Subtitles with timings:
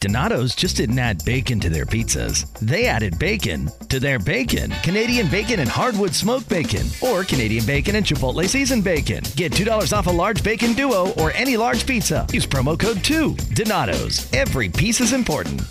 [0.00, 2.46] Donato's just didn't add bacon to their pizzas.
[2.60, 4.70] They added bacon to their bacon.
[4.84, 9.24] Canadian bacon and hardwood smoked bacon, or Canadian bacon and Chipotle seasoned bacon.
[9.34, 12.24] Get $2 off a large bacon duo or any large pizza.
[12.32, 13.34] Use promo code 2.
[13.54, 14.32] Donato's.
[14.32, 15.62] Every piece is important.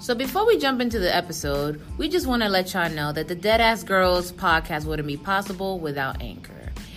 [0.00, 3.28] So before we jump into the episode, we just want to let y'all know that
[3.28, 6.51] the Deadass Girls podcast wouldn't be possible without Anchor.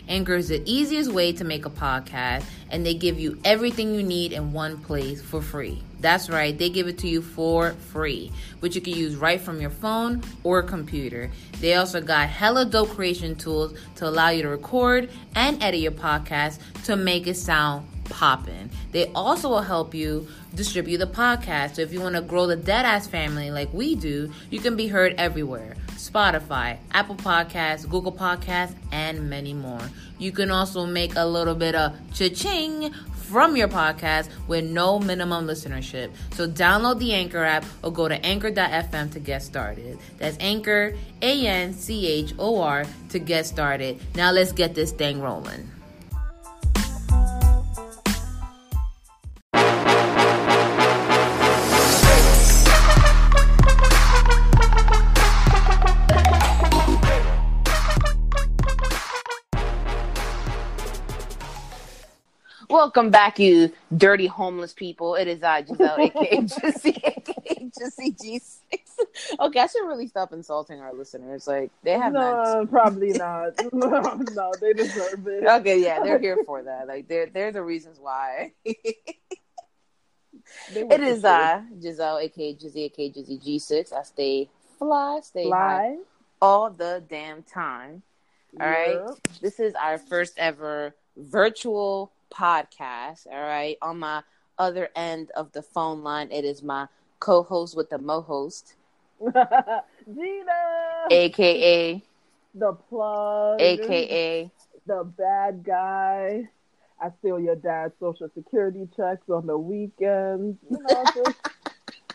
[0.08, 4.04] Anchor is the easiest way to make a podcast, and they give you everything you
[4.04, 5.82] need in one place for free.
[6.00, 9.60] That's right, they give it to you for free, which you can use right from
[9.60, 11.32] your phone or computer.
[11.62, 15.92] They also got hella dope creation tools to allow you to record and edit your
[15.92, 18.70] podcast to make it sound popping.
[18.92, 21.76] They also will help you distribute the podcast.
[21.76, 24.88] So if you want to grow the Deadass family like we do, you can be
[24.88, 25.76] heard everywhere.
[26.10, 29.82] Spotify, Apple Podcasts, Google Podcasts, and many more.
[30.18, 32.94] You can also make a little bit of cha-ching
[33.26, 36.12] from your podcast with no minimum listenership.
[36.34, 39.98] So download the Anchor app or go to anchor.fm to get started.
[40.18, 44.00] That's Anchor, A N C H O R, to get started.
[44.16, 45.70] Now let's get this thing rolling.
[62.86, 65.16] Welcome back, you dirty homeless people.
[65.16, 69.40] It is I, Giselle, aka Jissy, aka Jissy G6.
[69.40, 71.48] Okay, I should really stop insulting our listeners.
[71.48, 72.70] Like they have no, not.
[72.70, 73.54] probably not.
[73.74, 75.48] no, they deserve it.
[75.48, 76.88] Okay, yeah, they're here for that.
[76.88, 78.52] Like they're they're the reasons why.
[80.70, 83.94] It is I, Giselle, aka Jizzy, aka Jizzy G6.
[83.94, 86.00] I stay fly, stay high Live.
[86.40, 88.04] all the damn time.
[88.62, 89.00] All right.
[89.08, 89.42] Yep.
[89.42, 93.28] This is our first ever virtual podcast.
[93.32, 93.78] All right.
[93.82, 94.24] On my
[94.58, 96.88] other end of the phone line, it is my
[97.20, 98.76] co host with the mo host,
[99.20, 99.34] Gina,
[101.12, 102.02] aka,
[102.54, 104.52] the plug, aka,
[104.86, 106.50] the bad guy.
[107.02, 110.58] I steal your dad's social security checks on the weekends.
[110.70, 111.38] You know, just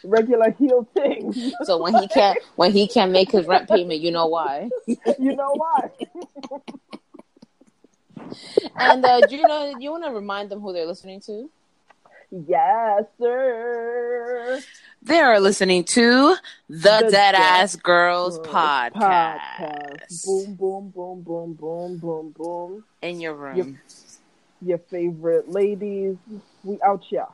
[0.03, 1.53] regular heel things.
[1.65, 4.71] so when he can't when he can't make his rent payment, you know why.
[4.87, 5.91] you know why?
[8.79, 11.51] And uh do you know you wanna remind them who they're listening to?
[12.31, 14.61] yes, sir.
[15.03, 16.37] They are listening to
[16.69, 18.93] the, The Dead Dead Ass Girls Girls podcast.
[19.01, 20.27] Podcast.
[20.27, 22.85] Boom, boom, boom, boom, boom, boom, boom.
[23.03, 23.57] in your room.
[23.57, 23.67] Yep.
[24.63, 26.17] Your favorite ladies.
[26.63, 27.27] We out here.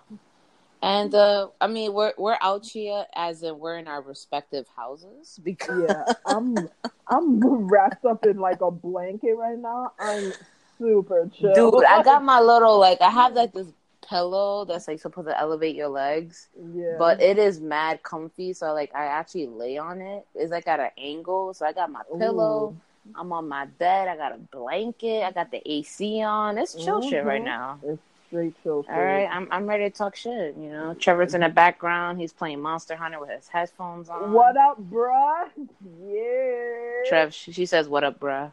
[0.83, 5.41] And uh I mean we're we're out here as in we're in our respective houses
[5.43, 6.69] because Yeah, I'm
[7.09, 9.93] I'm wrapped up in like a blanket right now.
[9.99, 10.33] I'm
[10.79, 11.71] super chill.
[11.73, 13.69] dude, I got my little like I have like this
[14.09, 16.49] pillow that's like supposed to elevate your legs.
[16.75, 16.95] yeah.
[16.99, 20.27] But it is mad comfy, so like I actually lay on it.
[20.35, 21.53] It's like at an angle.
[21.55, 22.77] So I got my pillow.
[23.15, 24.09] I'm on my bed.
[24.09, 25.23] I got a blanket.
[25.25, 26.59] I got the AC on.
[26.59, 27.45] It's chill shit right Mhm.
[27.45, 27.79] now.
[27.85, 28.85] it's straight chill.
[28.89, 30.57] All right, I'm I'm ready to talk shit.
[30.57, 32.21] You know, Trevor's in the background.
[32.21, 34.33] He's playing Monster Hunter with his headphones on.
[34.33, 35.49] What up, bruh?
[36.05, 37.09] Yeah.
[37.09, 38.51] Trev, she, she says, "What up, bruh?"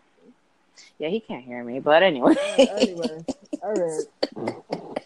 [1.00, 2.35] Yeah, he can't hear me, but anyway.
[2.78, 3.25] anyway,
[3.61, 4.06] all right.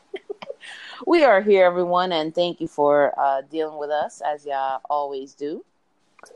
[1.07, 5.33] we are here, everyone, and thank you for uh, dealing with us as y'all always
[5.33, 5.63] do.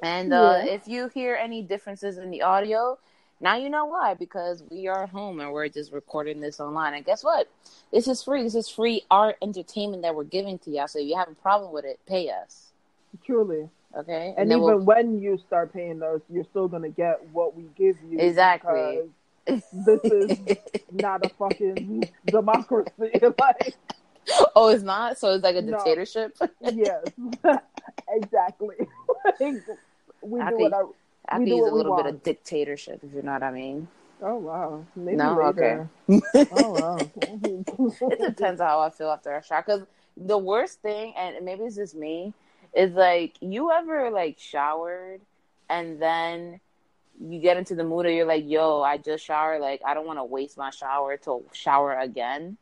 [0.01, 0.73] And uh, Yeah.
[0.73, 2.97] if you hear any differences in the audio,
[3.39, 6.93] now you know why because we are home and we're just recording this online.
[6.93, 7.49] And guess what?
[7.91, 8.43] This is free.
[8.43, 10.87] This is free art entertainment that we're giving to y'all.
[10.87, 12.71] So if you have a problem with it, pay us.
[13.25, 13.67] Truly.
[13.97, 14.33] Okay.
[14.37, 17.63] And, then even we'll- when you start paying us, you're still gonna get what we
[17.75, 18.19] give you.
[18.19, 19.01] Exactly.
[19.47, 19.63] This
[20.03, 20.37] is
[20.91, 22.91] not a fucking democracy.
[23.39, 23.75] like,
[24.55, 25.17] oh, it's not.
[25.17, 25.77] So it's like a No.
[25.77, 26.37] dictatorship.
[26.61, 27.03] yes,
[28.09, 28.75] exactly.
[30.21, 30.81] we I do think- what I.
[31.29, 33.51] I We could do use a little bit of dictatorship, if you know what I
[33.51, 33.87] mean.
[34.21, 34.85] Oh wow.
[34.95, 35.35] Maybe No?
[35.35, 35.89] later.
[36.09, 36.97] oh wow.
[36.97, 39.63] it depends on how I feel after a shower.
[39.65, 39.83] Because
[40.17, 42.33] the worst thing, and maybe it's just me,
[42.73, 45.21] is like you ever like showered
[45.69, 46.59] and then
[47.19, 49.61] you get into the mood or you're like, yo, I just showered.
[49.61, 52.57] Like, I don't want to waste my shower to shower again.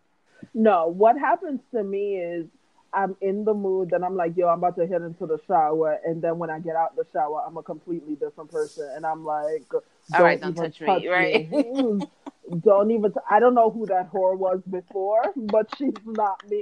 [0.54, 2.48] No, what happens to me is
[2.94, 6.00] I'm in the mood, then I'm like, yo, I'm about to head into the shower,
[6.06, 9.25] and then when I get out the shower, I'm a completely different person, and I'm
[9.25, 9.84] like, don't,
[10.16, 11.51] All right, don't even touch me, right?
[11.51, 12.07] me.
[12.63, 13.12] don't even.
[13.12, 16.62] T- I don't know who that whore was before, but she's not me.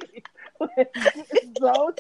[1.60, 1.94] so,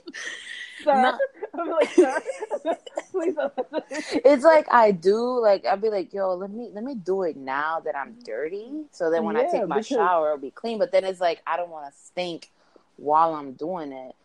[0.83, 1.17] sir, No.
[1.59, 2.21] I'm like, sir,
[3.11, 3.35] please.
[4.25, 5.39] It's like I do.
[5.41, 8.69] Like I'll be like, yo, let me let me do it now that I'm dirty.
[8.91, 10.77] So then when I take my because- shower, it'll be clean.
[10.79, 12.51] But then it's like I don't want to stink
[12.97, 14.15] while I'm doing it.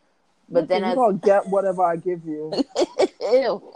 [0.48, 2.52] But then you it's gonna get whatever I give you.
[3.20, 3.72] ew,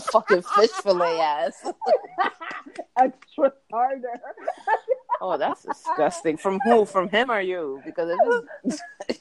[0.00, 1.64] fucking fish fillet ass.
[2.98, 4.20] Extra starter.
[5.20, 6.36] Oh, that's disgusting.
[6.36, 6.84] From who?
[6.84, 7.80] From him or you?
[7.84, 8.82] Because if it's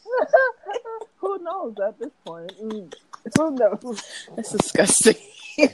[1.18, 2.53] Who knows at this point?
[2.62, 2.94] Mm.
[3.38, 4.03] Who knows?
[4.36, 5.15] That's disgusting.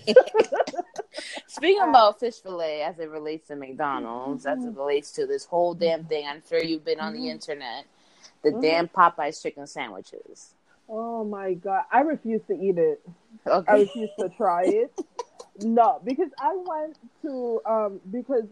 [1.47, 5.73] Speaking about fish fillet as it relates to McDonald's, as it relates to this whole
[5.73, 7.85] damn thing, I'm sure you've been on the internet.
[8.43, 10.53] The damn Popeyes chicken sandwiches.
[10.87, 13.01] Oh my god, I refuse to eat it.
[13.45, 14.91] I refuse to try it.
[15.63, 18.45] No, because I went to um because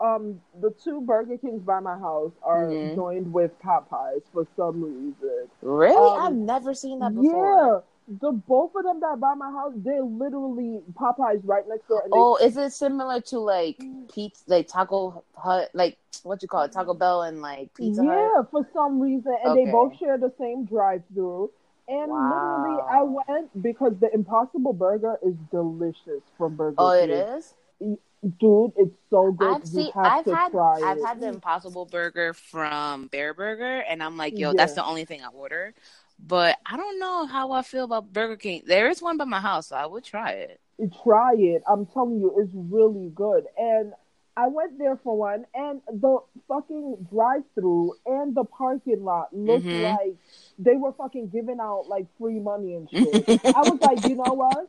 [0.00, 2.94] um the two Burger Kings by my house are Mhm.
[2.94, 5.48] joined with Popeyes for some reason.
[5.62, 6.16] Really?
[6.16, 7.56] Um, I've never seen that before.
[7.56, 7.80] Yeah,
[8.20, 12.02] the both of them that by my house, they're literally Popeyes right next door.
[12.04, 16.48] And they Oh, is it similar to like pizza, like Taco Hut, like what you
[16.48, 18.16] call it, Taco Bell and like Pizza Hut?
[18.16, 19.64] yeah, for some reason, and Okay.
[19.66, 21.50] they both share the same drive-through.
[21.88, 26.86] And literally, I went because the Impossible Burger is delicious from Burger King.
[26.86, 27.54] Oh, it is.
[27.80, 28.72] Dude.
[28.76, 29.54] It's so good.
[29.54, 29.92] I've you seen.
[29.92, 30.52] have I've to had.
[30.52, 31.04] try I've it.
[31.06, 34.54] had the Impossible Burger from Bareburger, and I'm like, yo, Yeah.
[34.58, 35.72] that's the only thing I order.
[36.18, 38.62] But I don't know how I feel about Burger King.
[38.66, 40.60] There is one by my house, so I would try it.
[41.02, 41.62] try it.
[41.68, 43.46] I'm telling you, it's really good.
[43.58, 43.94] And
[44.36, 46.18] I went there for one, and the
[46.48, 49.82] fucking drive-through and the parking lot looked Mhm.
[49.96, 50.16] like
[50.58, 53.28] they were fucking giving out like free money and shit.
[53.44, 54.68] I was like, you know what?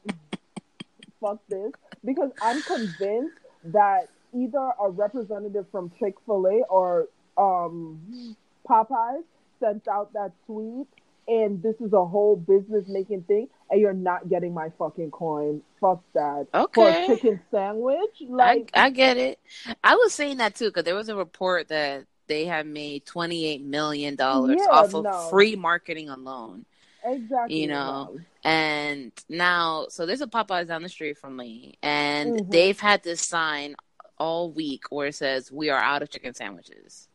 [1.21, 1.71] Fuck this,
[2.03, 7.07] because I'm convinced that either a representative from Chick Fil A or
[7.37, 8.35] um,
[8.67, 9.23] Popeyes
[9.59, 10.87] sent out that tweet,
[11.27, 15.61] and this is a whole business making thing, and you're not getting my fucking coin.
[15.79, 16.47] Fuck that.
[16.73, 17.03] For Okay.
[17.03, 19.39] a chicken sandwich, I like I get it.
[19.83, 23.45] I was saying that too because there was a report that they have made twenty
[23.45, 25.11] eight million dollars Yeah, off of no.
[25.29, 26.65] free marketing alone.
[27.05, 28.19] Exactly, you know.
[28.43, 32.51] And now, so there's a Popeyes down the street from me, and Mhm.
[32.51, 33.75] they've had this sign
[34.17, 37.07] all week where it says, "We are out of chicken sandwiches."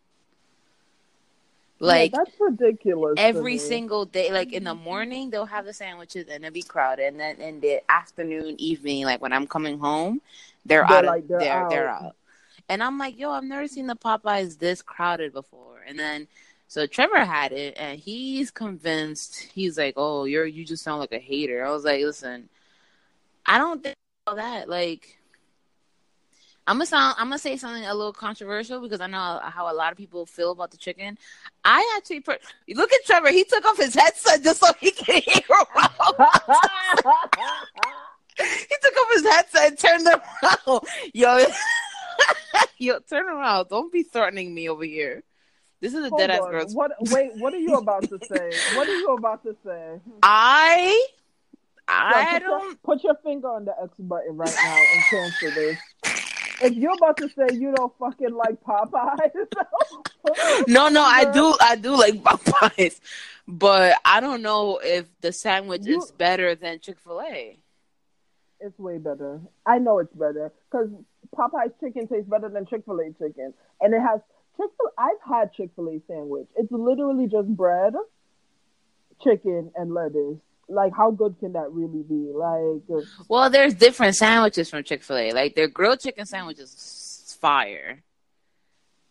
[1.78, 3.14] Like yeah, that's ridiculous.
[3.18, 7.06] every single day, like in the morning, they'll have the sandwiches and it'll be crowded,
[7.06, 10.20] and then in the afternoon, evening, like when I'm coming home,
[10.64, 11.04] they're, They're out.
[11.04, 12.02] like, of, they're they're they're out.
[12.02, 12.16] out.
[12.68, 15.82] And I'm like, yo, I've never seen the Popeyes this crowded before.
[15.86, 16.26] And then
[16.68, 19.40] so Trevor had it, and he's convinced.
[19.54, 21.64] He's like, oh, you're you just sound like a hater.
[21.64, 22.48] I was like, listen,
[23.44, 23.96] I don't think
[24.26, 24.68] all that.
[24.68, 25.18] Like,
[26.66, 29.74] I'm gonna sound, I'm gonna say something a little controversial because I know how a
[29.74, 31.16] lot of people feel about the chicken.
[31.64, 32.38] I actually per-
[32.68, 33.30] look at Trevor.
[33.30, 35.46] He took off his headset just so he can hear he
[38.82, 40.80] took off his headset and turned around.
[41.14, 41.46] Yo,
[42.78, 43.68] yo, turn around.
[43.68, 45.22] Don't be threatening me over here.
[45.80, 46.50] This is a Hold dead ass on.
[46.50, 46.74] girl's.
[46.74, 46.92] What?
[47.12, 48.50] Wait, what are you about to say?
[48.76, 50.00] What are you about to say?
[50.22, 51.06] I,
[51.88, 52.62] I put, don't.
[52.64, 55.78] Your, put your finger on the X button right now and cancel this.
[56.62, 59.46] If you're about to say you don't fucking like Popeyes,
[60.68, 61.54] No, no, I do.
[61.60, 62.98] I do like Popeyes,
[63.46, 67.58] but I don't know if the sandwich You- is better than Chick Fil A.
[68.58, 69.38] It's way better.
[69.66, 70.88] I know it's better because
[71.36, 73.52] Popeye's chicken tastes better than Chick Fil A chicken,
[73.82, 74.20] and it has
[74.56, 74.90] Chick Fil.
[74.98, 76.46] I've had Chick Fil A sandwich.
[76.56, 77.94] It's literally just bread,
[79.22, 80.38] chicken, and lettuce.
[80.68, 82.32] Like, how good can that really be?
[82.34, 85.32] Like, Well, there's different sandwiches from Chick Fil A.
[85.32, 88.02] Like their grilled chicken sandwich is fire.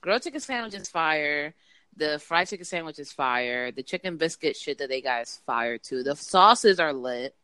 [0.01, 1.53] Grilled chicken sandwich is fire.
[1.97, 3.71] The fried chicken sandwich is fire.
[3.71, 6.03] The chicken biscuit shit that they got is fire too.
[6.03, 7.35] The sauces are lit.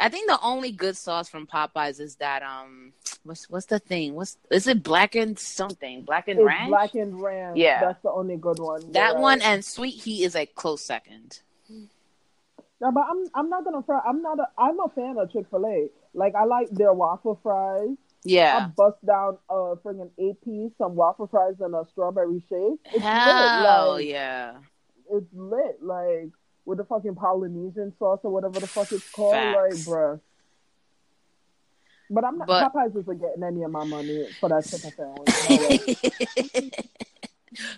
[0.00, 2.92] I think the only good sauce from Popeyes is that um,
[3.24, 4.14] what's what's the thing?
[4.14, 4.82] What's is it?
[4.82, 6.02] Blackened something?
[6.02, 6.68] Blackened it's ranch.
[6.68, 7.56] blackened ranch.
[7.58, 7.80] Yeah.
[7.80, 8.92] that's the only good one.
[8.92, 9.20] that Yeah.
[9.20, 11.40] one and sweet heat is a close second.
[12.80, 14.00] No, but I'm I'm not gonna fry.
[14.06, 15.88] I'm not a I'm a fan of Chick Fil A.
[16.14, 17.96] Like I like their waffle fries.
[18.24, 22.78] Yeah, I bust down a friggin' eight piece, some waffle fries, and a strawberry shake.
[22.92, 24.00] It's Hell lit.
[24.04, 24.56] Like, yeah.
[25.10, 25.82] It's lit.
[25.82, 26.30] Like
[26.68, 29.32] with the fucking Polynesian sauce or whatever the fuck it's called.
[29.32, 29.88] Facts.
[29.88, 30.20] Like, bruh.
[32.10, 32.46] But I'm not.
[32.46, 36.84] But- Popeyes isn't getting any of my money for that chicken sandwich.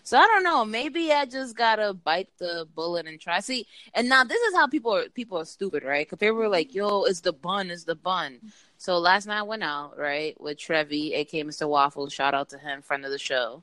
[0.03, 0.65] So I don't know.
[0.65, 3.41] Maybe I just gotta bite the bullet and try.
[3.41, 5.09] See, and now this is how people are.
[5.09, 6.07] People are stupid, right?
[6.07, 8.41] Because they were like, "Yo, it's the bun, it's the bun."
[8.77, 11.67] So last night I went out right with Trevi, aka Mr.
[11.67, 12.09] Waffle.
[12.11, 13.63] Shout out to him, friend of the show.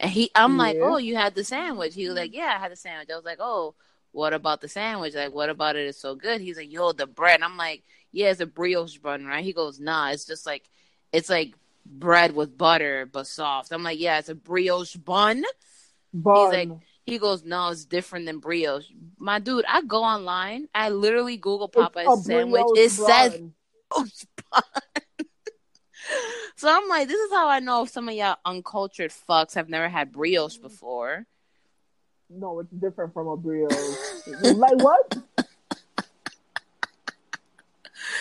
[0.00, 2.72] And he, I'm like, "Oh, you had the sandwich?" He was like, "Yeah, I had
[2.72, 3.74] the sandwich." I was like, "Oh,
[4.12, 5.14] what about the sandwich?
[5.14, 8.30] Like, what about it is so good?" He's like, "Yo, the bread." I'm like, "Yeah,
[8.30, 10.68] it's a brioche bun, right?" He goes, "Nah, it's just like,
[11.12, 11.54] it's like."
[11.84, 13.72] bread with butter but soft.
[13.72, 15.42] I'm like, yeah, it's a brioche bun.
[16.12, 16.50] Bun.
[16.50, 16.70] like,
[17.04, 18.86] He goes, no, it's different than brioche.
[19.18, 20.68] My dude, I go online.
[20.74, 22.64] I literally Google Popeye's sandwich.
[22.76, 23.40] It says
[23.90, 24.62] brioche bun.
[26.56, 29.68] so I'm like, this is how I know if some of y'all uncultured fucks have
[29.68, 31.26] never had brioche before.
[32.34, 33.74] No, it's different from a brioche.
[34.42, 35.16] like what?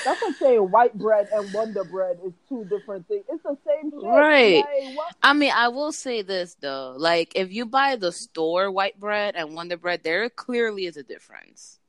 [0.03, 3.24] That's like saying white bread and Wonder Bread is two different things.
[3.30, 4.03] It's the same shit.
[4.03, 4.63] Right.
[4.86, 4.98] Like.
[5.22, 6.96] I mean, I will say this though.
[6.98, 11.03] Like, if you buy the store white bread and Wonder Bread, there clearly is a
[11.03, 11.80] difference.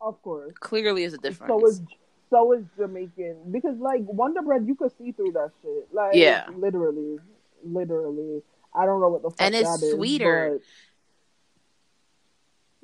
[0.00, 0.52] Of course.
[0.60, 1.50] Clearly is a difference.
[1.50, 1.82] So is
[2.28, 5.88] so is Jamaican because like Wonder Bread, you could see through that shit.
[5.92, 6.46] Like Yeah.
[6.56, 7.18] literally,
[7.64, 8.42] literally.
[8.74, 10.60] I don't know what the fuck And it's that is, sweeter.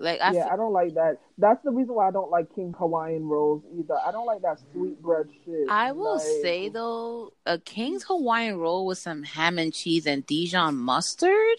[0.02, 1.18] Like, I yeah, fe- I don't like that.
[1.38, 3.96] That's the reason why I don't like King Hawaiian rolls either.
[4.04, 5.68] I don't like that sweet bread shit.
[5.68, 6.72] I will Like, say mm.
[6.74, 11.58] though, a King's Hawaiian roll with some ham and cheese and Dijon mustard.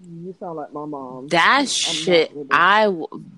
[0.00, 1.28] you sound like my mom.
[1.28, 2.52] That shit, with it.
[2.52, 2.92] I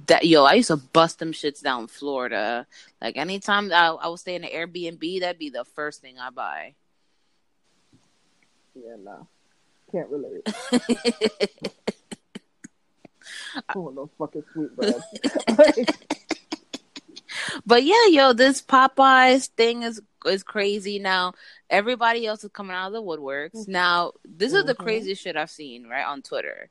[0.09, 2.67] that yo, I used to bust them shits down in Florida.
[3.01, 6.31] Like anytime I, I would stay in an Airbnb, that'd be the first thing I
[6.31, 6.75] buy.
[8.75, 9.27] Yeah, no,
[9.93, 10.43] can't relate.
[13.85, 15.03] Want no fucking sweet bread.
[17.67, 21.35] But yeah, yo, this Popeyes thing is is crazy now.
[21.71, 23.69] Everybody else is coming out of the woodworks.
[23.69, 24.79] Now, this is the Mhm.
[24.83, 26.71] craziest shit I've seen, right, on Twitter.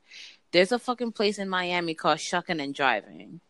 [0.52, 3.40] There's a fucking place in Miami called Shucking and Driving.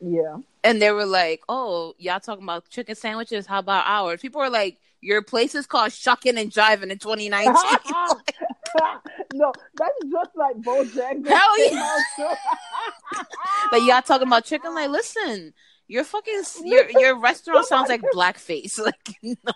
[0.00, 3.46] yeah, And they were like, Oh, y'all talking about chicken sandwiches?
[3.46, 4.20] How about ours?
[4.20, 7.54] People are like, Your place is called Shucking and Driving in 2019.
[9.34, 11.28] no, that's just like Bojangles.
[11.28, 11.98] Hell yeah.
[12.16, 13.78] too.
[13.86, 14.74] y'all talking about chicken?
[14.74, 15.52] Like, listen,
[15.86, 18.78] your fucking your your restaurant sounds like blackface.
[18.78, 19.52] Like, no.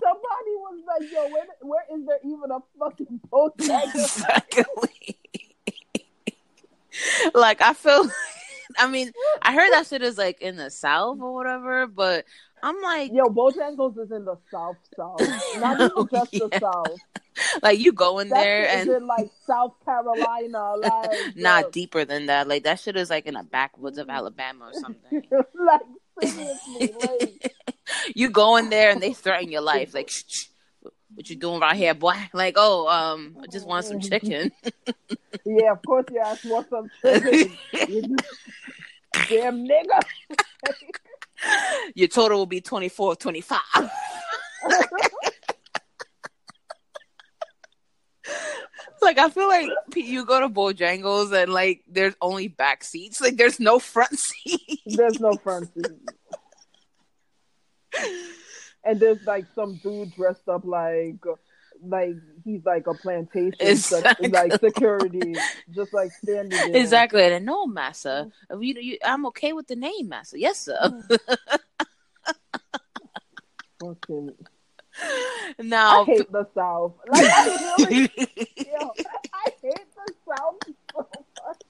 [0.00, 5.18] Somebody was like, "Yo, where, where is there even a fucking Bojangles?" exactly.
[7.34, 8.10] like I feel,
[8.78, 9.12] I mean,
[9.42, 12.24] I heard that shit is like in the south or whatever, but
[12.62, 15.20] I'm like, Yo, Bojangles is in the South South,
[15.58, 16.98] not even oh, just the South.
[17.62, 22.04] like you go in That there and in like South Carolina, like not yo, deeper
[22.06, 22.48] than that.
[22.48, 25.22] Like that shit is like in the backwoods of Alabama or something.
[25.30, 25.82] like
[26.22, 27.54] seriously, like
[28.14, 29.92] you go in there and they threaten your life.
[29.92, 30.44] Like, shh, shh,
[31.14, 32.14] what you doing right here, boy?
[32.32, 34.50] Like, oh, um, I just want some chicken.
[35.44, 37.56] yeah, of course you asked for some chicken.
[39.28, 40.02] Damn nigga.
[41.94, 43.60] Your total will be 24 25.
[49.02, 53.20] like I feel like you go to Bojangles and like there's only back seats.
[53.20, 54.80] Like there's no front seat.
[54.86, 55.86] There's no front seat.
[58.84, 61.16] And there's like some dude dressed up like
[61.82, 62.14] like
[62.44, 64.28] he's like a plantation Exactly.
[64.28, 65.34] like security,
[65.74, 66.76] just like standing there.
[66.80, 67.22] exactly.
[67.24, 68.30] And no, massa.
[68.50, 70.38] You, you, I'm okay with the name, massa.
[70.38, 71.02] Yes, sir.
[73.82, 76.94] I now, hate the South.
[77.08, 78.10] Like I really,
[78.56, 78.90] yo,
[79.32, 80.56] I hate the South
[80.92, 81.08] so
[81.46, 81.60] much.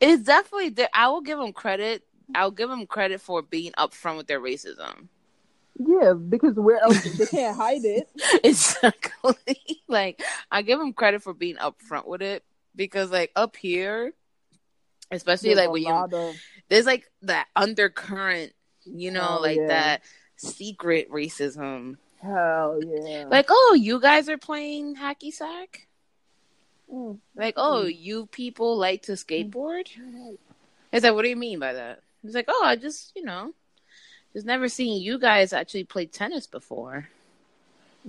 [0.00, 0.86] it's definitely.
[0.92, 2.04] I will give them credit.
[2.34, 5.08] I'll give them credit for being upfront with their racism.
[5.82, 8.08] Yeah, because where else they can't hide it.
[8.44, 9.56] Exactly.
[9.88, 12.44] like I give them credit for being upfront with it
[12.76, 14.12] because like up here,
[15.10, 16.36] especially There's like when you of-
[16.68, 18.52] there's like that undercurrent,
[18.84, 19.66] you know, Oh, like yeah.
[19.68, 20.02] that
[20.36, 21.96] secret racism.
[22.20, 23.24] hell yeah.
[23.28, 25.86] Like, oh, you guys are playing hacky sack?
[26.92, 27.18] Mm.
[27.36, 29.86] Like, oh, you people like to skateboard?
[30.92, 32.00] It's like, what do you mean by that?
[32.24, 33.52] It's like, oh, I just, you know,
[34.32, 37.08] just never seen you guys actually play tennis before.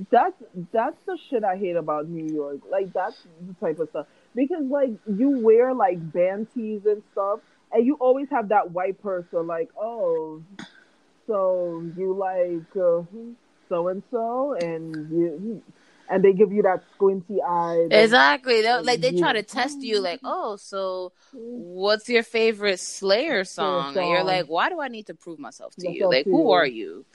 [0.09, 0.35] That's
[0.71, 2.59] that's the shit I hate about New York.
[2.69, 7.41] Like that's the type of stuff because like you wear like band tees and stuff,
[7.71, 10.41] and you always have that white person like, oh,
[11.27, 15.61] so you like so and so, and you,
[16.11, 17.87] and they give you that squinty eye.
[17.89, 18.61] that- Exactly.
[18.63, 23.97] Like they try to test you, like, oh, so what's your favorite Slayer song?
[23.97, 26.07] And you're like, why do I need to prove myself to you?
[26.09, 26.51] Like, to who you.
[26.51, 27.05] are you?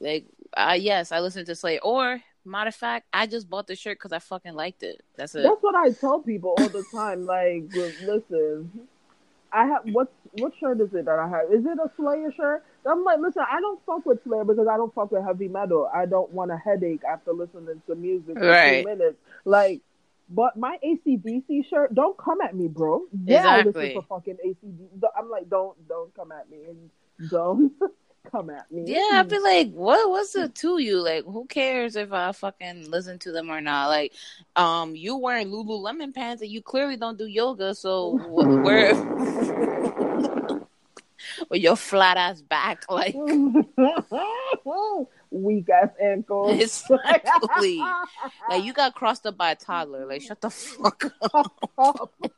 [0.00, 1.78] Like, uh, yes, I listen to Slayer.
[1.82, 5.00] Or matter of fact, I just bought the shirt because I fucking liked it.
[5.16, 5.44] That's it.
[5.44, 7.24] That's what I tell people all the time.
[7.24, 7.64] Like,
[8.02, 8.88] listen,
[9.52, 11.52] I have what what shirt is it that I have?
[11.52, 12.64] Is it a Slayer shirt?
[12.86, 15.90] I'm like, listen, I don't fuck with Slayer because I don't fuck with heavy metal.
[15.94, 18.84] I don't want a headache after listening to music for Right.
[18.84, 19.16] two minutes.
[19.44, 19.80] Like,
[20.30, 23.02] but my ACDC shirt, don't come at me, bro.
[23.26, 23.64] Yeah, I Exactly.
[23.94, 25.02] listen to fucking ACDC.
[25.18, 26.90] I'm like, don't don't come at me and
[27.30, 27.72] don't
[28.30, 28.82] come at me.
[28.92, 31.00] Yeah, I'd be like, what what's it to you?
[31.02, 33.88] Like, who cares if I fucking listen to them or not?
[33.88, 34.12] Like,
[34.54, 38.18] um, you wearing Lululemon pants and you clearly don't do yoga, so
[38.62, 38.94] where
[41.48, 43.14] with your flat ass back, like
[45.30, 46.52] Weak ass ankles.
[46.90, 47.82] exactly.
[48.48, 50.06] like you got crossed up by a toddler.
[50.06, 51.12] Like, shut the fuck
[51.78, 52.14] up.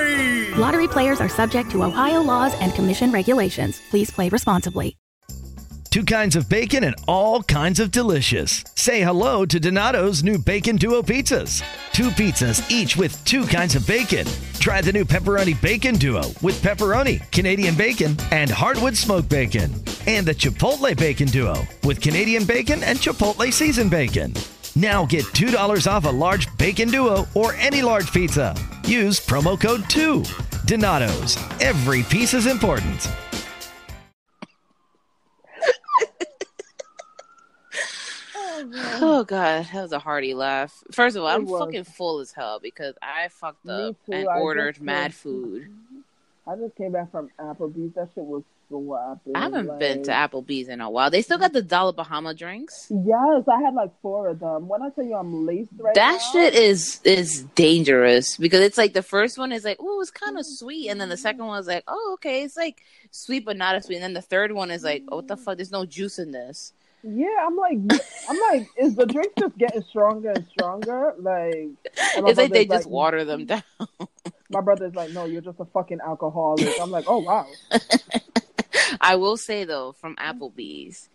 [0.71, 3.81] Lottery players are subject to Ohio laws and commission regulations.
[3.89, 4.95] Please play responsibly.
[5.89, 8.63] Two kinds of bacon and all kinds of delicious.
[8.75, 11.61] Say hello to Donato's new Bacon Duo pizzas.
[11.91, 14.25] Two pizzas, each with two kinds of bacon.
[14.61, 19.73] Try the new Pepperoni Bacon Duo with pepperoni, Canadian bacon, and hardwood smoked bacon.
[20.07, 24.33] And the Chipotle Bacon Duo with Canadian bacon and Chipotle seasoned bacon.
[24.75, 28.55] Now get $2 off a large bacon duo or any large pizza.
[28.85, 30.23] Use promo code 2.
[30.65, 31.37] Donato's.
[31.59, 33.09] Every piece is important.
[39.03, 40.83] Oh god, that was a hearty laugh.
[40.91, 44.39] First of all, I'm fucking full as hell because I fucked up too, and I
[44.39, 45.67] ordered mad went- food.
[46.47, 47.93] I just came back from Applebee's.
[47.95, 48.43] That shit was
[49.35, 51.09] I haven't been to Applebee's in a while.
[51.09, 52.87] They still got the Dollar Bahama drinks.
[52.89, 54.67] Yes, I had like four of them.
[54.67, 58.77] When I tell you I'm laced right that now, shit is is dangerous because it's
[58.77, 60.65] like the first one is like, oh, it's kind of mm-hmm.
[60.65, 62.81] sweet, and then the second one is like, oh, okay, it's like
[63.11, 65.37] sweet but not as sweet, and then the third one is like, oh, what the
[65.37, 65.57] fuck?
[65.57, 66.73] There's no juice in this.
[67.03, 67.79] Yeah, I'm like,
[68.29, 71.15] I'm like, is the drink just getting stronger and stronger?
[71.17, 71.69] Like,
[72.15, 73.47] and It's like they just water them mm.
[73.47, 74.07] down.
[74.51, 76.69] My brother's like, no, you're just a fucking alcoholic.
[76.79, 77.47] I'm like, oh wow.
[78.99, 81.09] I will say though, from Applebee's,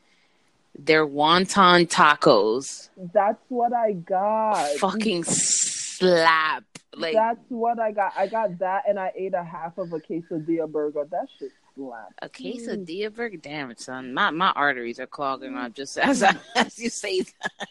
[0.78, 4.76] their wonton tacos That's what I got.
[4.76, 6.64] fucking slap.
[6.94, 8.14] Like That's what I got.
[8.16, 11.06] I got that, and I ate a half of a quesadilla burger.
[11.10, 12.14] That shit slapped.
[12.22, 12.56] a mm.
[12.56, 13.36] quesadilla burger.
[13.36, 14.14] Damn it, son.
[14.14, 17.68] My my arteries are clogging up just as I, as you say that.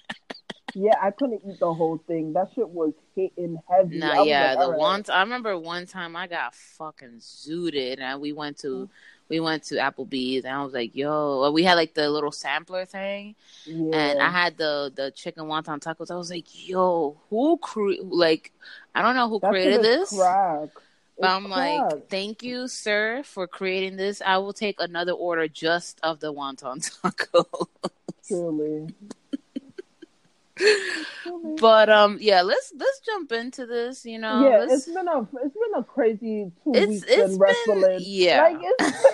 [0.76, 2.34] Yeah, I couldn't eat the whole thing.
[2.34, 3.98] That shit was hitting heavy.
[3.98, 4.50] Nah, yeah.
[4.50, 4.80] like, the right.
[4.80, 8.90] one I remember one time I got fucking zooted, and we went to mm.
[9.30, 12.86] We went to Applebee's, and I was like, "Yo," we had like the little sampler
[12.86, 13.36] thing,
[13.66, 13.96] Yeah.
[13.96, 16.12] and I had the the chicken wonton tacos.
[16.12, 18.52] I was like, "Yo, who cre- like
[18.94, 20.70] I don't know who created this." Crack.
[21.18, 24.22] But I'm like, thank you, sir, for creating this.
[24.22, 27.46] I will take another order just of the wonton taco.
[28.28, 28.94] Truly.
[31.60, 34.06] but um, yeah, let's let's jump into this.
[34.06, 37.13] You know, yeah, let's- it's been a it's been a crazy two It's- weeks it's
[37.13, 38.00] in been- wrestling.
[38.02, 38.41] yeah.
[38.44, 39.06] like it's,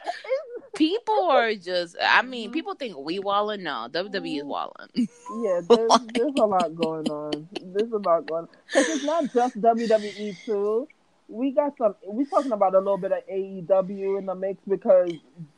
[0.74, 1.96] people are just.
[2.02, 3.62] I mean, people think we walling.
[3.62, 4.88] No, WWE is walling.
[4.94, 5.60] yeah.
[5.68, 7.48] There's, there's a lot going on.
[7.62, 10.88] There's a lot going on because it's not just WWE too.
[11.28, 11.94] We got some.
[12.04, 15.10] We're talking about a little bit of AEW in the mix because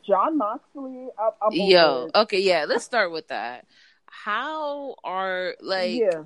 [0.07, 1.07] Jon Moxley.
[1.17, 2.65] I, I'm Yo, okay, yeah.
[2.67, 3.65] Let's start with that.
[4.11, 5.99] How are like?
[5.99, 6.23] yeah.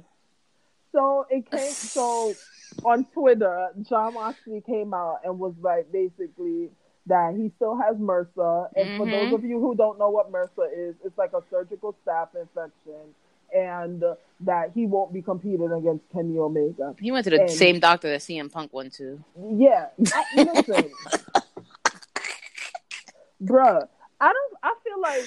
[0.92, 1.72] So it came.
[1.72, 2.34] So
[2.86, 6.70] on Twitter, Jon Moxley came out and was like basically
[7.08, 8.70] that he still has MRSA.
[8.76, 9.12] And for Mhm.
[9.12, 13.14] those of you who don't know what MRSA is, it's like a surgical staph infection,
[13.54, 14.04] and
[14.42, 16.96] that he won't be competing against Kenny Omega.
[17.00, 19.22] He went to the And- same doctor that CM Punk went to.
[19.58, 20.92] Yeah, I, listen,
[23.44, 23.88] bruh.
[24.22, 24.54] I don't.
[24.64, 25.26] I feel like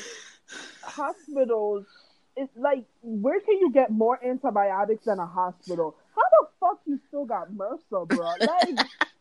[0.82, 1.84] hospitals.
[2.36, 5.96] It's like where can you get more antibiotics than a hospital?
[6.14, 8.32] How the fuck you still got MRSA, bro?
[8.40, 8.86] Like,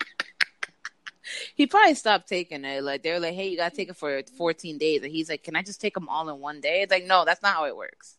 [1.56, 2.84] He probably stopped taking it.
[2.84, 5.44] Like they were like, "Hey, you gotta take it for 14 days," and he's like,
[5.44, 7.66] "Can I just take them all in one day?" It's like, no, that's not how
[7.66, 8.18] it works.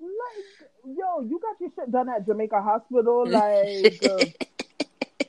[0.00, 4.04] like, yo, you got your shit done at Jamaica Hospital, like.
[4.04, 4.24] Uh,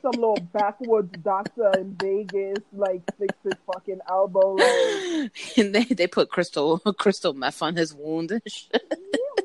[0.02, 4.52] some little backwoods doctor in Vegas, like fix his fucking elbow.
[4.52, 8.82] Like, and they they put crystal crystal meth on his wound and shit.
[8.92, 9.40] yeah,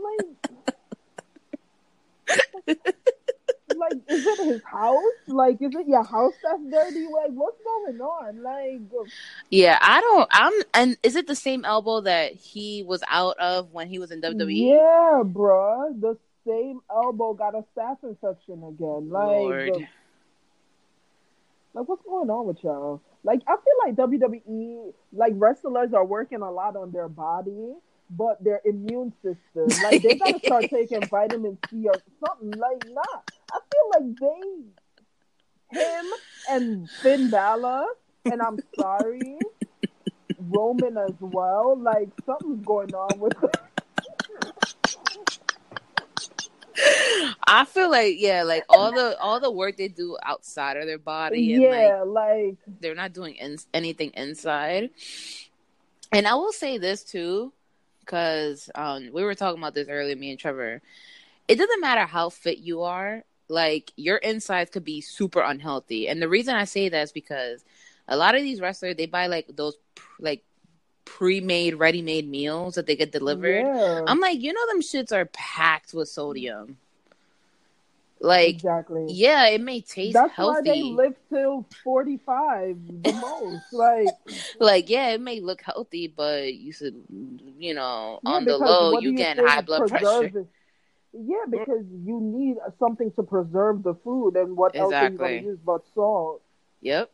[3.76, 4.98] like is it his house?
[5.28, 7.06] Like, is it your house that's dirty?
[7.06, 8.44] Like, what's going on?
[8.44, 8.82] Like,
[9.50, 10.28] Yeah, I don't.
[10.32, 10.54] I'm.
[10.74, 14.22] And is it the same elbow that he was out of when he was in
[14.22, 14.70] WWE?
[14.70, 19.10] yeah, bruh, the same elbow got a staph infection again.
[19.10, 19.88] Like,
[21.74, 23.02] like what's going on with y'all?
[23.24, 27.76] Like, I feel like WWE, like wrestlers are working a lot on their body,
[28.12, 31.96] but their immune system, like they gotta start taking vitamin C or
[32.26, 32.52] something.
[32.60, 33.32] Like, that.
[33.52, 34.20] I feel like
[35.72, 36.06] they, him
[36.50, 37.86] and Finn Balor,
[38.26, 39.38] and I'm sorry,
[40.38, 41.78] Roman as well.
[41.80, 43.40] Like, something's going on with.
[43.40, 43.50] Them.
[47.48, 50.98] I feel like yeah, like all the all the work they do outside of their
[50.98, 54.90] body, and like yeah, like they're not doing in- anything inside.
[56.12, 57.54] And I will say this too,
[58.12, 60.82] because um, we were talking about this earlier, me and Trevor.
[61.48, 66.10] It doesn't matter how fit you are, like your insides could be super unhealthy.
[66.10, 67.64] And the reason I say that is because
[68.10, 69.78] a lot of these wrestlers they buy like those
[70.20, 70.44] like
[71.06, 73.66] pre-made, ready-made meals that they get delivered.
[73.66, 74.02] Yeah.
[74.06, 76.78] I'm like, you know, them shits are packed with sodium.
[78.22, 79.06] Like, exactly.
[79.10, 80.70] yeah, it may taste That's healthy.
[80.70, 83.74] why they live till forty five the most.
[83.74, 84.08] Like
[84.60, 86.96] like yeah it may look healthy but you should
[87.58, 90.46] you know yeah, on the low you get high blood pressure
[91.14, 91.52] Yeah, mm.
[91.52, 95.48] because you need something to preserve the food, and what else are you going to
[95.50, 96.42] use but salt?
[96.82, 97.12] yep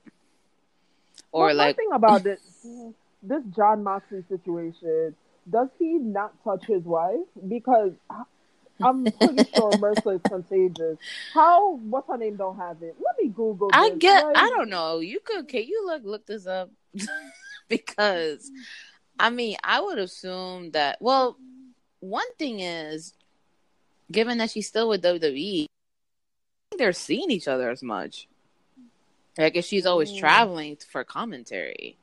[1.32, 2.39] or Well, like thing about this,
[3.24, 5.15] this Jon Moxley situation,
[5.50, 7.26] does he not touch his wife?
[7.48, 7.93] Because
[8.82, 10.98] I'm pretty sure MRSA is contagious.
[11.34, 11.76] How?
[11.78, 12.36] What's her name?
[12.36, 12.96] Don't have it.
[13.04, 13.70] Let me Google.
[13.74, 14.00] i this.
[14.00, 16.70] get Like, i don't know you could can you look look this up
[17.70, 18.50] because
[19.20, 21.38] i mean i would assume that well
[22.00, 23.13] one thing is
[24.12, 25.68] given that she's still with wwe I
[26.72, 28.28] think they're seeing each other as much
[29.38, 30.20] like if she's always Mm.
[30.20, 31.98] traveling for commentary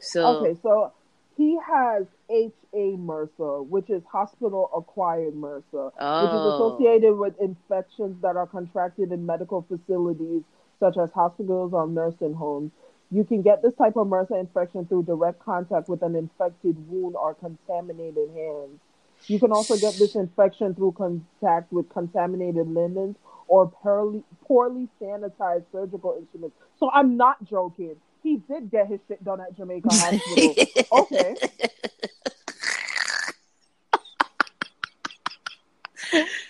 [0.00, 0.92] so Okay, so
[1.36, 6.54] he has HA MRSA, which is hospital acquired MRSA, which is Oh.
[6.54, 10.42] associated with infections that are contracted in medical facilities
[10.80, 12.70] such as hospitals or nursing homes.
[13.10, 17.16] You can get this type of MRSA infection through direct contact with an infected wound
[17.16, 18.78] or contaminated hands.
[19.26, 23.16] You can also get this infection through contact with contaminated linens
[23.48, 26.56] or poorly, poorly sanitized surgical instruments.
[26.78, 27.96] So I'm not joking.
[28.28, 30.54] He did get his shit done at Jamaica Hospital.
[30.92, 31.34] okay.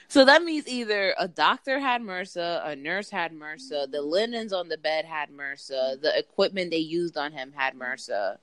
[0.08, 4.68] So that means either a doctor had MRSA, a nurse had MRSA, the linens on
[4.68, 8.38] the bed had MRSA, the equipment they used on him had MRSA,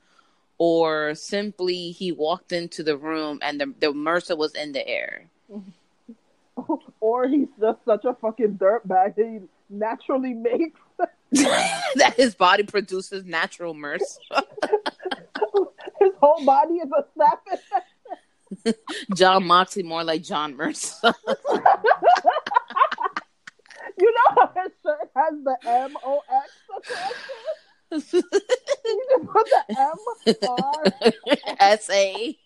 [0.58, 5.26] or simply he walked into the room and the, the MRSA was in the air.
[7.02, 10.80] or he's just such a fucking dirtbag that he naturally makes
[11.96, 14.18] that his body produces natural MRSA.
[16.00, 17.46] his whole body is a snap.
[19.16, 21.14] Jon Moxley more like John MRSA.
[23.98, 26.52] You know how his shirt has the M O X?
[27.92, 28.02] You
[29.10, 29.98] just put the M
[30.50, 30.84] R.
[31.60, 32.38] S A.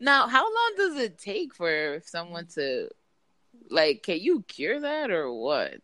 [0.00, 2.88] now, how long does it take for someone to
[3.70, 4.02] like?
[4.02, 5.74] Can you cure that or what?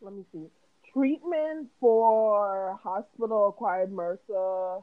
[0.00, 0.46] Let me see.
[0.92, 4.82] Treatment for hospital acquired MRSA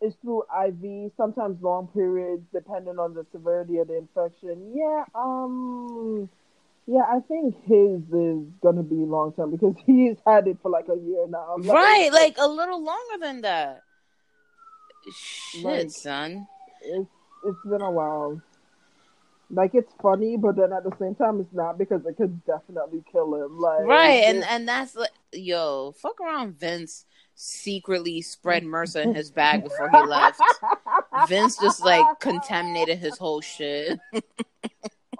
[0.00, 4.72] is through IV, sometimes long periods, depending on the severity of the infection.
[4.74, 6.28] Yeah, um,
[6.86, 10.86] yeah, I think his is gonna be long term because he's had it for like
[10.88, 11.56] a year now.
[11.58, 13.82] Like, Right, like a little longer than that.
[15.14, 16.46] Shit, Like- son.
[16.82, 17.10] it's
[17.44, 18.40] it's been a while.
[19.50, 23.04] Like it's funny, but then at the same time, it's not because it could definitely
[23.10, 23.58] kill him.
[23.58, 26.58] Like Right, and and that's like, yo, fuck around.
[26.58, 27.04] Vince
[27.34, 30.40] secretly spread MRSA in his bag before he left.
[31.28, 33.98] Vince just like contaminated his whole shit.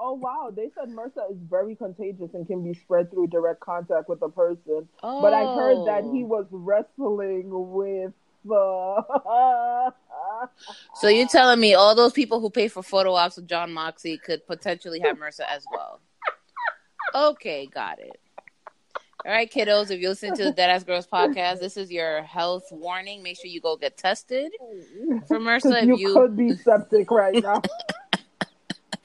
[0.06, 4.06] Oh wow, they said MRSA is very contagious and can be spread through direct contact
[4.06, 4.86] with a person.
[5.02, 5.22] Oh.
[5.22, 6.26] But I heard that he oh.
[6.26, 8.12] was wrestling with
[10.94, 14.18] So you're telling me all those people who pay for photo ops with Jon Moxley
[14.18, 16.00] could potentially have MRSA as well?
[17.14, 18.20] Okay, got it.
[19.26, 22.64] All right, kiddos, if you listen to the Deadass Girls podcast, this is your health
[22.70, 23.22] warning.
[23.22, 24.52] Make sure you go get tested
[25.26, 25.82] for MRSA.
[25.82, 27.62] If you, you could be septic right now.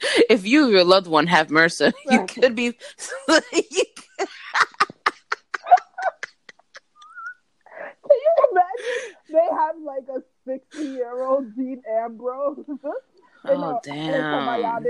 [0.28, 2.64] if you or your loved one have MRSA, you could be.
[2.64, 2.72] you
[8.10, 9.16] Can you imagine?
[9.30, 12.64] They have like a sixty-year-old Dean Ambrose.
[13.42, 14.84] Oh, uh, a- damn.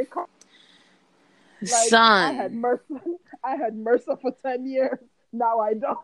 [1.63, 2.35] Like, I Son.
[2.35, 3.01] had MRSA.
[3.45, 4.99] I had MRSA for ten years.
[5.33, 5.99] Now I don't.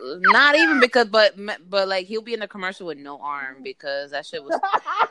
[0.20, 1.34] Not even because, but
[1.68, 4.58] but like he'll be in the commercial with no arm because that shit was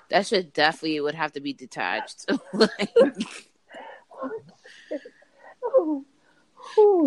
[0.09, 2.25] that shit definitely would have to be detached.
[2.53, 2.93] like,
[5.63, 6.05] oh,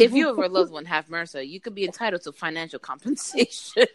[0.01, 3.87] if you or a loved one have MRSA, you could be entitled to financial compensation.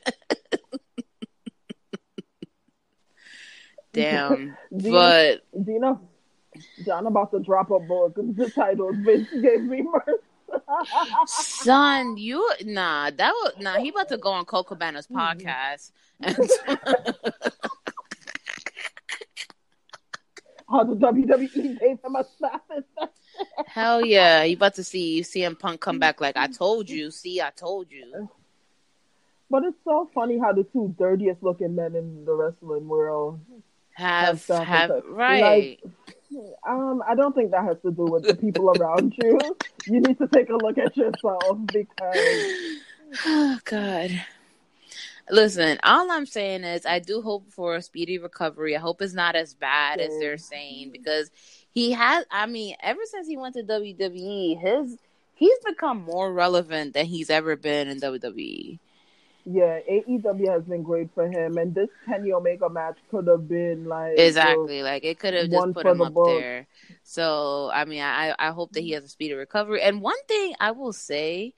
[3.94, 6.00] Damn, Do you- but Do you know?
[6.86, 8.16] John about to drop a book.
[8.18, 10.18] The title "Vince Gave Me MRSA."
[11.28, 13.78] son, you nah that was nah.
[13.78, 15.18] He about to go on Colt Cabana's mm-hmm.
[15.18, 15.92] podcast.
[20.70, 22.64] How the WWE gave him a slap
[23.66, 27.12] Hell yeah, you about to see CM Punk come back like I told you.
[27.12, 28.30] See, I told you.
[29.50, 33.40] But it's so funny how the two dirtiest looking men in the wrestling world
[33.94, 35.04] Have have it.
[35.08, 35.80] right.
[36.68, 39.58] Um, I don't think that has to do with the people around you.
[39.86, 42.46] You need to take a look at yourself because
[43.26, 44.12] Oh God.
[45.32, 48.76] Listen, all I'm saying is I do hope for a speedy recovery.
[48.76, 51.30] I hope it's not as bad as they're saying because
[51.72, 54.98] he has I mean, ever since he went to WWE, his
[55.36, 58.00] he's become more relevant than he's ever been in.
[58.00, 58.80] WWE.
[59.46, 63.86] yeah, AEW has been great for him, and this Kenny Omega match could have been
[63.86, 64.82] like Exactly.
[64.84, 66.44] Like it could have just put him the up books.
[66.44, 66.68] there.
[67.04, 69.82] So I mean I I hope that he has a speedy recovery.
[69.82, 71.54] And one thing I will say,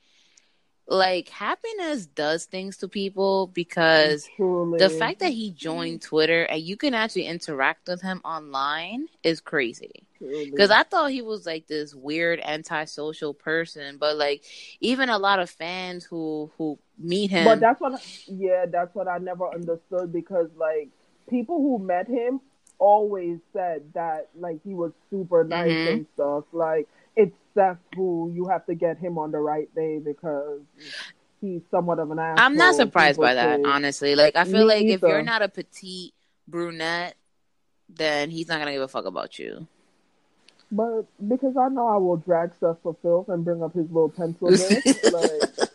[0.88, 4.80] like happiness does things to people because Truly.
[4.80, 9.40] the fact that he joined Twitter and you can actually interact with him online is
[9.42, 10.04] crazy.
[10.20, 14.44] Because I thought he was like this weird antisocial person, but like
[14.80, 19.08] even a lot of fans who who meet him, But that's what, yeah, that's what
[19.08, 20.90] I never understood because like
[21.30, 22.42] people who met him
[22.80, 25.88] always said that like he was super nice Mhm.
[25.88, 26.46] and stuff.
[26.52, 26.88] Like
[27.96, 30.62] who you have to get him on the right day because
[31.42, 32.46] he's somewhat of an asshole.
[32.46, 33.70] I'm not surprised by that, say.
[33.70, 34.16] honestly.
[34.16, 36.14] Like I feel Me like if you're not a petite
[36.48, 37.16] brunette,
[37.90, 39.68] then he's not gonna give a fuck about you.
[40.72, 44.10] But because I know I will drag Seth for filth and bring up his little
[44.10, 45.70] pencil bit, like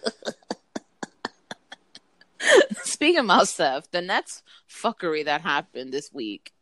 [2.83, 6.53] Speaking about Seth, the next fuckery that happened this week.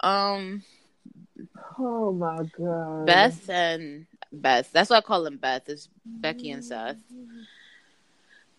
[0.00, 0.64] Um
[1.78, 4.06] oh my god, Beth and
[4.40, 4.70] Beth.
[4.72, 5.68] That's why I call them Beth.
[5.68, 6.96] It's Becky and Seth.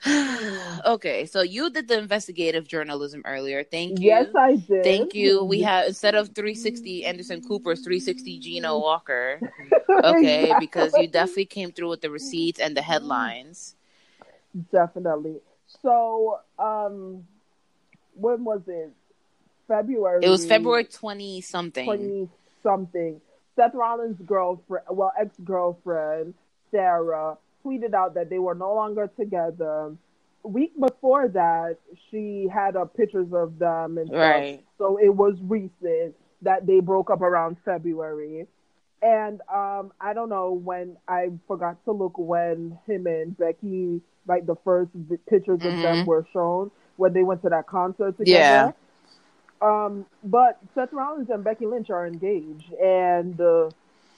[0.85, 3.63] okay, so you did the investigative journalism earlier.
[3.63, 4.07] Thank you.
[4.07, 4.83] Yes, I did.
[4.83, 5.43] Thank you.
[5.43, 9.39] We have instead of 360 Anderson Cooper's 360 Gino Walker.
[10.03, 13.75] Okay, because you definitely came through with the receipts and the headlines.
[14.71, 15.37] Definitely.
[15.81, 17.25] So, um,
[18.13, 18.91] when was it?
[19.67, 20.23] February.
[20.23, 21.85] It was February 20 something.
[21.85, 22.29] twenty
[22.61, 23.21] something.
[23.57, 26.35] Seth Rollins' girlfriend, well, ex girlfriend
[26.71, 29.93] Sarah, tweeted out that they were no longer together.
[30.43, 31.77] Week before that,
[32.09, 34.19] she had up pictures of them and stuff.
[34.19, 34.63] Right.
[34.77, 38.47] So it was recent that they broke up around February.
[39.01, 44.45] And um, I don't know when I forgot to look when him and Becky, like
[44.45, 44.91] the first
[45.27, 46.05] pictures of them Mhm.
[46.05, 48.25] were shown when they went to that concert together.
[48.25, 48.71] Yeah.
[49.61, 53.69] Um, but Seth Rollins and Becky Lynch are engaged, and uh,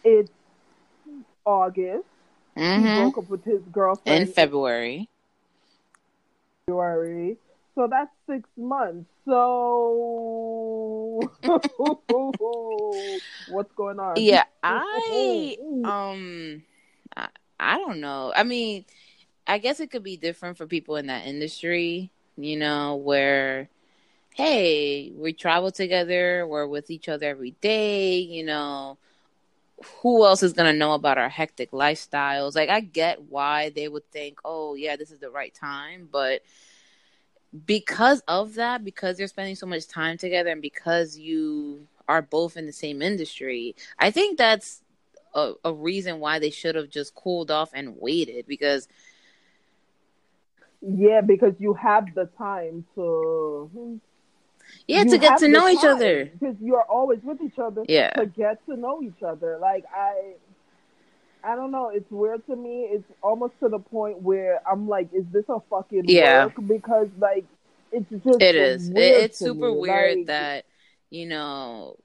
[0.04, 0.32] it's
[1.46, 2.06] August.
[2.76, 5.08] He hmm broke up with his girlfriend In February.
[6.68, 7.38] February.
[7.76, 9.10] So that's six months.
[9.26, 10.10] So
[13.46, 14.24] what's going on?
[14.24, 16.64] Yeah, I um
[17.16, 17.28] I,
[17.60, 18.34] I don't know.
[18.36, 18.86] I mean,
[19.48, 23.70] I guess it could be different for people in that industry, you know, where
[24.36, 28.98] hey, we travel together, we're with each other every day, you know,
[30.02, 32.56] who else is going to know about our hectic lifestyles?
[32.56, 36.42] Like I get why they would think, "Oh, yeah, this is the right time," but
[37.66, 42.58] because of that, because you're spending so much time together and because you are both
[42.58, 44.82] in the same industry, I think that's
[45.34, 48.88] a, a reason why they should have just cooled off and waited because
[50.82, 54.00] Yeah, because you have the time to
[54.90, 56.26] yeah, to get to know each other.
[56.26, 57.84] because you're always with each other.
[57.88, 58.10] Yeah.
[58.12, 59.58] to get to know each other.
[59.62, 60.34] Like I,
[61.44, 61.90] I don't know.
[61.90, 62.90] It's weird to me.
[62.92, 66.46] It's almost to the point where I'm like, is this a fucking Yeah.
[66.46, 66.54] work?
[66.68, 67.46] Because like,
[67.92, 68.90] it's just It is.
[68.90, 69.78] It, it's super me.
[69.78, 70.66] weird Like, that
[71.10, 71.96] you know.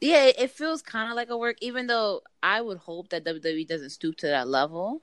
[0.00, 3.68] Yeah, it feels kind of like a work, even though I would hope that WWE
[3.68, 5.00] doesn't stoop to that level.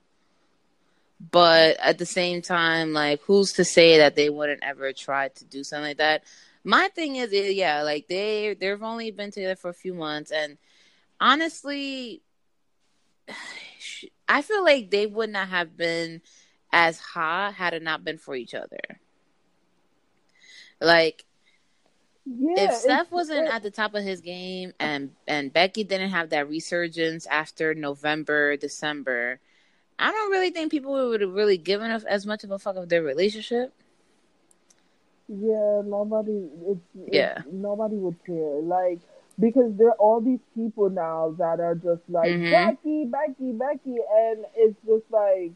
[1.32, 5.46] But at the same time, like, who's to say that they wouldn't ever try to
[5.46, 6.24] do something like that?
[6.64, 10.58] My thing is, yeah, like they they've only been together for a few months, and
[11.20, 12.22] honestly,
[14.28, 16.22] I feel like they would not have been
[16.72, 19.00] as hot had it not been for each other.
[20.80, 21.26] Like
[22.26, 26.12] Yeah, if Seth wasn't it- at the top of his game and and Becky didn't
[26.12, 29.40] have that resurgence after November, December,
[29.98, 32.90] I don't really think people would have really given as much of a fuck of
[32.90, 33.74] their relationship.
[35.30, 36.50] Yeah, nobody.
[36.66, 37.42] It's, it's Yeah.
[37.52, 38.62] nobody would care.
[38.62, 39.00] Like
[39.40, 42.50] because there are all these people now that are just like Mhm.
[42.50, 45.54] Becky, Becky, Becky, and it's just like,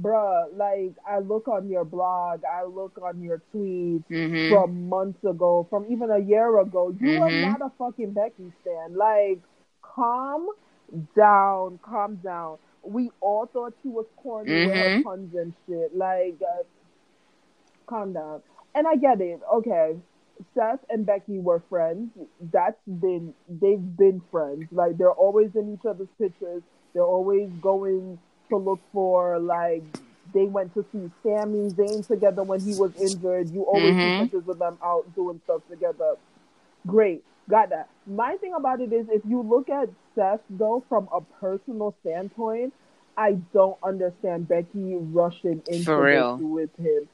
[0.00, 0.48] bruh.
[0.56, 4.48] Like I look on your blog, I look on your tweets Mhm.
[4.48, 6.88] from months ago, from even a year ago.
[6.98, 7.40] You are Mhm.
[7.42, 8.94] not a fucking Becky stan.
[8.96, 9.40] Like,
[9.82, 10.48] calm
[11.14, 12.58] down, calm down.
[12.82, 15.02] We all thought she was corny with her Mhm.
[15.04, 15.94] puns and shit.
[15.94, 16.64] Like, uh,
[17.86, 18.42] calm down.
[18.74, 19.40] And I get it.
[19.52, 19.96] Okay,
[20.54, 22.10] Seth and Becky were friends.
[22.52, 24.64] That's been they've been friends.
[24.72, 26.62] Like they're always in each other's pictures.
[26.94, 28.18] They're always going
[28.50, 29.82] to look for like
[30.34, 33.50] they went to see Sami Zayn together when he was injured.
[33.50, 34.16] You always Mhm.
[34.16, 36.16] see pictures of them out doing stuff together.
[36.86, 37.88] Great, got that.
[38.06, 42.72] My thing about it is, if you look at Seth though from a personal standpoint,
[43.16, 45.90] I don't understand Becky rushing into
[46.38, 47.08] this with him.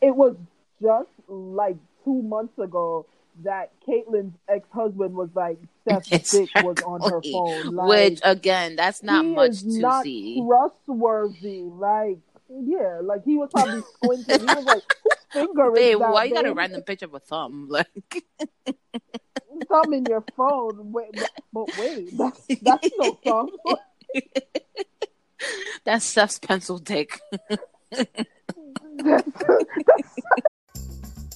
[0.00, 0.36] It was
[0.80, 3.06] just like two months ago
[3.44, 5.58] that Caitlyn's ex-husband was like
[5.88, 7.74] Seth's dick was on her phone.
[7.74, 10.42] Like, Which again, that's not much is to not see.
[10.46, 11.62] trustworthy.
[11.62, 14.40] Like, yeah, like he was probably squinting.
[14.40, 17.14] He was like, "Whose finger is Babe, that?" why you got a random picture of
[17.14, 17.66] a thumb?
[17.68, 18.24] Like,
[19.68, 20.92] thumb in your phone?
[20.92, 23.50] Wait, but, but wait, that's that's no thumb.
[25.84, 27.20] that's Seth's pencil dick.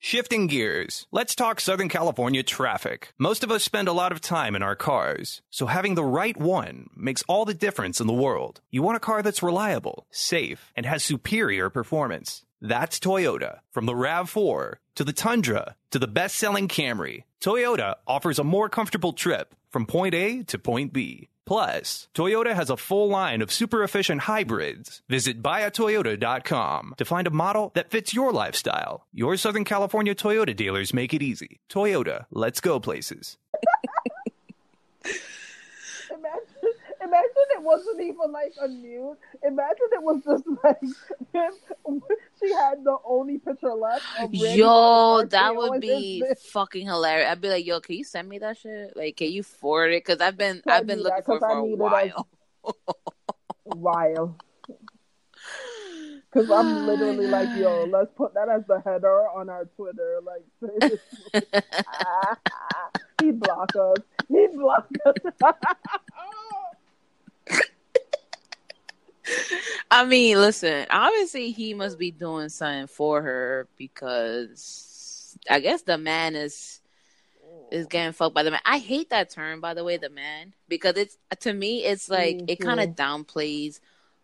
[0.00, 3.12] Shifting gears, let's talk Southern California traffic.
[3.18, 6.36] Most of us spend a lot of time in our cars, so having the right
[6.36, 8.60] one makes all the difference in the world.
[8.70, 12.44] You want a car that's reliable, safe, and has superior performance.
[12.60, 13.58] That's Toyota.
[13.72, 18.68] From the RAV4 to the Tundra to the best selling Camry, Toyota offers a more
[18.68, 21.28] comfortable trip from point A to point B.
[21.48, 25.00] Plus, Toyota has a full line of super efficient hybrids.
[25.08, 29.06] Visit buyatoyota.com to find a model that fits your lifestyle.
[29.14, 31.60] Your Southern California Toyota dealers make it easy.
[31.70, 33.38] Toyota, let's go places.
[37.58, 39.16] It wasn't even like a nude.
[39.44, 40.78] Imagine it was just like.
[42.40, 44.04] She had the only picture left.
[44.30, 47.28] Yo, that would be fucking hilarious.
[47.30, 48.96] I'd be like, yo, can you send me that shit?
[48.96, 50.04] Like, can you forward it?
[50.04, 52.12] Because I've been, I've been looking that, for it I for a need it as-
[52.14, 52.28] while.
[53.64, 54.36] while.
[56.30, 60.20] Because I'm literally like, yo, let's put that as the header on our Twitter.
[60.22, 60.44] Like,
[63.22, 63.96] he block us.
[64.28, 65.14] He block us.
[69.90, 75.98] I mean, listen, obviously he must be doing something for her because I guess the
[75.98, 76.80] man is
[77.70, 78.60] is getting fucked by the man.
[78.64, 82.36] I hate that term, by the way, the man, because it's to me, it's like
[82.36, 83.22] Me it kind of mm-hmm.
[83.22, 83.80] downplays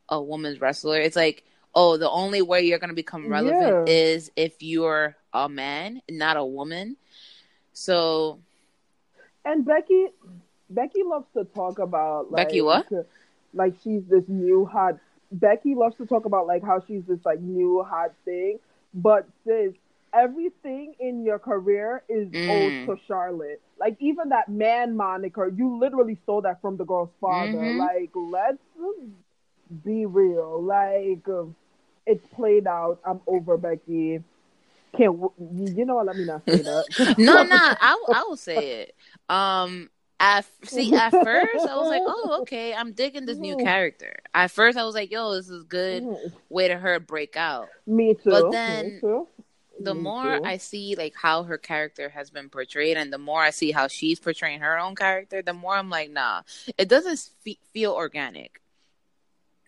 [0.09, 0.99] a woman's wrestler.
[0.99, 3.95] It's like, oh, the only way you're gonna become relevant Yeah.
[3.95, 6.97] is if you're a man, not a woman.
[7.73, 8.39] So
[9.45, 10.09] And Becky,
[10.71, 12.87] Becky loves to talk about like, Becky what?
[13.55, 14.99] Like she's this new hot.
[15.33, 18.59] Becky loves to talk about like how she's this like new hot thing,
[18.95, 19.75] but sis,
[20.15, 22.49] everything in your career is Mm.
[22.49, 23.61] owed to Charlotte.
[23.79, 27.59] Like even that man moniker, you literally stole that from the girl's father.
[27.59, 27.77] Mhm.
[27.77, 28.63] Like let's
[29.85, 30.63] be real.
[30.63, 31.55] Like um,
[32.07, 33.01] it's played out.
[33.05, 34.23] I'm over Becky.
[34.97, 36.07] Can't you know what?
[36.07, 36.85] Let me not say that.
[37.19, 38.95] no, no, I I will say it.
[39.29, 39.91] Um,
[40.21, 44.21] at see, at first I was like, oh, okay, I'm digging this new character.
[44.33, 46.05] At first I was like, yo, this is good
[46.49, 47.69] way to her break out.
[47.87, 48.31] Me too.
[48.31, 49.29] But then too.
[49.81, 50.45] the Me more too.
[50.45, 53.89] I see like how her character has been portrayed, and the more I see how
[53.89, 56.43] she's portraying her own character, the more I'm like, nah,
[56.79, 58.61] it doesn't fe- feel organic.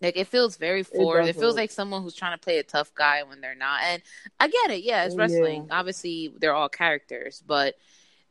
[0.02, 1.30] Like it feels very forced.
[1.30, 3.80] It, feels like someone who's trying to play a tough guy when they're not.
[3.82, 4.02] And
[4.38, 4.82] I get it.
[4.82, 5.22] Yeah, it's Yeah.
[5.22, 5.68] wrestling.
[5.70, 7.76] Obviously, they're all characters, but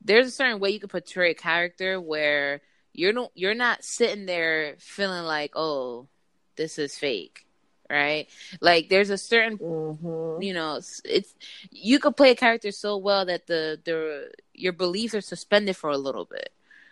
[0.06, 2.62] there's a certain way you can portray a character where
[2.94, 6.08] you're no, you're not sitting there feeling like, oh,
[6.56, 7.46] this is fake,
[7.90, 8.28] right?
[8.62, 10.42] Like there's a certain, Mhm.
[10.44, 11.34] you know, it's, it's
[11.72, 15.90] you could play a character so well that the the your beliefs are suspended for
[15.90, 16.52] a little bit,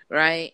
[0.09, 0.53] right?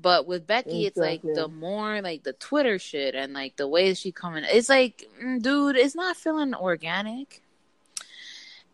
[0.00, 3.92] But with Becky, it's like the more like the Twitter shit and like the way
[3.94, 7.42] she coming, it's like, mm, dude, it's not feeling organic.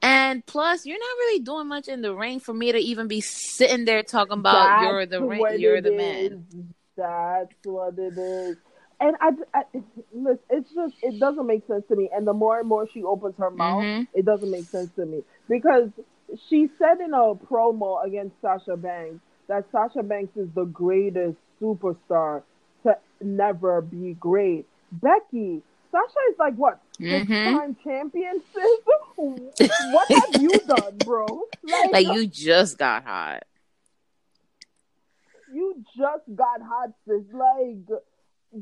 [0.05, 3.21] And plus, you're not really doing much in the ring for me to even be
[3.21, 6.31] sitting there talking about That's you're the ring, you're the is.
[6.31, 6.75] man.
[6.97, 8.57] That's what it is.
[9.01, 9.63] And I, I
[10.13, 12.11] listen, it's just it doesn't make sense to me.
[12.15, 14.07] And the more and more she opens her mouth, Mhm.
[14.15, 15.91] it doesn't make sense to me because
[16.49, 22.43] she said in a promo against Sasha Banks that Sasha Banks is the greatest superstar
[22.85, 24.67] to never be great.
[24.93, 25.63] Becky,
[25.95, 28.80] Sasha is like what six time champion, sis?
[29.16, 31.45] what have you done, bro?
[31.92, 33.45] Like you just got hot.
[35.53, 37.22] you just got hot, sis.
[37.32, 37.86] Like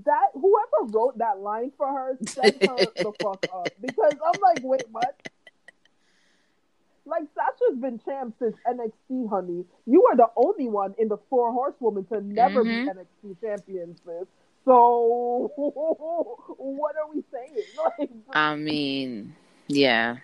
[0.05, 0.29] that.
[0.35, 4.85] Whoever wrote that line for her set her the fuck up because I'm like, wait,
[4.91, 5.19] what?
[7.07, 9.65] Like Sasha's been champ since NXT, honey.
[9.87, 12.85] You are the only one in the four horsewomen to never Mhm.
[12.85, 12.91] be
[13.31, 14.29] NXT champion, sis.
[14.65, 17.65] So what are we saying?
[17.99, 19.35] Like, I mean,
[19.69, 20.17] yeah.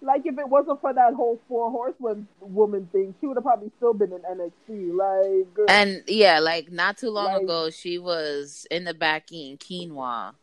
[0.00, 3.70] like if it wasn't for that whole four horsewoman woman thing, she would have probably
[3.76, 4.96] still been in NXT.
[4.96, 9.58] Like, And yeah, like not too long Like- ago, she was in the back eating
[9.58, 10.34] quinoa.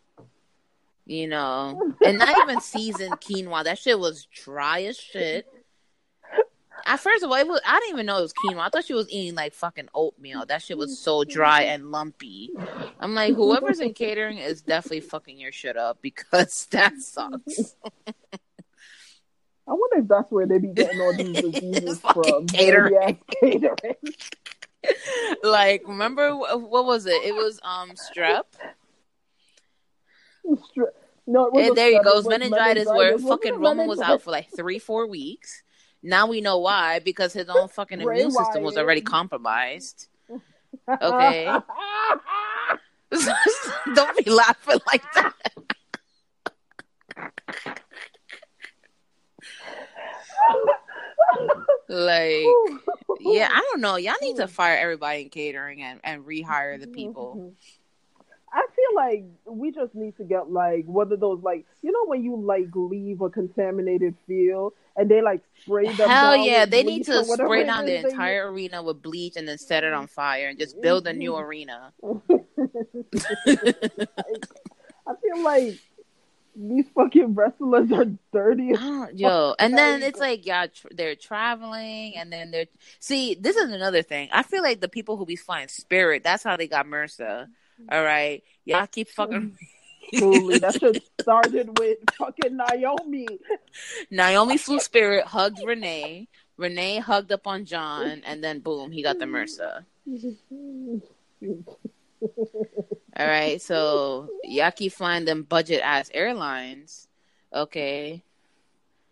[1.05, 3.65] You know, and not even seasoned quinoa.
[3.65, 5.45] That shit was dry as shit.
[6.85, 8.59] At first of all, it was, I didn't even know it was quinoa.
[8.59, 10.45] I thought she was eating like fucking oatmeal.
[10.45, 12.49] That shit was so dry and lumpy.
[12.99, 17.75] I'm like, whoever's in catering is definitely fucking your shit up because that sucks.
[19.65, 22.47] I wonder if that's where they be getting all these diseases from.
[22.47, 22.93] catering.
[22.93, 23.11] Yeah,
[23.41, 23.95] catering.
[25.43, 27.23] like, remember what was it?
[27.23, 28.43] It was um strep.
[31.25, 32.11] No, there you go.
[32.11, 33.29] it was Meningitis, where meningitis.
[33.29, 35.63] fucking Roman was out for like three, four weeks.
[36.03, 40.09] Now we know why because his own fucking Bray immune system was already compromised.
[41.01, 41.45] Okay.
[43.95, 45.33] Don't be laughing like that.
[51.89, 52.45] Like,
[53.19, 53.97] yeah, I don't know.
[53.97, 57.35] Y'all need to fire everybody in catering and, and rehire the people.
[57.37, 57.49] Mm-hmm.
[58.53, 62.05] I feel like we just need to get like one of those like you know
[62.05, 66.07] when you like leave a contaminated field and they like spray them.
[66.07, 69.83] Hell yeah, they need to spray down the entire arena with bleach and then set
[69.83, 71.45] it on fire and just build a new mm-hmm.
[71.45, 71.93] arena.
[75.05, 75.79] I feel like
[76.55, 78.73] these fucking wrestlers are dirty.
[79.15, 82.67] Yo, and then it's like yeah, tr- they're traveling, and then they're
[82.99, 83.33] see.
[83.35, 84.29] This is another thing.
[84.31, 87.47] I feel like the people who be flying Spirit, that's how they got MRSA.
[87.91, 89.57] All right, y'all keep fucking.
[90.15, 93.27] truly, that shit started with fucking Naomi.
[94.11, 96.27] Naomi flew Spirit, hugged Renee.
[96.57, 99.83] Renee hugged up on John, and then boom, he got the MRSA.
[103.17, 107.07] All right, so y'all keep flying them budget ass airlines.
[107.53, 108.23] Okay,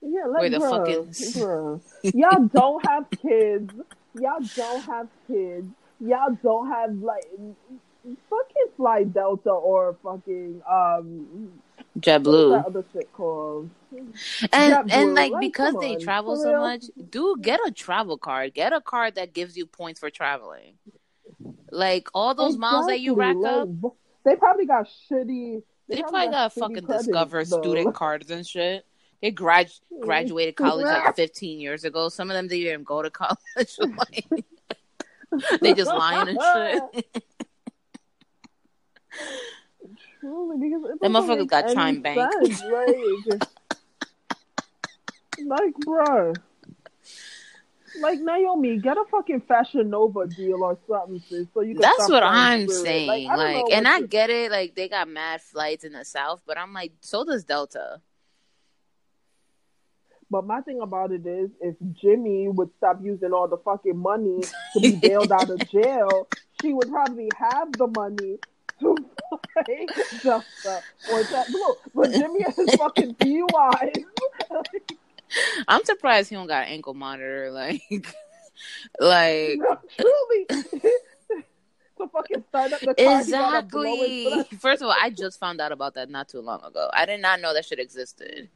[0.01, 1.05] Yeah, Where like the bruh, fucking-
[1.43, 1.81] bruh.
[2.15, 3.73] y'all don't have kids.
[4.19, 5.67] Y'all don't have kids.
[5.99, 7.23] Y'all don't have like
[8.29, 11.51] fucking fly Delta or fucking um
[11.99, 12.51] JetBlue.
[12.57, 13.69] that other shit called?
[13.91, 14.11] and
[14.51, 14.91] JetBlue.
[14.91, 18.53] and like Like, because they on, travel so much, dude, get a travel card.
[18.53, 20.75] Get a card that gives you points for traveling.
[21.69, 23.67] Like all those miles that you rack up,
[24.23, 25.63] they probably got shitty.
[25.87, 27.61] they probably got shitty fucking credits, Discover though.
[27.61, 28.85] student cards and shit.
[29.21, 29.69] They grad
[30.01, 32.09] graduated college like 15 years ago.
[32.09, 33.77] Some of them didn't even go to college.
[33.79, 34.25] like,
[35.61, 36.39] they just lying and
[36.93, 37.23] shit.
[40.19, 42.31] Truly, because it motherfuckers got Chime Bank.
[42.31, 43.39] sense, Like,
[45.45, 46.37] like, bruh.
[47.99, 51.75] Like Naomi, get a fucking Fashion Nova deal or something, sis, so you.
[51.77, 52.83] That's what I'm Spirit.
[52.83, 53.27] saying.
[53.27, 54.49] Like, I Like, and I get it.
[54.49, 58.01] Like, they got mad flights in the south, but I'm like, so does Delta.
[60.29, 64.41] But my thing about it is, if Jimmy would stop using all the fucking money
[64.73, 66.29] to be bailed out of jail,
[66.61, 68.37] she would probably have the money
[68.79, 68.95] to
[69.53, 69.85] fly
[70.23, 70.81] Delta
[71.11, 71.75] or JetBlue.
[71.93, 74.03] But Jimmy has fucking DUIs.
[75.67, 77.51] I'm surprised he don't got an ankle monitor.
[77.51, 77.81] Like,
[78.99, 79.59] like
[79.97, 80.45] Truly.
[82.01, 84.57] to fucking start up the car, he gotta blow his exactly.
[84.57, 86.89] First of all, I just found out about that not too long ago.
[86.93, 88.49] I did not know that shit existed.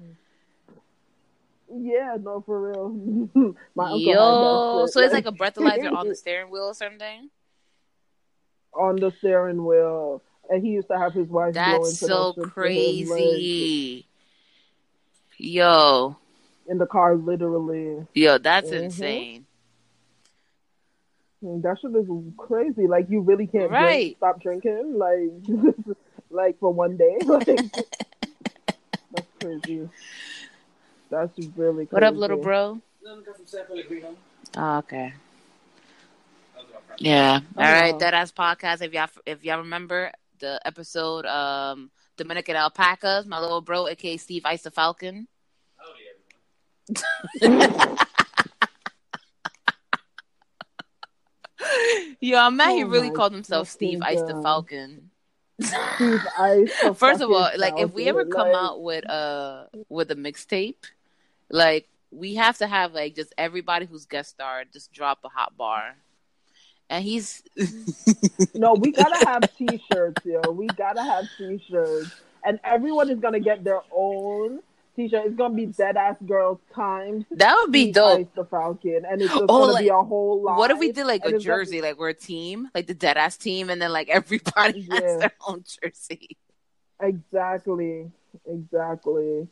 [1.74, 2.90] Yeah, no, for real.
[3.76, 7.30] My uncle Yo, so it's like a breathalyzer on the steering wheel or something.
[8.76, 11.54] On the steering wheel, and he used to have his wife.
[11.54, 14.06] blow That's into so that shit to his leg crazy.
[15.38, 16.16] Yo,
[16.68, 18.06] in the car, literally.
[18.14, 18.84] yo, that's Mhm.
[18.84, 19.46] insane.
[21.44, 22.08] Mm, That shit is
[22.38, 22.88] crazy.
[22.88, 24.16] Like you really can't Right.
[24.16, 25.98] drink, stop drinking, like,
[26.30, 27.18] like for one day.
[27.26, 27.62] Like
[29.12, 29.90] that's crazy.
[31.10, 31.90] That's really crazy.
[31.92, 32.82] What up, little bro?
[34.58, 35.14] Oh, okay.
[37.00, 37.40] Yeah.
[37.58, 37.94] All right.
[37.94, 38.00] Oh.
[38.00, 38.82] That ass podcast.
[38.82, 44.44] If y'all if y'all remember the episode, um, Dominican alpacas, my little bro, aka Steve
[44.46, 45.28] Ice the Falcon.
[52.20, 55.10] Yo, I'm mad he Oh really called himself Steve fucking Ice the Falcon.
[55.62, 59.66] Steve Ice, the First of all, like if we ever come like- out with uh
[59.90, 60.86] with a mixtape,
[61.50, 65.56] like we have to have like just everybody who's guest starred just drop a hot
[65.58, 65.96] bar.
[66.90, 67.44] And he's
[68.54, 70.52] No, we gotta have t-shirts, yo.
[70.52, 72.12] We gotta have t-shirts,
[72.46, 74.60] and everyone is gonna get their own
[74.96, 75.26] t-shirt.
[75.26, 77.26] It's gonna be dead ass girls times.
[77.32, 78.34] that would be dope.
[78.36, 80.58] The Falcon, and it's just Oh, gonna like, be a whole lot.
[80.58, 82.94] What if we did like a it's gonna- jersey, like we're a team, like the
[82.94, 86.38] dead ass team, and then like everybody has their own jersey.
[87.02, 88.12] Exactly,
[88.48, 89.48] exactly.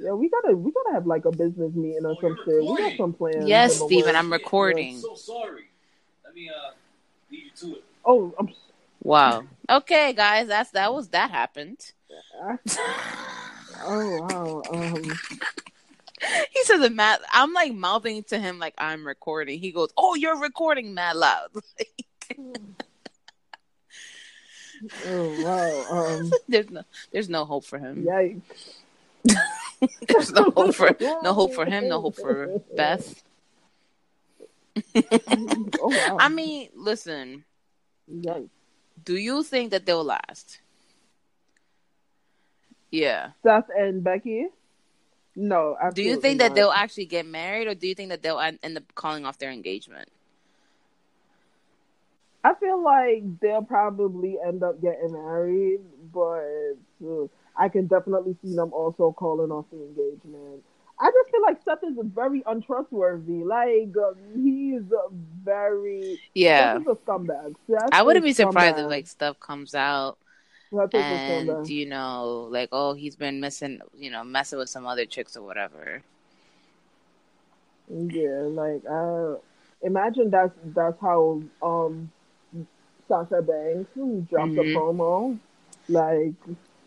[0.00, 2.60] Yeah, we gotta we gotta have like a business meeting or some shit.
[2.62, 3.46] We got some plans.
[3.46, 4.18] Yes, in the Steven, works.
[4.18, 4.98] I'm recording.
[4.98, 5.64] So sorry.
[6.36, 6.70] Let me uh
[7.30, 7.84] lead you to it.
[8.04, 8.50] Oh, I'm.
[9.02, 9.44] Wow.
[9.70, 11.92] Okay, guys, that's that was that happened.
[13.82, 14.62] Oh wow.
[14.70, 15.02] Um.
[16.50, 17.20] He says it mad.
[17.30, 19.60] I'm like mouthing to him like I'm recording.
[19.60, 21.48] He goes, "Oh, you're recording mad loud."
[25.06, 26.16] Oh wow.
[26.18, 26.30] Um.
[26.48, 26.82] there's no,
[27.12, 28.04] there's no hope for him.
[28.04, 28.76] Yikes.
[30.06, 31.88] There's no hope for no hope for him.
[31.88, 33.22] No hope for Beth.
[35.80, 36.16] Oh wow.
[36.20, 37.44] I mean, listen.
[39.04, 40.60] Do you think that they'll last?
[42.90, 43.30] Yeah.
[43.42, 44.46] Seth and Becky.
[45.34, 45.76] No.
[45.94, 48.76] Do you think that they'll actually get married, or do you think that they'll end
[48.76, 50.08] up calling off their engagement?
[52.42, 55.80] I feel like they'll probably end up getting married,
[56.12, 56.44] but
[57.04, 60.62] uh, I can definitely see them also calling off the engagement.
[60.98, 63.44] I just feel like Seth is very untrustworthy.
[63.44, 65.08] Like uh, he is a
[65.44, 66.74] very Yeah.
[66.74, 67.54] Seth is a scumbag.
[67.70, 68.84] Seth I wouldn't be is surprised scumbag.
[68.84, 70.18] if like stuff comes out
[70.92, 75.36] and you know, like oh, he's been missing, you know, messing with some other chicks
[75.36, 76.02] or whatever.
[77.88, 79.36] Yeah, like uh,
[79.82, 82.10] imagine that's that's how um
[83.08, 83.90] Sasha Banks
[84.28, 84.58] dropped Mhm.
[84.58, 85.38] a promo,
[85.88, 86.34] like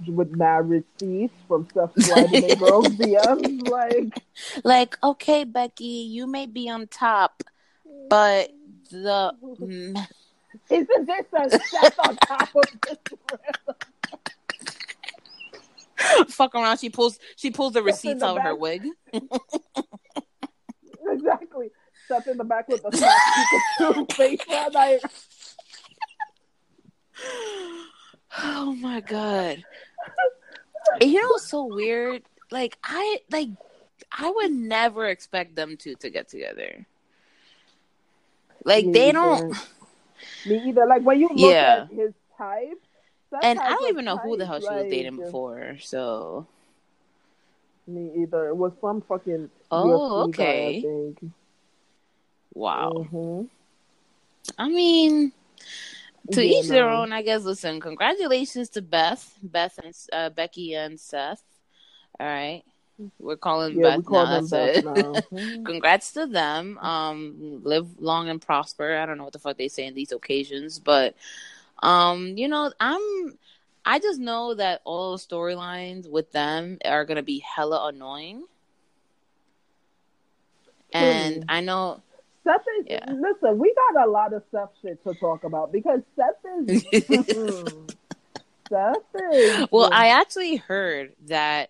[0.08, 3.68] with mad receipts from Seth sliding in girls' DMs.
[3.70, 4.24] Like,
[4.64, 7.44] Like, okay, Becky, you may be on top,
[8.10, 8.52] but
[8.92, 10.08] the mm,
[10.70, 12.98] isn't this a step on top of this?
[16.30, 18.88] fuck around, she pulls she pulls the receipts out of her wig.
[21.08, 21.72] exactly.
[22.08, 24.40] Seth in the back with the Pikachu face.
[24.74, 25.02] Like,
[28.62, 29.64] Oh my god.
[31.00, 32.24] You know what's so weird?
[32.52, 33.48] Like I like
[34.12, 36.86] I would never expect them two to get together.
[38.66, 39.14] Like Me they either.
[39.14, 39.58] don't
[40.46, 40.86] me either.
[40.86, 41.86] Like when you look Yeah.
[41.90, 42.82] at his type,
[43.30, 46.46] Seth and I don't even know who the hell type, she was dating before, so
[47.88, 48.50] Me either.
[48.50, 49.50] It was some fucking.
[49.72, 50.78] Oh, UFC guy, okay.
[50.78, 51.32] I think.
[52.54, 53.08] wow.
[53.10, 53.48] Mhm.
[54.58, 55.32] I mean
[56.32, 57.44] to Yeah, each their own, I guess.
[57.44, 61.44] Listen, congratulations to Beth, Beth and uh, Becky and Seth.
[62.20, 62.64] All right,
[63.20, 64.42] we're calling Yeah, Beth we call now.
[64.42, 65.24] Beth now.
[65.32, 65.66] Mhm.
[65.66, 66.78] Congrats to them.
[66.80, 68.98] Um, live long and prosper.
[68.98, 71.16] I don't know what the fuck they say in these occasions, but
[71.82, 73.38] um, you know, I'm.
[73.86, 78.44] I just know that all the storylines with them are gonna be hella annoying,
[80.92, 81.46] and Truly.
[81.48, 82.02] I know.
[82.50, 82.86] Seth is.
[82.90, 83.06] Yeah.
[83.14, 86.84] Listen, we got a lot of Seth shit to talk about because Seth is.
[88.70, 88.96] Seth
[89.34, 89.68] is.
[89.72, 91.70] Well, I actually heard that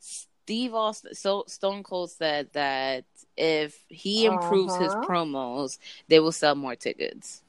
[0.00, 3.04] Steve Austin, so Stone Cold said that
[3.36, 5.04] if he improves his Uh-huh.
[5.06, 7.42] promos, they will sell more tickets.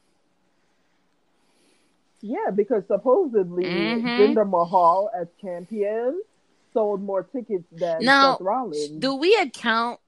[2.21, 4.17] Yeah, because supposedly Mhm.
[4.17, 6.21] Jinder Mahal as champion
[6.73, 8.89] sold more tickets than Now, Seth Rollins.
[8.89, 10.01] Do we account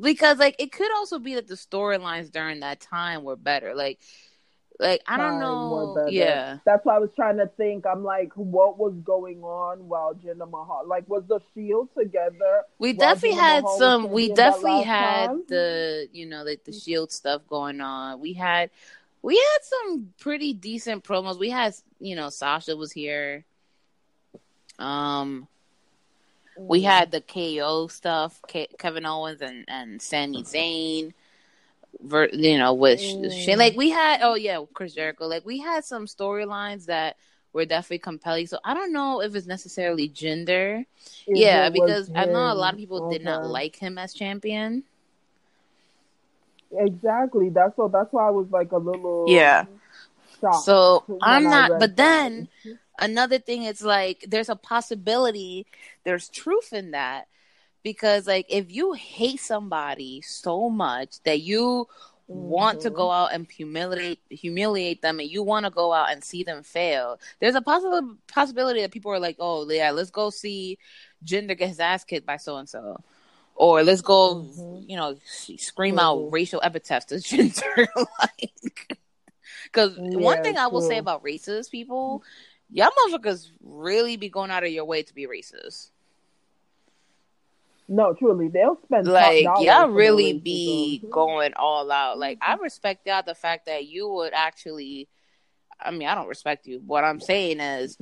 [0.00, 3.74] because like it could also be that the storylines during that time were better.
[3.74, 3.98] Like
[4.78, 6.06] Like I don't know.
[6.08, 6.58] Yeah.
[6.64, 7.84] That's why I was trying to think.
[7.84, 10.84] I'm like, what was going on while Jinder Mahal?
[10.86, 12.62] Like, was the Shield together?
[12.78, 14.10] We definitely Jinder had Mahal some.
[14.10, 15.44] We definitely had time?
[15.48, 18.20] the you know like the Shield stuff going on.
[18.20, 18.70] We had
[19.20, 21.40] we had some pretty decent promos.
[21.40, 23.44] We had you know Sasha was here.
[24.78, 25.48] Um,
[26.58, 31.12] we had the KO stuff, Ke- Kevin Owens and and Sami Zayn.
[32.00, 33.32] Ver, you know, with Mm.
[33.32, 35.26] Shane, like we had, oh yeah, Chris Jericho.
[35.26, 37.16] Like we had some storylines that
[37.52, 38.46] were definitely compelling.
[38.46, 40.84] So I don't know if it's necessarily Jinder.
[41.26, 43.98] If yeah, it was because I know a lot of people did not like him
[43.98, 44.84] as champion.
[46.70, 47.48] Exactly.
[47.48, 47.92] That's what.
[47.92, 49.24] That's why I was like a little.
[49.28, 49.64] Yeah.
[50.40, 51.70] Shocked So I'm not.
[51.80, 51.96] But that.
[51.96, 52.48] then
[52.98, 55.66] another thing is like there's a possibility,
[56.04, 57.28] there's truth in that
[57.82, 61.86] because like if you hate somebody so much that you
[62.26, 63.22] want to go mm-hmm.
[63.22, 67.18] out and humiliate humiliate them and you want to go out and see them fail
[67.40, 70.76] there's a possible possibility that people are like oh yeah let's go see
[71.24, 73.02] Jinder get his ass kicked by so and so
[73.54, 74.90] or let's go mm-hmm.
[74.90, 75.16] you know
[75.56, 76.34] scream out mm-hmm.
[76.34, 77.86] racial epithets to Jinder
[78.20, 78.98] like
[79.64, 82.22] because one thing I will say about racist people
[82.70, 85.90] y'all motherfuckers really be going out of your way to be racist
[87.88, 92.18] No, truly, they'll spend like y'all really be going all out.
[92.18, 92.62] Like I mm-hmm.
[92.62, 95.08] respect y'all the fact that you would actually.
[95.80, 96.82] I mean, I don't respect you.
[96.84, 97.96] What I'm saying is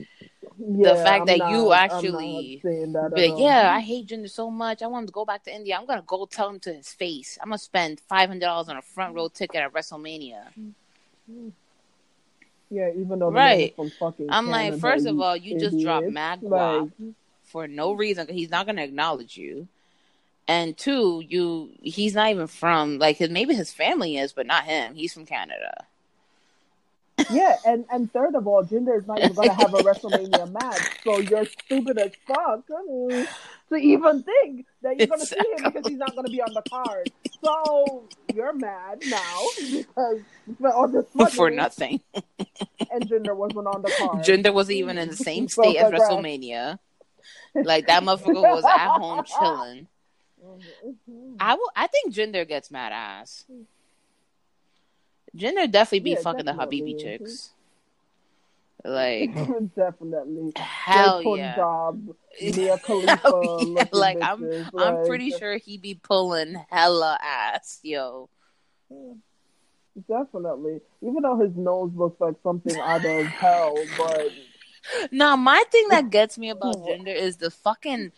[0.59, 4.31] Yeah, the fact I'm that not- you actually that be like, yeah, I hate Jinder
[4.31, 4.83] so much.
[4.83, 5.77] I want him to go back to India.
[5.79, 7.39] I'm gonna go tell him to his face.
[7.41, 10.49] I'm gonna spend five hundred dollars on a front row ticket at WrestleMania.
[10.59, 11.49] Mm-hmm.
[12.71, 13.75] Yeah, even though Right.
[13.77, 16.91] from fucking I'm like, first of all, you just dropped mad Like,
[17.45, 18.27] for no reason.
[18.29, 19.69] He's not gonna acknowledge you.
[20.49, 24.64] And two, you he's not even from like his maybe his family is, but not
[24.64, 24.95] him.
[24.95, 25.87] He's from Canada.
[27.31, 31.03] yeah, and and third of all, Jinder is not even gonna have a WrestleMania match,
[31.03, 33.27] so you're stupid as fuck I mean,
[33.69, 36.62] to even think that you're gonna see him because he's not gonna be on the
[36.62, 37.11] card.
[37.43, 38.05] So
[38.35, 39.41] you're mad now
[39.71, 40.21] because
[40.61, 42.01] for all this for nothing.
[42.14, 44.25] and Jinder wasn't on the card.
[44.25, 45.93] Jinder wasn't even in the same state as.
[45.93, 46.79] WrestleMania.
[47.55, 49.89] Like that motherfucker was at home chilling.
[50.45, 51.37] Mm-hmm.
[51.41, 51.71] I will.
[51.75, 53.45] I think Jinder gets mad ass.
[55.37, 56.83] Jinder definitely be Yeah, fucking definitely.
[56.83, 57.51] the Habibi chicks.
[58.85, 59.35] Like
[59.77, 60.53] Definitely.
[60.57, 61.57] hell yeah.
[61.57, 62.09] job.
[62.41, 63.16] Mia Khalifa.
[63.16, 63.85] Hell yeah.
[63.93, 64.43] Like I'm.
[64.43, 68.29] bitches, I'm like, pretty sure he be pulling hella ass, yo.
[70.09, 70.81] Definitely.
[71.03, 74.31] Even though his nose looks like something out of hell, but
[75.11, 78.12] Now, my thing that gets me about Jinder is the fucking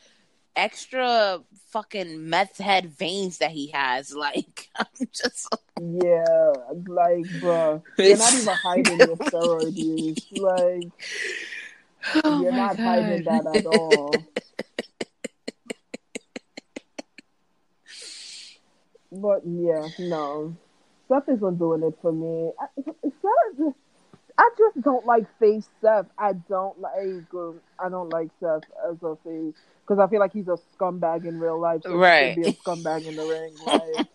[0.58, 1.40] extra
[1.70, 4.12] fucking meth head veins that he has.
[4.18, 5.48] Like, I'm just
[5.80, 6.52] yeah,
[6.88, 10.26] like, bro, you're not even hiding your steroid use.
[10.32, 10.90] Like,
[12.24, 14.26] Oh you're not hiding that at all.
[19.10, 20.54] But yeah, no.
[21.08, 22.52] Seth isn't doing it for me.
[22.60, 23.74] I, Seth,
[24.38, 26.06] I just don't like face Seth.
[26.16, 27.34] I don't like.
[27.34, 31.26] um, I don't like Seth as a face because I feel like he's a scumbag
[31.26, 31.82] in real life.
[31.82, 32.36] So Right.
[32.36, 33.54] Be a scumbag in the ring.
[33.66, 34.06] Like,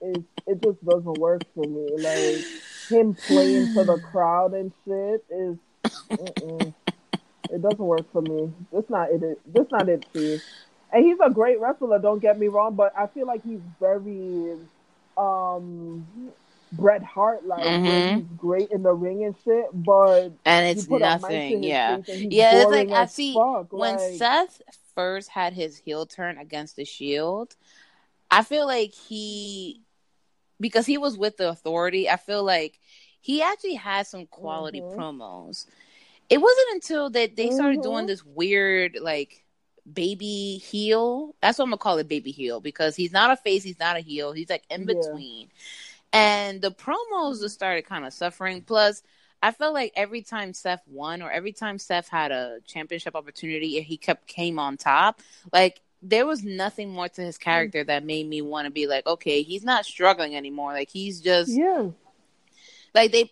[0.00, 1.88] it, it just doesn't work for me.
[1.96, 2.44] Like
[2.90, 5.56] him playing to the crowd and shit is.
[6.10, 6.74] Mm-mm.
[7.50, 8.52] It doesn't work for me.
[8.72, 9.40] That's not it.
[9.54, 10.42] That's not it, Steve.
[10.92, 11.98] And he's a great wrestler.
[11.98, 14.56] Don't get me wrong, but I feel like he's very
[15.16, 16.06] um
[16.76, 17.64] Bret Hart like.
[17.64, 18.16] Mhm.
[18.16, 21.62] He's great in the ring and shit, but and it's put a mic to nothing.
[21.62, 22.62] Yeah, face and he's yeah.
[22.62, 24.62] It's like I see fuck, when like- Seth
[24.94, 27.56] first had his heel turn against the Shield.
[28.30, 29.80] I feel like he,
[30.60, 32.08] because he was with the Authority.
[32.08, 32.78] I feel like
[33.20, 34.94] he actually had some quality Mhm.
[34.96, 35.66] promos.
[36.30, 37.82] It wasn't until that they started Mhm.
[37.82, 39.44] doing this weird like
[39.92, 41.34] baby heel.
[41.42, 43.96] That's what I'm gonna call it, baby heel, because he's not a face, he's not
[43.96, 44.32] a heel.
[44.32, 44.86] He's like in Yeah.
[46.14, 48.62] And the promos just started kind of suffering.
[48.62, 49.02] Plus,
[49.42, 53.80] I felt like every time Seth won or every time Seth had a championship opportunity
[53.82, 55.20] he kept came on top,
[55.52, 59.06] like there was nothing more to his character that made me want to be like,
[59.06, 60.72] okay, he's not struggling anymore.
[60.72, 61.88] Like he's just yeah.
[62.94, 63.30] like they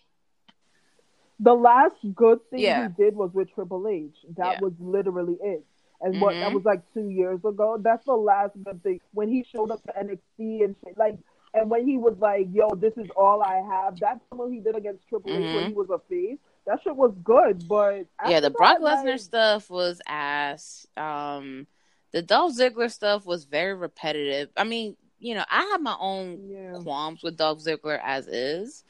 [1.39, 2.89] The last good thing Yeah.
[2.89, 4.13] he did was with Triple H.
[4.37, 4.59] That Yeah.
[4.61, 5.65] was literally it.
[6.01, 6.53] And what that Mhm.
[6.55, 7.77] was like two years ago.
[7.79, 8.99] That's the last good thing.
[9.13, 11.17] When he showed up to NXT and shit, like,
[11.53, 14.75] and when he was like, "Yo, this is all I have." That's what he did
[14.75, 15.67] against Triple H when Mhm.
[15.67, 16.39] he was a face.
[16.65, 20.87] That shit was good, but yeah, the Brock that, Lesnar like, stuff was ass.
[20.95, 21.67] Um,
[22.11, 24.49] the Dolph Ziggler stuff was very repetitive.
[24.55, 28.83] I mean, you know, I have my own qualms with Dolph Ziggler as is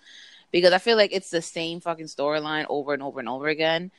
[0.51, 3.91] because I feel like it's the same fucking storyline over and over and over again.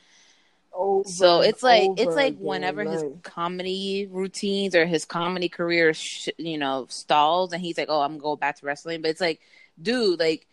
[0.77, 6.31] Over so it's like it's like whenever his comedy routines or his comedy career, sh-
[6.37, 9.20] you know, stalls, and he's like, "Oh, I'm gonna go back to wrestling," but it's
[9.20, 9.41] like,
[9.81, 10.49] dude, like,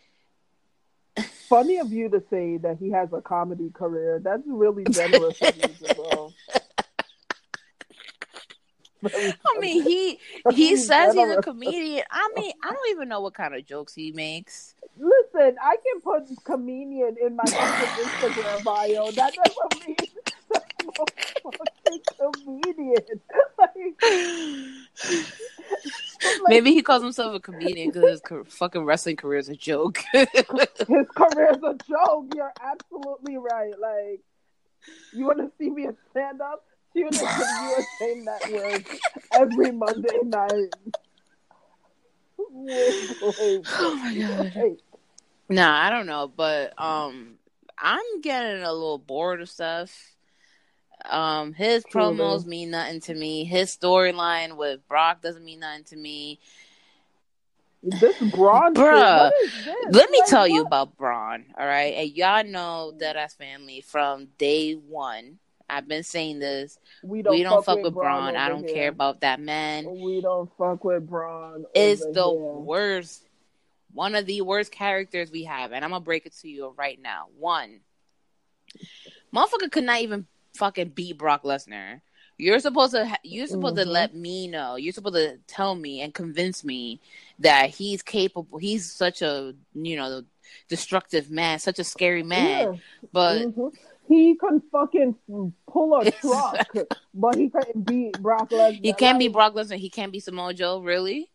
[1.48, 4.20] Funny of you to say that he has a comedy career.
[4.22, 5.68] That's really generous of you,
[9.04, 10.18] I mean, he
[10.52, 12.04] he says he's a comedian.
[12.10, 14.74] I mean, I don't even know what kind of jokes he makes.
[14.96, 19.10] Listen, I can put comedian in my Instagram bio.
[19.12, 19.96] That doesn't mean
[22.44, 23.20] comedian.
[23.58, 24.02] Like,
[26.46, 29.98] Maybe he calls himself a comedian because his fucking wrestling career is a joke.
[30.12, 32.26] his career is a joke.
[32.34, 33.72] You're absolutely right.
[33.78, 34.20] Like,
[35.12, 36.64] you want to see me stand up?
[36.94, 38.82] Tune into the USA Network
[39.34, 40.70] every Monday night.
[42.50, 44.52] Wait, wait, Oh my God.
[44.54, 44.80] wait.
[45.48, 47.34] Nah, I don't know, but um,
[47.78, 49.94] I'm getting a little bored of Seth.
[51.08, 52.16] Um, his Truly.
[52.16, 53.44] promos mean nothing to me.
[53.44, 56.38] His storyline with Brock doesn't mean nothing to me.
[57.82, 59.74] This Braun shit, Bruh, what is this?
[59.90, 61.94] Let me Like, tell you about Braun, all right?
[61.94, 65.38] And y'all know that as family from day one.
[65.72, 66.78] I've been saying this.
[67.02, 68.36] We don't, we don't fuck, with with Braun.
[68.36, 68.74] I don't here.
[68.74, 69.86] care about that man.
[69.90, 71.64] We don't fuck with Braun.
[71.74, 72.38] Is over the here.
[72.60, 73.28] worst,
[73.94, 77.00] one of the worst characters we have, and I'm gonna break it to you right
[77.00, 77.26] now.
[77.38, 77.80] One,
[79.34, 82.00] motherfucker could not even fucking beat Brock Lesnar.
[82.38, 83.06] You're supposed to.
[83.06, 83.88] Ha- you're supposed to Mhm.
[83.88, 84.76] let me know.
[84.76, 87.00] You're supposed to tell me and convince me
[87.38, 88.58] that he's capable.
[88.58, 90.22] He's such a you know
[90.68, 92.74] destructive man, such a scary man.
[92.74, 92.80] Yeah.
[93.12, 93.72] But Mhm.
[94.08, 95.14] He can fucking
[95.70, 96.66] pull a truck,
[97.14, 98.84] but he couldn't beat Brock Lesnar.
[98.84, 99.76] he can't be Brock Lesnar.
[99.78, 100.80] He can't be Samoa Joe.
[100.80, 101.28] Really?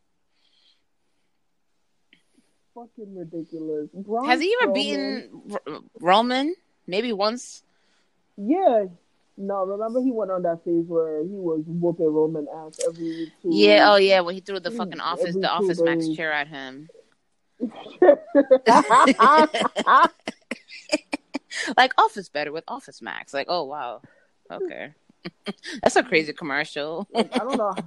[2.76, 3.90] fucking ridiculous.
[3.92, 6.56] Braun Has he ever Strowman- beaten R- Roman?
[6.86, 7.64] Maybe once.
[8.38, 8.86] Yeah.
[9.36, 13.50] No, remember he went on that phase where he was whooping Roman ass every two.
[13.52, 13.92] Yeah.
[13.92, 14.20] Oh yeah.
[14.22, 16.88] When he threw the fucking office, the office max chair at him.
[21.78, 23.34] like Office better with Office Max.
[23.34, 24.02] Like, oh wow,
[24.52, 24.94] okay,
[25.82, 27.08] that's a crazy commercial.
[27.16, 27.74] I don't know.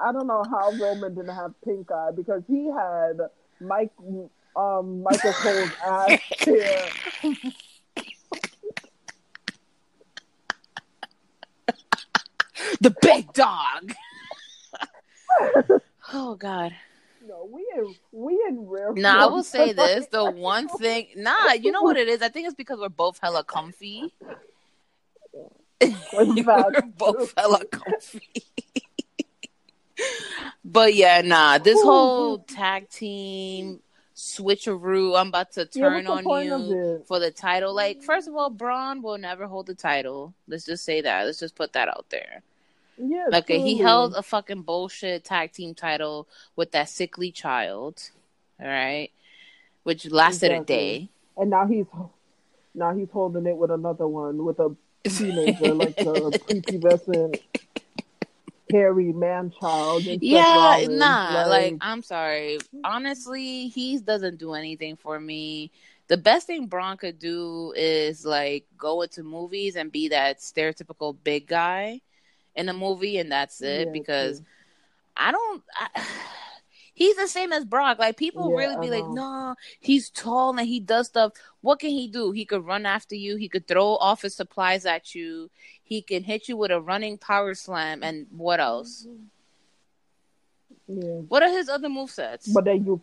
[0.00, 3.18] I don't know how Roman didn't have pink eye because he had
[3.60, 3.90] Mike,
[4.54, 6.88] um, Michael Cole's ass chair.
[12.80, 13.92] the big dog.
[16.12, 16.74] oh god.
[17.28, 18.94] No, we in we in rare.
[18.94, 22.22] Nah, I will say this: the one thing, nah, you know what it is?
[22.22, 24.14] I think it's because we're both hella comfy.
[26.12, 28.44] we're both hella comfy.
[30.64, 33.80] but yeah, nah, this whole tag team
[34.16, 37.74] switcheroo, I'm about to turn point on you for the title.
[37.74, 40.32] Like, first of all, Braun will never hold the title.
[40.48, 41.26] Let's just say that.
[41.26, 42.42] Let's just put that out there.
[43.00, 46.26] Yeah, Okay, he held a fucking bullshit tag team title
[46.56, 48.10] with that sickly child.
[48.60, 49.10] All right.
[49.84, 51.08] Which lasted a day.
[51.36, 51.86] and now he's
[52.74, 54.74] now he's holding it with another one with a
[55.04, 57.40] teenager, like the prepubescent
[58.70, 60.02] hairy man child.
[60.02, 60.98] Yeah, Rollins.
[60.98, 62.58] nah, like, I'm sorry.
[62.84, 65.70] Honestly, he doesn't do anything for me.
[66.08, 71.16] The best thing Braun could do is like go into movies and be that stereotypical
[71.22, 72.00] big guy
[72.58, 73.86] in a movie, and that's it.
[73.86, 74.42] Yeah, because
[75.16, 75.62] I don't.
[75.74, 76.04] I,
[76.94, 77.98] he's the same as Brock.
[77.98, 81.32] Like people Yeah, really be like, no, he's tall and he does stuff.
[81.60, 82.32] What can he do?
[82.32, 83.36] He could run after you.
[83.36, 85.50] He could throw office supplies at you.
[85.82, 88.02] He can hit you with a running power slam.
[88.02, 89.06] And what else?
[90.88, 91.20] yeah.
[91.28, 92.52] What are his other movesets?
[92.52, 93.00] But then you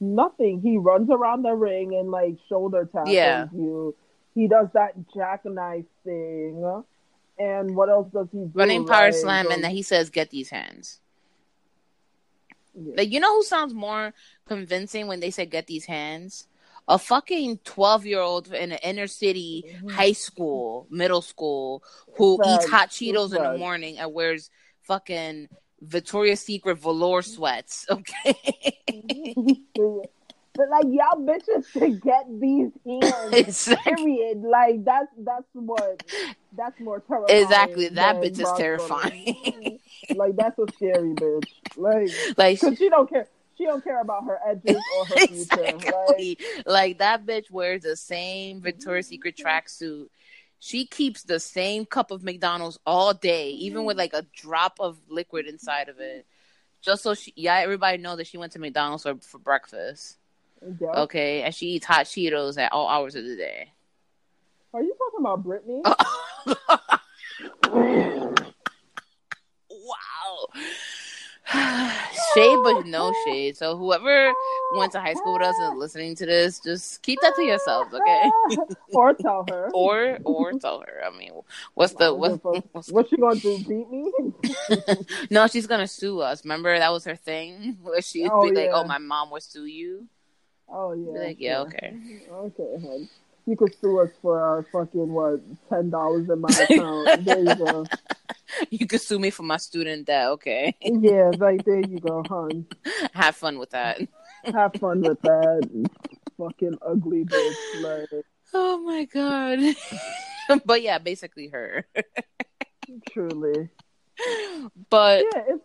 [0.00, 0.60] nothing.
[0.60, 3.46] He runs around the ring and like shoulder tackles Yeah.
[3.52, 3.94] you.
[4.34, 6.82] He does that jackknife thing.
[7.38, 8.50] And what else does he do?
[8.54, 11.00] running power Like, slam, um, and then he says, "Get these hands."
[12.74, 12.94] Yeah.
[12.96, 14.12] Like you know who sounds more
[14.46, 16.46] convincing when they say "Get these hands"?
[16.88, 21.82] A fucking twelve-year-old in an inner city high school, middle school,
[22.16, 22.48] who Right.
[22.48, 24.50] eats hot Cheetos in the morning and wears
[24.82, 25.48] fucking
[25.80, 27.86] Victoria's Secret velour sweats.
[27.90, 28.36] Okay,
[30.56, 32.70] But like y'all bitches to get these.
[33.32, 34.04] Exactly.
[34.04, 34.42] Period.
[34.42, 36.02] Like that's that's what
[36.56, 37.42] that's more terrifying.
[37.42, 37.88] exactly.
[37.88, 39.78] That bitch is terrifying.
[40.14, 41.48] Like that's a scary bitch.
[41.76, 43.26] Like Like, because she don't care.
[43.58, 45.78] She don't care about her edges or her future.
[46.18, 46.42] Like.
[46.66, 50.08] Like that bitch wears the same Victoria's Secret tracksuit.
[50.58, 54.98] She keeps the same cup of McDonald's all day, even with like a drop of
[55.08, 56.26] liquid inside of it.
[56.82, 60.16] just so she, yeah, everybody know that she went to McDonald's for, for breakfast.
[60.80, 61.02] Yeah.
[61.02, 63.72] Okay, and she eats hot Cheetos at all hours of the day.
[64.74, 65.82] Are you talking about Brittany?
[69.70, 70.48] wow.
[72.34, 73.56] shade, but no shade.
[73.56, 74.32] So whoever
[74.72, 77.94] went to high school with us and listening to this, just keep that to yourselves,
[77.94, 78.30] okay?
[78.92, 79.70] or tell her.
[79.74, 81.04] or or tell her.
[81.06, 81.32] I mean,
[81.74, 82.40] what's the what?
[82.72, 83.58] What's, What she gonna do?
[83.66, 84.12] Beat me?
[85.30, 86.44] no, she's gonna sue us.
[86.44, 88.82] Remember that was her thing, where she'd Oh, be like, oh, yeah.
[88.82, 90.08] "Oh, my mom will sue you."
[90.68, 91.20] Oh yeah.
[91.26, 91.96] Like, yeah, okay.
[92.30, 93.08] Okay, hun.
[93.46, 97.24] You could sue us for our fucking what ten dollars in my account.
[97.24, 97.86] there you go.
[98.70, 100.28] You could sue me for my student debt.
[100.30, 102.66] Okay, Yeah, right there you go, hun.
[103.12, 104.00] have fun with that.
[104.44, 105.88] Have fun with that.
[106.38, 107.82] fucking ugly bitch.
[107.82, 109.58] Like Oh my god.
[110.64, 111.86] but yeah, basically her.
[113.10, 113.68] truly.
[114.90, 115.64] But yeah, it's.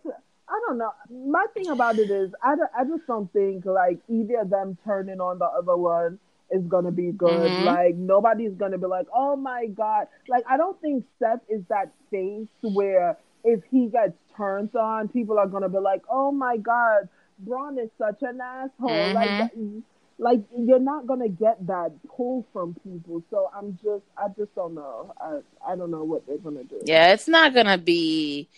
[0.52, 0.92] I don't know.
[1.34, 4.78] My thing about it is, I, don't- I just don't think like either of them
[4.86, 6.20] turning on the other one
[6.52, 7.50] is gonna be good.
[7.50, 7.66] Mhm.
[7.66, 10.08] Like nobody's gonna be like, oh my god.
[10.28, 15.40] Like I don't think Seth is that face where if he gets turned on, people
[15.40, 17.08] are gonna be like, oh my god,
[17.40, 19.14] Braun is such an asshole.
[19.14, 19.84] Like, Mhm.
[20.20, 23.24] like you're not gonna get that pull from people.
[23.32, 25.14] So I'm just, I just don't know.
[25.22, 25.40] I,
[25.72, 26.82] I don't know what they're gonna do.
[26.84, 28.50] yeah, it's not gonna be.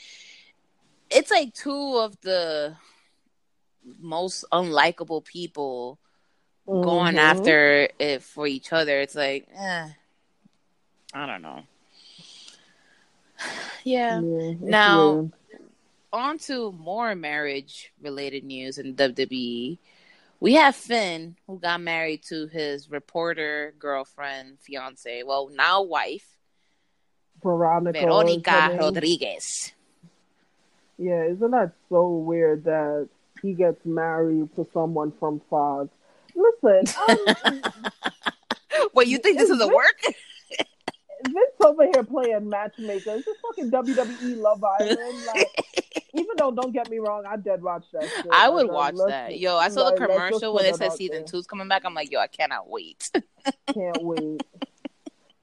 [1.14, 2.76] It's like two of the
[4.00, 6.00] most unlikable people
[6.66, 7.20] going Mhm.
[7.20, 9.00] after it for each other.
[9.02, 9.90] It's like, eh,
[11.14, 11.64] I don't know.
[13.84, 14.22] Yeah.
[14.22, 15.32] Yeah, Now, weird.
[16.14, 19.78] on to more marriage related news in WWE.
[20.40, 26.38] We have Finn, who got married to his reporter girlfriend, fiance, well, now wife,
[27.42, 28.78] Veronica, Veronica.
[28.80, 29.74] Rodriguez.
[30.98, 33.10] Yeah, isn't that so weird that
[33.42, 35.90] he gets married to someone from Fox?
[36.36, 36.96] Listen,
[37.46, 37.62] I'm, um,
[38.94, 40.02] Wait, you think this is a work?
[41.26, 43.12] Vince over here playing matchmaker.
[43.12, 45.26] It's just fucking WWE Love Island.
[45.28, 45.48] Like,
[46.14, 48.04] even though, don't get me wrong, I dead watch that.
[48.04, 48.28] Shit.
[48.32, 49.40] I would Like, um, watch that.
[49.40, 51.26] Yo, I saw like, the commercial when it said season there.
[51.26, 51.84] two's coming back.
[51.86, 53.10] I'm like, yo, I cannot wait.
[53.74, 54.44] Can't wait.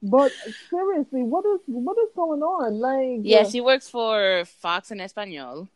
[0.03, 0.31] But
[0.69, 2.79] seriously, what is what is going on?
[2.79, 5.67] Like, Yeah, she works for Fox and Espanol.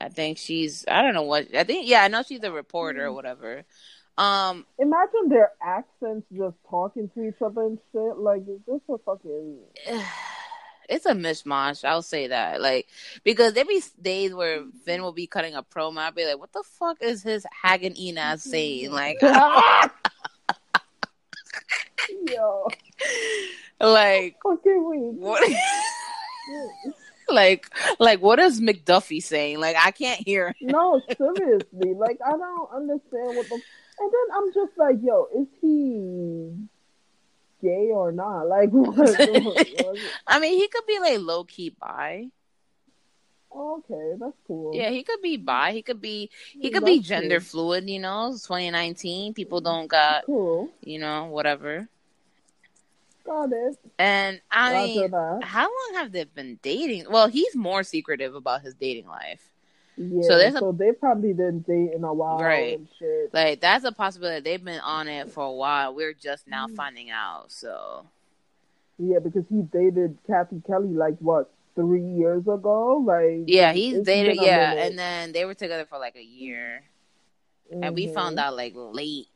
[0.00, 3.06] I think she's I don't know what I think yeah, I know she's a reporter
[3.06, 3.14] or Mm.
[3.14, 3.64] whatever.
[4.18, 8.16] Um imagine their accents just talking to each other and shit.
[8.18, 9.58] Like, is this a fucking?
[10.88, 12.60] it's a mishmash, I'll say that.
[12.60, 12.86] Like
[13.22, 16.52] because there be days where Finn will be cutting a promo, I'll be like, What
[16.52, 18.90] the fuck is his Hagen Enas saying?
[18.92, 19.18] Like
[22.30, 22.68] Yo,
[23.80, 25.42] like what
[27.28, 27.66] like
[27.98, 29.58] like what is McDuffie saying?
[29.60, 30.68] Like I can't hear him.
[30.68, 31.94] No, seriously.
[31.94, 33.54] Like I don't understand what the.
[33.54, 36.52] And then I'm just like, yo, is he
[37.62, 38.48] gay or not?
[38.48, 38.96] Like, what?
[38.96, 42.26] what- I mean he could be like low key bi.
[43.56, 44.74] Okay, that's cool.
[44.74, 45.72] Yeah, he could be bi.
[45.72, 46.28] He could be
[46.58, 47.70] he could be gender cool.
[47.72, 47.88] fluid.
[47.88, 49.32] You know, it's 2019.
[49.34, 50.70] People don't got cool.
[50.82, 51.88] you know whatever.
[53.24, 53.78] Got it.
[53.98, 55.40] And I Roger mean, that.
[55.44, 57.06] how long have they been dating?
[57.08, 59.50] Well, he's more secretive about his dating life.
[59.96, 60.22] Yeah.
[60.22, 62.76] So So, there's a- they probably didn't date in a while Right.
[62.76, 63.32] and shit.
[63.32, 64.40] Like that's a possibility.
[64.40, 65.94] They've been on it for a while.
[65.94, 66.74] We're just now Mm.
[66.76, 67.52] finding out.
[67.52, 68.06] So
[68.98, 73.02] Yeah, because he dated Cathy Kelly like what three years ago.
[73.04, 74.36] Like, yeah, he's dated.
[74.40, 74.86] Yeah, minute.
[74.90, 76.82] and then they were together for like a year,
[77.70, 78.14] and we Mhm.
[78.14, 79.26] found out like late.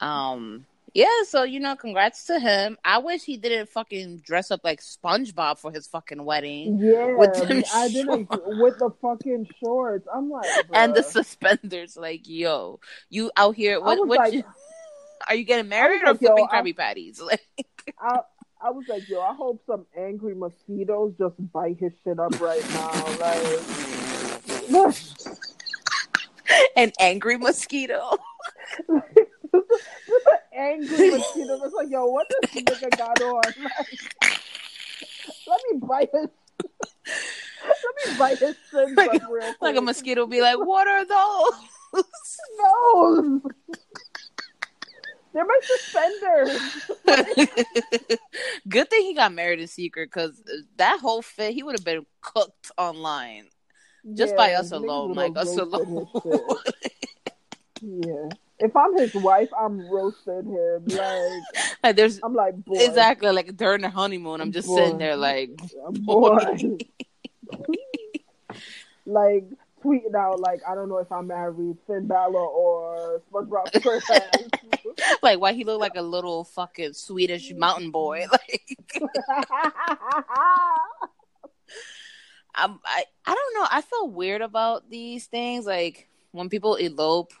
[0.00, 0.66] Um.
[0.94, 2.78] Yeah, so you know, congrats to him.
[2.82, 6.78] I wish he didn't fucking dress up like SpongeBob for his fucking wedding.
[6.78, 10.08] Yeah, with them I didn't with the fucking shorts.
[10.12, 11.98] I'm like, and the suspenders.
[11.98, 12.80] Like, yo,
[13.10, 13.74] you out here?
[13.76, 13.98] I What?
[14.00, 14.18] was What?
[14.20, 14.44] like- you,
[15.28, 17.20] are you getting married like, or flipping Krabby Patties?
[17.26, 17.42] Like,
[18.00, 18.20] I
[18.60, 22.62] I was like, yo, I hope some angry mosquitoes just bite his shit up right
[22.70, 22.90] now.
[23.20, 23.60] Like,
[26.76, 28.16] an angry mosquito.
[28.88, 28.90] just
[29.52, 31.60] an angry mosquito.
[31.64, 33.42] It's like, yo, what this nigga got on?
[33.44, 33.60] Like,
[35.46, 36.28] let me bite his.
[37.04, 39.56] let me bite his sins Like- up real quick.
[39.60, 42.04] Like a mosquito be like, what are those?
[42.58, 43.40] No.
[45.36, 46.88] They're my suspenders.
[48.68, 50.42] Good thing he got married in secret because
[50.78, 53.48] that whole fit, he would have been cooked online.
[54.14, 56.08] Just by us alone, like us alone.
[57.82, 58.30] yeah.
[58.60, 60.84] If I'm his wife, I'm roasting him.
[60.86, 61.42] Like
[61.82, 65.50] Like there's I'm like, boy, exactly like during the honeymoon, I'm just sitting there like,
[65.90, 66.38] boy.
[69.04, 69.44] like
[69.86, 74.22] tweeting out like, I don't know if I married Finn Balor or SpongeBob
[75.22, 78.26] like why he looked like a little fucking Swedish mountain boy.
[78.36, 78.78] Like
[82.58, 83.66] I'm, I I don't know.
[83.70, 85.66] I feel weird about these things.
[85.66, 87.32] Like when people elope,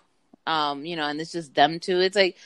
[0.46, 2.00] um, you know, and it's just them two.
[2.00, 2.36] It's like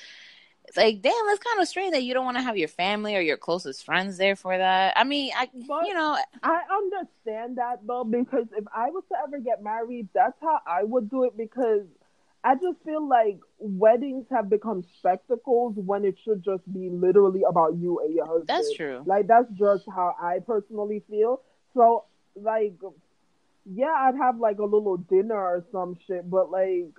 [0.70, 3.16] it's like damn, that's kind of strange that you don't want to have your family
[3.16, 4.92] or your closest friends there for that.
[4.94, 9.16] I mean, I But you know, I understand that though because if I was to
[9.26, 11.86] ever get married, that's how I would do it because
[12.44, 17.74] I just feel like weddings have become spectacles when it should just be literally about
[17.74, 18.46] you and your husband.
[18.46, 19.02] That's true.
[19.04, 21.40] Like that's just how I personally feel.
[21.74, 22.04] So
[22.36, 22.74] like
[23.66, 26.94] yeah, I'd have like a little dinner or some shit, but like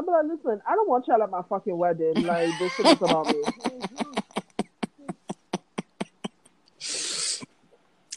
[0.00, 2.24] Be like, listen, I don't want y'all at my fucking wedding.
[2.24, 3.42] Like this shit is about me.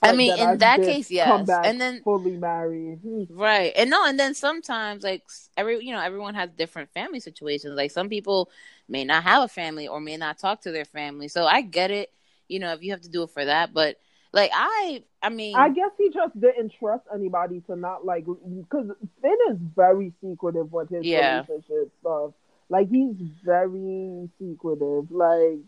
[0.02, 3.00] I Like, mean, that in I that case, come yes, back and then fully married.
[3.04, 3.24] Hmm.
[3.30, 3.74] Right.
[3.76, 5.24] And no, and then sometimes like
[5.58, 7.76] every you know, everyone has different family situations.
[7.76, 8.50] Like some people
[8.88, 11.28] may not have a family or may not talk to their family.
[11.28, 12.12] So I get it,
[12.48, 13.98] you know, if you have to do it for that, but
[14.36, 18.92] like I I mean I guess he just didn't trust anybody to not like because
[19.22, 21.40] Finn is very secretive with his Yeah.
[21.42, 22.32] relationship stuff.
[22.70, 25.10] Like he's very secretive.
[25.10, 25.60] Like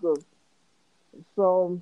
[1.36, 1.82] so,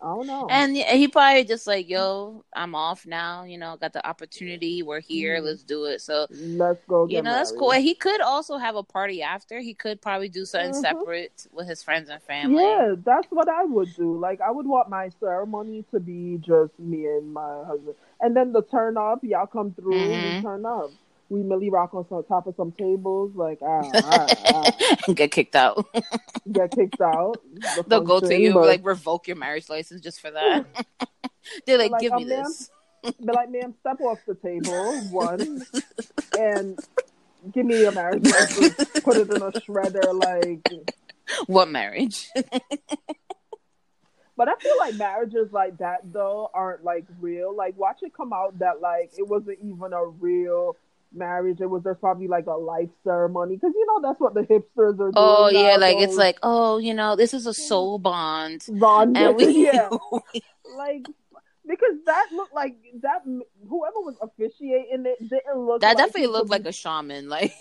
[0.00, 4.06] I don't and he probably just like, yo, I'm off now, you know, got the
[4.06, 5.44] opportunity, we're here, Mhm.
[5.44, 6.00] let's do it.
[6.00, 7.06] So let's go.
[7.06, 7.72] you know, that's cool.
[7.72, 9.60] And He could also have a party after.
[9.60, 10.80] He could probably do something Mhm.
[10.80, 12.62] separate with his friends and family.
[12.62, 14.16] Yeah, that's what I would do.
[14.18, 18.52] Like I would want my ceremony to be just me and my husband, and then
[18.52, 20.36] the turn up, y'all come through, Mhm.
[20.36, 20.90] we turn up.
[21.30, 25.54] We Millie rock on some top of some tables, like ah, ah, ah, Get kicked
[25.54, 25.86] out.
[26.50, 27.36] get kicked out.
[27.52, 30.64] The They'll go to you but- like revoke your marriage license just for that.
[31.66, 32.70] They're like, Like, give me um, ma'am, this.
[33.02, 35.62] Be like, ma'am, step off the table, one,
[36.38, 36.78] and
[37.52, 38.74] give me your marriage license.
[39.00, 40.66] Put it in a shredder, like.
[41.46, 42.28] What marriage?
[44.36, 47.54] But I feel like marriages like that though aren't like real.
[47.54, 50.76] Like, watch it come out that like it wasn't even a real
[51.12, 51.60] marriage.
[51.60, 54.94] It was just probably like a life ceremony because you know that's what the hipsters
[54.94, 55.12] are doing.
[55.16, 58.64] oh yeah, now, like it's like, oh, you know, this is a soul bond.
[58.68, 59.88] bond- And we yeah,
[60.76, 61.06] like
[61.66, 63.22] because that looked like that.
[63.24, 65.80] Whoever was officiating it didn't look.
[65.82, 67.52] that like definitely looked like a shaman, like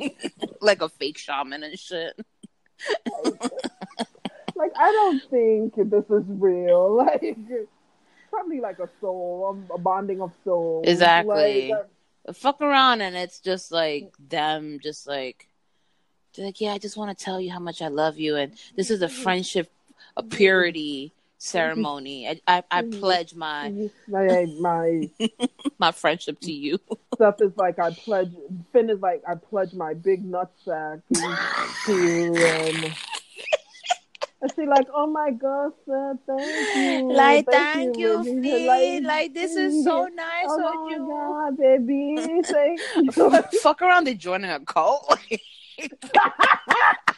[0.60, 2.14] like a fake shaman and shit.
[4.56, 6.96] like I don't think this is real.
[7.04, 7.36] Like
[8.30, 10.84] probably like a soul, a bonding of souls.
[10.88, 11.70] Exactly.
[11.70, 11.86] Like,
[12.32, 15.48] Fuck around and it's just like them just like
[16.34, 18.54] they're like, Yeah, I just want to tell you how much I love you and
[18.76, 19.22] this is a mm-hmm.
[19.22, 19.70] friendship
[20.16, 22.28] a purity ceremony.
[22.28, 23.00] I I, I mm-hmm.
[23.00, 24.60] pledge my mm-hmm.
[24.60, 25.28] my my
[25.78, 26.78] my friendship to you.
[27.14, 28.32] stuff is like I pledge.
[28.72, 31.02] Finn is like I pledge my big nutsack
[31.86, 32.94] to you, and
[34.44, 39.04] and she like, oh my god, sir, thank you, Like, thank you, baby." Finn.
[39.04, 40.98] Like, this is so nice oh of my you.
[41.08, 42.80] god, baby, thank
[43.16, 43.58] you.
[43.60, 45.18] Fuck around, they joining a cult.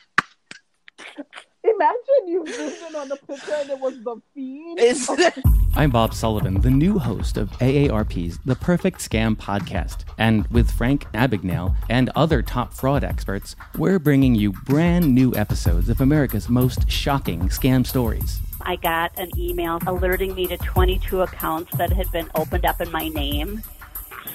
[1.77, 4.79] Imagine you zooming on the picture and it was the fiend.
[4.81, 5.39] It's-
[5.77, 10.05] I'm Bob Sullivan, the new host of AARP's The Perfect Scam podcast.
[10.16, 15.91] And with Frank Abagnale and other top fraud experts, we're bringing you brand new episodes
[15.91, 18.41] of America's most shocking scam stories.
[18.62, 22.91] I got an email alerting me to 22 accounts that had been opened up in
[22.91, 23.62] my name.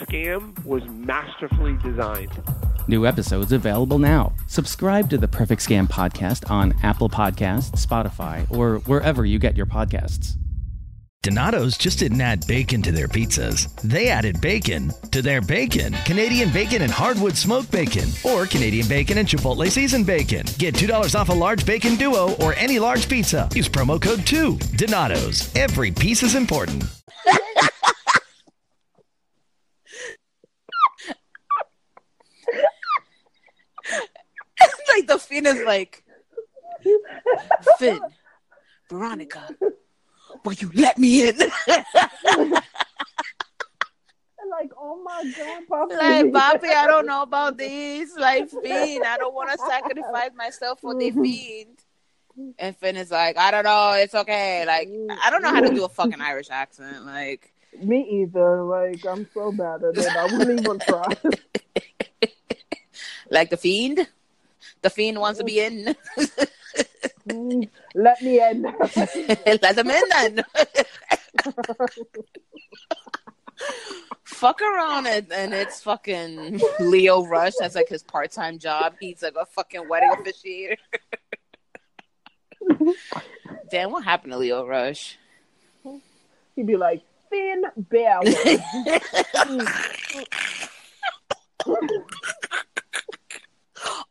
[0.03, 2.31] Scam was masterfully designed.
[2.87, 4.33] New episodes available now.
[4.47, 9.65] Subscribe to the Perfect Scam podcast on Apple Podcasts, Spotify, or wherever you get your
[9.65, 10.35] podcasts.
[11.23, 13.71] Donato's just didn't add bacon to their pizzas.
[13.81, 15.93] They added bacon to their bacon.
[16.03, 20.47] Canadian bacon and hardwood smoked bacon, or Canadian bacon and Chipotle seasoned bacon.
[20.57, 23.47] Get $2 off a large bacon duo or any large pizza.
[23.53, 24.57] Use promo code 2.
[24.75, 25.55] Donato's.
[25.55, 26.85] Every piece is important.
[34.95, 36.03] like the Finn is like
[37.77, 38.01] Finn,
[38.89, 39.55] Veronica,
[40.43, 41.37] will you let me in?
[44.51, 45.95] like, oh my god, Poppy.
[45.95, 48.15] like, Bobby, I don't know about this.
[48.17, 51.23] Like, Finn, I don't want to sacrifice myself for the mm-hmm.
[51.23, 51.79] Fiend.
[52.59, 54.65] And Finn is like, I don't know, it's okay.
[54.65, 54.89] Like,
[55.21, 57.05] I don't know how to do a fucking Irish accent.
[57.05, 58.63] Like, Me either.
[58.63, 60.07] Like, I'm so bad at it.
[60.07, 61.07] I wouldn't even try.
[63.29, 64.07] like the Fiend.
[64.81, 65.95] The Fiend wants to be in.
[67.95, 68.63] Let me in.
[69.45, 70.43] Let them in then.
[74.23, 77.53] fuck around and, and it's fucking Lio Rush.
[77.59, 78.95] That's like his part time job.
[78.99, 80.77] He's like a fucking wedding officiator.
[83.69, 85.19] Damn, what happened to Lio Rush?
[86.55, 88.23] He'd be like, Finn Balor.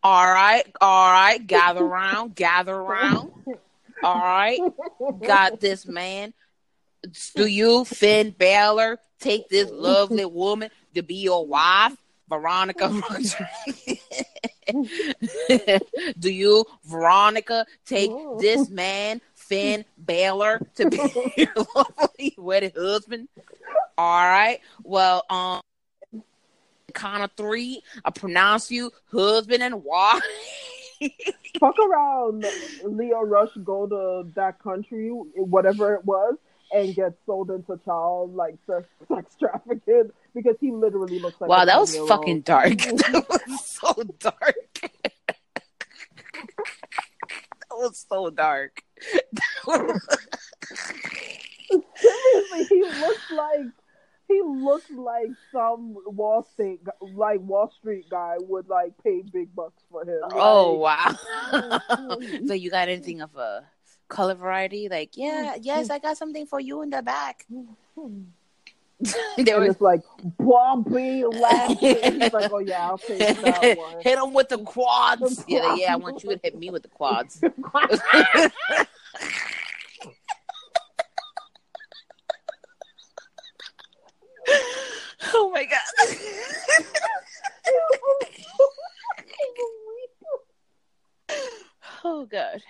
[0.02, 3.30] All right, all right, gather around, gather around.
[4.02, 4.60] All right,
[5.22, 6.32] got this man.
[7.34, 11.96] Do you, Finn Balor, take this lovely woman to be your wife,
[12.28, 12.88] Veronica
[16.18, 20.98] Do you, Veronica, take this man, Finn Balor, to be
[21.36, 23.28] your lovely wedded husband?
[23.98, 24.60] All right.
[24.82, 25.60] Well, um,
[27.22, 30.22] of three, I pronounce you husband and wife.
[31.60, 32.44] Fuck around,
[32.84, 36.36] Lio Rush go to that country, whatever it was,
[36.72, 41.50] and get sold into child like sex, sex trafficking because he literally looks like.
[41.50, 42.78] Wow, that was fucking dark.
[42.78, 44.54] that was so dark.
[45.22, 45.64] that
[47.72, 48.82] was so dark.
[51.70, 53.66] Seriously, he looks like
[54.30, 56.80] he looks like some Wall Street
[57.14, 60.20] like Wall Street guy would like pay big bucks for him.
[60.32, 61.80] Oh wow!
[62.46, 63.64] so you got anything of a
[64.08, 64.88] color variety?
[64.88, 65.62] Like, yeah, mm-hmm.
[65.62, 67.44] yes, I got something for you in the back.
[67.52, 68.20] Mm-hmm.
[69.44, 70.02] there was like
[70.38, 72.20] bumpy laughing.
[72.20, 75.36] He's like, "Oh yeah, I'll take that one." Hit him with the quads.
[75.38, 75.92] The yeah, yeah.
[75.94, 77.42] I want you to hit me with the quads.
[85.32, 85.80] Oh my god.
[92.04, 92.62] oh god.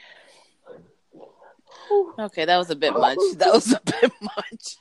[2.19, 3.19] Okay, that was a bit much.
[3.37, 4.77] That was a bit much.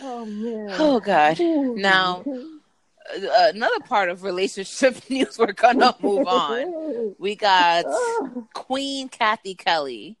[0.00, 0.68] oh man.
[0.78, 1.38] Oh god.
[1.40, 2.24] Now,
[3.14, 5.38] uh, another part of relationship news.
[5.38, 7.14] We're gonna move on.
[7.18, 7.84] We got
[8.54, 10.16] Queen Cathy Kelly.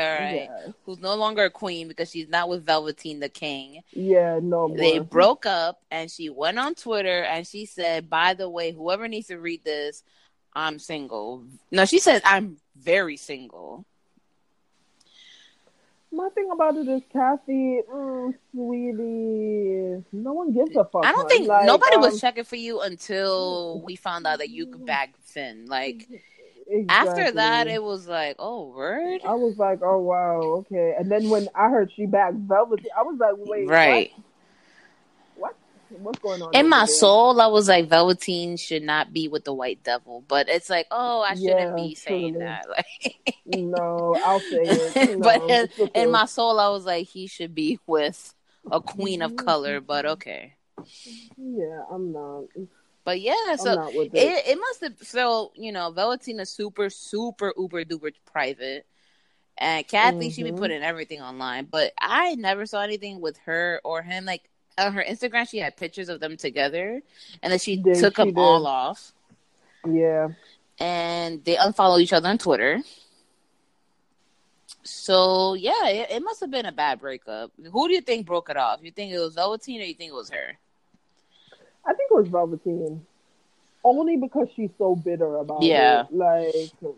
[0.00, 0.72] All right, Yeah.
[0.84, 3.82] who's no longer a queen because she's not with Velveteen the King.
[3.92, 4.76] Yeah, no more.
[4.76, 9.08] They broke up, and she went on Twitter and she said, "By the way, whoever
[9.08, 10.02] needs to read this,
[10.54, 13.84] I'm single." No, she said, "I'm very single."
[16.12, 21.04] My thing about it is, Cathy, mm, sweetie, no one gives a fuck.
[21.06, 24.50] I don't think Like, nobody um, was checking for you until we found out that
[24.50, 25.66] you could bag Finn.
[25.66, 26.08] Like
[26.88, 29.20] after that, it was like, oh, word.
[29.26, 30.94] I was like, oh wow, okay.
[30.98, 34.10] And then when I heard she backed Velvet, I was like, wait, right.
[35.36, 35.54] What?
[35.90, 36.00] what?
[36.00, 36.54] What's going on?
[36.54, 40.48] In my soul, I was like, Velveteen should not be with the White Devil, but
[40.48, 42.46] it's like, oh, I shouldn't Yeah, be saying truly.
[42.46, 42.66] that.
[42.76, 44.96] Like, No, I'll say it.
[45.18, 46.02] No, but in, okay.
[46.02, 48.34] in my soul, I was like, he should be with
[48.70, 49.80] a queen of color.
[49.80, 50.54] But okay.
[51.36, 52.44] yeah, I'm not.
[53.04, 54.18] But yeah, so I'm not with it.
[54.18, 58.84] it, it must have so you know Velveteen super super uber duper private,
[59.58, 60.58] and Cathy she be Mhm.
[60.58, 61.64] putting everything online.
[61.64, 64.24] But I never saw anything with her or him.
[64.26, 64.42] Like
[64.78, 67.00] on her Instagram, she had pictures of them together,
[67.42, 69.12] and then she Did- took she them all off,
[69.88, 70.28] Yeah,
[70.78, 72.82] and they unfollowed each other on Twitter.
[74.82, 77.50] So yeah, it, it must have been a bad breakup.
[77.72, 78.80] Who do you think broke it off?
[78.82, 80.58] You think it was Velveteen or you think it was her?
[81.86, 83.06] I think it was Velveteen.
[83.84, 86.02] Only because she's so bitter about Yeah.
[86.02, 86.06] it.
[86.10, 86.94] Like,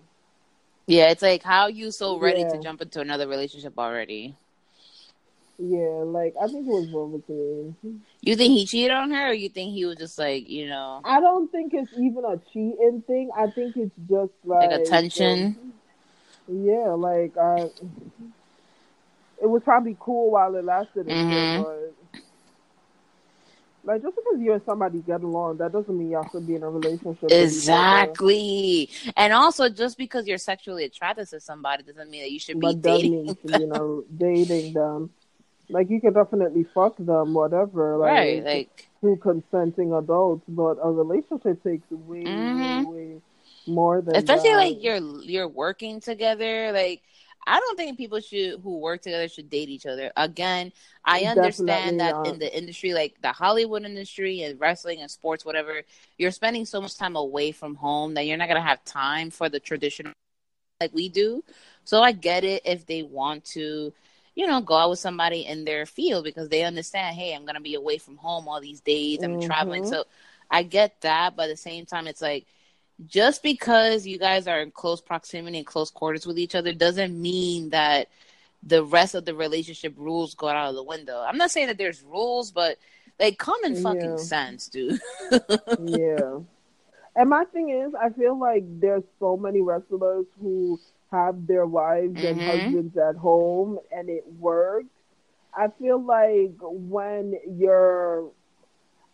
[0.87, 4.37] Yeah, it's like how you so ready to jump into another relationship already?
[5.59, 8.03] yeah, like I think it was Velveteen.
[8.21, 11.01] You think he cheated on her, or you think he was just like, you know,
[11.05, 13.31] I don't think it's even a cheating thing.
[13.37, 15.57] I think it's just like, like attention?
[15.61, 15.73] um,
[16.49, 17.67] yeah, like I.
[19.43, 21.57] It was probably cool while it lasted, Mhm.
[21.57, 21.95] but
[23.85, 26.63] like just because you and somebody get along, that doesn't mean y'all should be in
[26.63, 27.23] a relationship.
[27.23, 27.45] with each other.
[27.45, 28.89] Exactly.
[29.17, 32.67] And also, just because you're sexually attracted to somebody doesn't mean that you should be
[32.69, 33.13] But dating.
[33.27, 35.11] means you know dating them.
[35.69, 37.97] Like you can definitely fuck them, whatever.
[38.03, 38.45] Like, right.
[38.45, 42.85] Like, through consenting adults, but a relationship takes way, Mhm.
[42.87, 43.21] way, way
[43.67, 44.57] more than especially that.
[44.57, 46.71] like you're you're working together.
[46.73, 47.01] Like,
[47.47, 50.13] I don't think people should who work together should date each other.
[50.17, 50.73] Again,
[51.05, 52.25] I Definitely understand that not.
[52.25, 55.83] in the industry, like the Hollywood industry and wrestling and sports, whatever,
[56.19, 59.49] you're spending so much time away from home that you're not gonna have time for
[59.49, 60.13] the traditional
[60.81, 61.43] like we do.
[61.85, 63.93] So I get it if they want to,
[64.35, 67.61] you know, go out with somebody in their field because they understand, hey, I'm gonna
[67.61, 69.23] be away from home all these days.
[69.23, 69.83] I'm traveling.
[69.83, 69.85] Mhm.
[69.85, 70.05] So
[70.51, 72.47] I get that, but at the same time it's like
[73.07, 77.21] just because you guys are in close proximity and close quarters with each other doesn't
[77.21, 78.09] mean that
[78.63, 81.21] the rest of the relationship rules go out of the window.
[81.21, 82.79] I'm not saying that there's rules, but
[83.19, 84.17] like common fucking Yeah.
[84.19, 85.01] sense, dude.
[85.79, 86.39] yeah.
[87.17, 90.81] And my thing is, I feel like there's so many wrestlers who
[91.11, 92.45] have their wives and Mhm.
[92.45, 94.87] husbands at home and it works.
[95.57, 98.31] I feel like when you're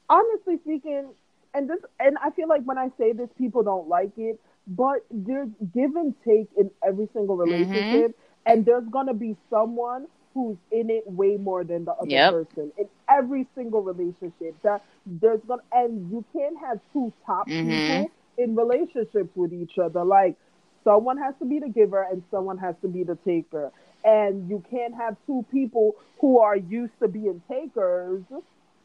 [0.09, 1.09] honestly speaking,
[1.55, 5.05] and this, and I feel like when I say this, people don't like it, but
[5.11, 8.17] there's give and take in every single relationship,
[8.47, 12.29] and there's gonna be someone who's in it way more than the other Yep.
[12.29, 14.55] person in every single relationship.
[14.63, 17.63] That there's gonna, and you can't have two top Mhm.
[17.63, 20.05] people in relationships with each other.
[20.05, 20.37] Like
[20.85, 23.73] someone has to be the giver and someone has to be the taker.
[24.05, 28.23] And you can't have two people who are used to being takers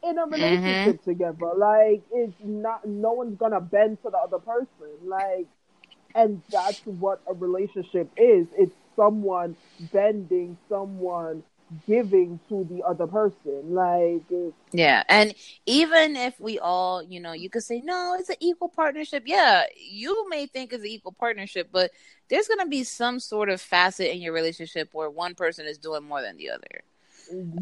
[0.04, 0.34] in a mm-hmm.
[0.34, 1.52] relationship together.
[1.56, 4.90] Like it's not no one's gonna bend to the other person.
[5.04, 5.48] Like
[6.16, 8.48] and that's what a relationship is.
[8.58, 9.56] It's someone
[9.92, 11.44] bending, someone
[11.88, 13.74] giving to the other person.
[13.74, 14.22] Like
[14.72, 15.34] Yeah, and
[15.66, 19.24] even if we all, you know, you could say no, it's an equal partnership.
[19.26, 21.92] Yeah, you may think it's an equal partnership, but
[22.30, 26.04] there's to be some sort of facet in your relationship where one person is doing
[26.04, 26.84] more than the other.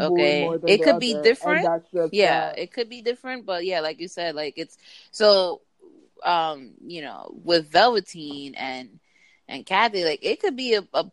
[0.02, 1.66] Okay, it could be other, different.
[2.12, 2.60] Yeah, that.
[2.60, 4.78] it could be different, but yeah, like you said, like it's
[5.12, 5.62] so,
[6.24, 9.00] um, you know, with Velveteen and
[9.48, 11.06] and Cathy, like it could be a a,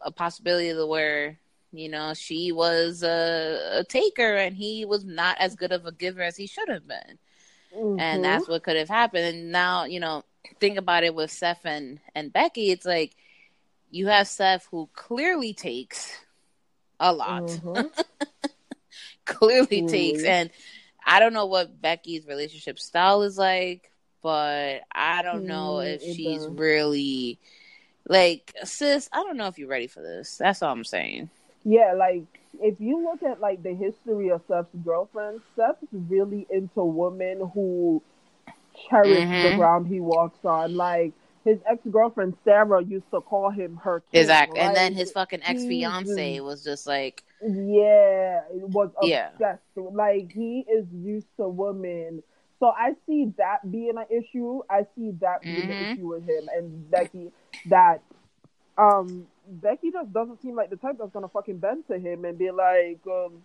[0.00, 1.38] a possibility to where
[1.72, 5.92] you know she was a, a taker and he was not as good of a
[5.92, 7.18] giver as he should have been
[7.74, 7.98] Mhm.
[8.00, 9.24] and that's what could have happened.
[9.24, 10.24] And now, you know,
[10.60, 12.70] think about it with Seth and, and Becky.
[12.70, 13.16] It's like
[13.90, 16.25] you have Seth who clearly takes
[17.00, 17.90] a lot, Mhm.
[19.24, 20.24] clearly takes.
[20.24, 20.50] And
[21.04, 23.90] I don't know what Becky's relationship style is like,
[24.22, 26.56] but I don't know Mm, if it she's does.
[26.58, 27.38] really
[28.08, 30.36] like, sis, I don't know if you're ready for this.
[30.38, 31.30] That's all I'm saying.
[31.64, 32.24] Yeah, like
[32.60, 38.02] if you look at like the history of Seth's girlfriend, Seth's really into women who
[38.88, 39.52] cherish the Mhm.
[39.52, 40.76] ground he walks on.
[40.76, 41.12] Like
[41.46, 44.58] his ex girlfriend Sarah used to call him her king, Exactly.
[44.60, 49.28] And then his fucking ex fiance was just like, Yeah, it was Yeah.
[49.30, 49.62] obsessed.
[49.76, 52.22] Like he is used to women.
[52.58, 54.62] So I see that being an issue.
[54.68, 55.80] I see that being Mhm.
[55.80, 57.30] an issue with him and Becky.
[57.66, 58.02] That
[58.78, 62.36] um Becky just doesn't seem like the type that's gonna fucking bend to him and
[62.36, 63.42] be like, um,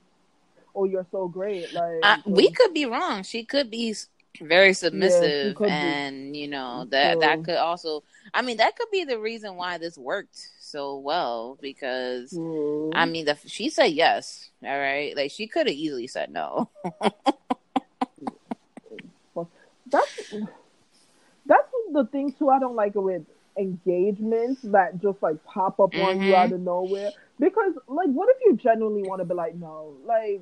[0.75, 3.23] "Oh, you're so great." Like Uh, we um, could be wrong.
[3.23, 3.93] She could be
[4.39, 5.65] very submissive, be.
[5.67, 8.03] and you know that that could also.
[8.33, 13.05] I mean, that could be the reason why this worked so well because mm, I
[13.05, 14.49] mean, the she said yes.
[14.63, 16.69] All right, like she could have easily said no.
[19.87, 20.33] that's
[21.45, 22.49] that's the thing too.
[22.49, 23.23] I don't like it with
[23.57, 26.37] engagements that just like pop up on you Mhm.
[26.37, 27.11] out of nowhere.
[27.39, 30.41] Because like, what if you genuinely want to be like, no, like,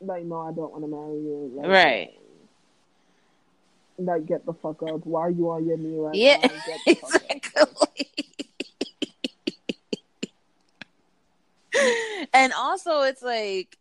[0.00, 1.52] like no, I don't want to marry you.
[1.56, 2.21] Like, right?
[3.98, 5.04] Like, get the fuck up.
[5.06, 6.48] Why are you on your knee right Yeah, now?
[6.66, 7.22] Get the fuck up.
[7.30, 8.08] exactly.
[12.32, 13.78] and also, it's like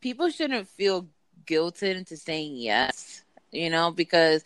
[0.00, 1.08] people shouldn't feel
[1.46, 4.44] guilted into saying yes, you know, because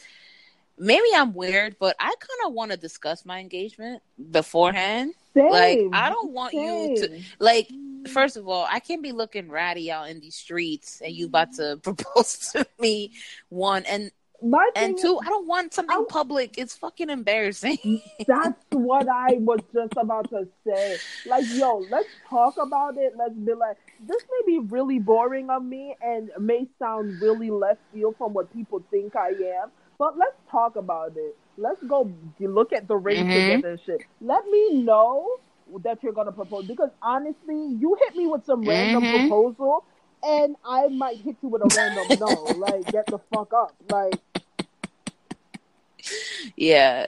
[0.79, 5.13] maybe I'm weird, but I kind of want to discuss my engagement beforehand.
[5.35, 8.09] Same, Like, I don't want you to, like, mm.
[8.09, 11.53] first of all, I can't be looking ratty out in these streets and you about
[11.55, 13.13] to propose to me,
[13.49, 14.11] one, and
[14.43, 16.59] My and two, is- I don't want something public.
[16.59, 17.79] It's fucking embarrassing.
[18.27, 20.97] That's what I was just about to say.
[21.27, 23.15] Like, yo, let's talk about it.
[23.17, 23.77] Let's be like,
[24.07, 28.53] this may be really boring of me and may sound really left field from what
[28.53, 29.29] people think I
[29.63, 31.37] am, but let's talk about it.
[31.57, 33.33] Let's go look at the ring Mhm.
[33.33, 34.03] together and shit.
[34.21, 35.39] Let me know
[35.83, 39.29] that you're gonna propose because honestly, you hit me with some random Mhm.
[39.29, 39.85] proposal.
[40.23, 42.43] And I might hit you with a random no.
[42.59, 43.75] Like, get the fuck up.
[43.91, 44.15] Like,
[46.57, 47.07] yeah,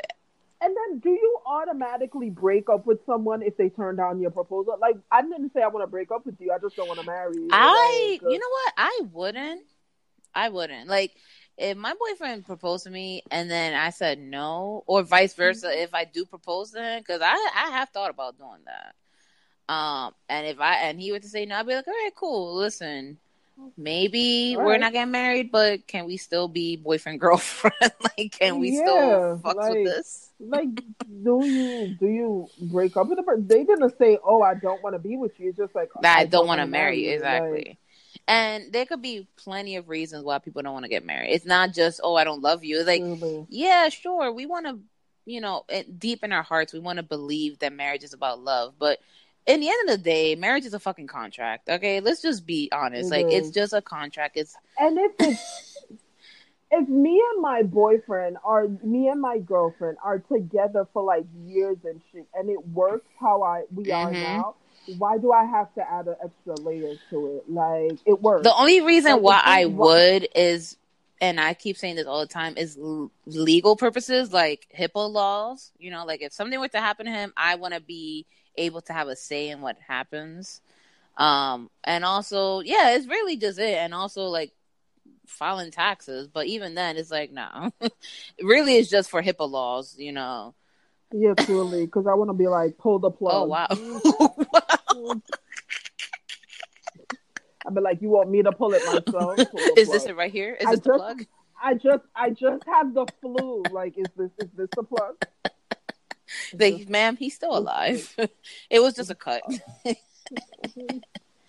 [0.61, 4.77] And then, do you automatically break up with someone if they turn down your proposal?
[4.81, 6.53] Like, I didn't say I want to break up with you.
[6.53, 7.69] I just don't want to marry you.
[7.69, 8.73] I, Like, uh, you know what?
[8.77, 9.63] I wouldn't.
[10.35, 10.89] I wouldn't.
[10.89, 11.13] Like,
[11.57, 15.83] if my boyfriend proposed to me and then I said no, or vice versa, Mm-hmm.
[15.83, 18.95] if I do propose to him, because I, I have thought about doing that.
[19.73, 22.11] Um, and if I and he were to say no, I'd be like, all right,
[22.17, 22.55] cool.
[22.57, 23.19] Listen,
[23.77, 27.75] maybe All we're not getting married, but can we still be boyfriend girlfriend?
[28.01, 30.31] like, can we Yeah, still fuck like- with this?
[30.41, 30.69] like,
[31.25, 33.47] do you do you break up with a person?
[33.49, 36.19] They didn't say, "Oh, I don't want to be with you." It's just like that
[36.19, 37.11] I don't want to marry you.
[37.11, 37.79] Like, Exactly.
[38.29, 41.33] and there could be plenty of reasons why people don't want to get married.
[41.33, 42.79] It's not just, oh, I don't love you.
[42.79, 43.47] It's like, really.
[43.49, 44.79] yeah, sure, we want to,
[45.27, 48.41] you know, it- deep in our hearts, we want to believe that marriage is about
[48.41, 48.75] love.
[48.79, 49.01] But
[49.49, 51.69] in the end of the day, marriage is a fucking contract.
[51.69, 53.11] Okay, let's just be honest.
[53.11, 54.37] It like it's just a contract.
[54.37, 55.83] It's And if it's
[56.71, 61.79] if me and my boyfriend are me and my girlfriend are together for like years
[61.85, 64.23] and shit, and it works how I we are Mhm.
[64.23, 64.55] now,
[64.99, 67.51] why do I have to add an extra layer to it?
[67.51, 68.45] Like it works.
[68.45, 70.77] the only reason Like, why I would is,
[71.21, 75.73] and I keep saying this all the time, is l- legal purposes, like HIPAA laws.
[75.79, 78.27] You know, like if something were to happen to him, I want to be
[78.57, 80.61] able to have a say in what happens.
[81.17, 83.79] Um, and also, yeah, it's really just it.
[83.79, 84.53] And also, like
[85.27, 87.73] filing taxes, but even then, it's like no,
[88.43, 89.97] really, it's just for HIPAA laws.
[89.99, 90.55] You know.
[91.11, 93.35] Yeah, truly, because I want to be like pull the plug.
[93.35, 95.21] Oh wow.
[97.69, 99.37] I'd be like, you want me to pull it myself?
[99.51, 100.57] Pull Is this it right here?
[100.59, 101.27] Is I this the plug?
[101.63, 103.63] I just I just have the flu.
[103.71, 105.17] Like, is this is this the plug?
[106.59, 108.15] Like, ma'am, he's still alive.
[108.71, 109.43] it was just a cut.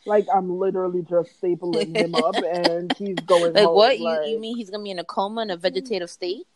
[0.05, 3.53] Like I'm literally just stapling him up, and he's going.
[3.53, 3.99] Like home, what?
[3.99, 6.47] Like, you you mean he's gonna be in a coma in a vegetative state?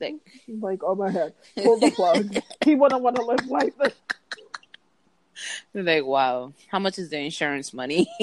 [0.00, 0.16] Like
[0.48, 2.34] like oh my head, pull the plug.
[2.64, 3.92] he wouldn't want to live like this.
[5.74, 8.08] Like wow, how much is the insurance money?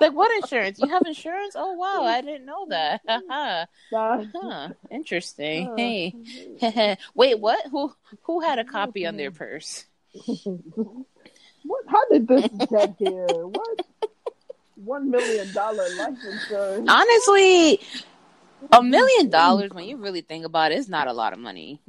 [0.00, 0.78] like what insurance?
[0.78, 1.54] You have insurance?
[1.56, 3.00] Oh wow, I didn't know that.
[3.16, 3.66] Uh-huh.
[3.92, 4.26] Haha.
[4.34, 5.70] huh, interesting.
[5.76, 7.66] Hey, wait, what?
[7.70, 9.86] Who who had a copy on their purse?
[11.64, 11.84] What?
[11.88, 13.46] How did this get here?
[13.46, 13.80] What?
[14.76, 16.88] One million dollar life insurance.
[16.88, 17.80] Honestly,
[18.72, 21.80] a million dollars when you really think about it, it's not a lot of money.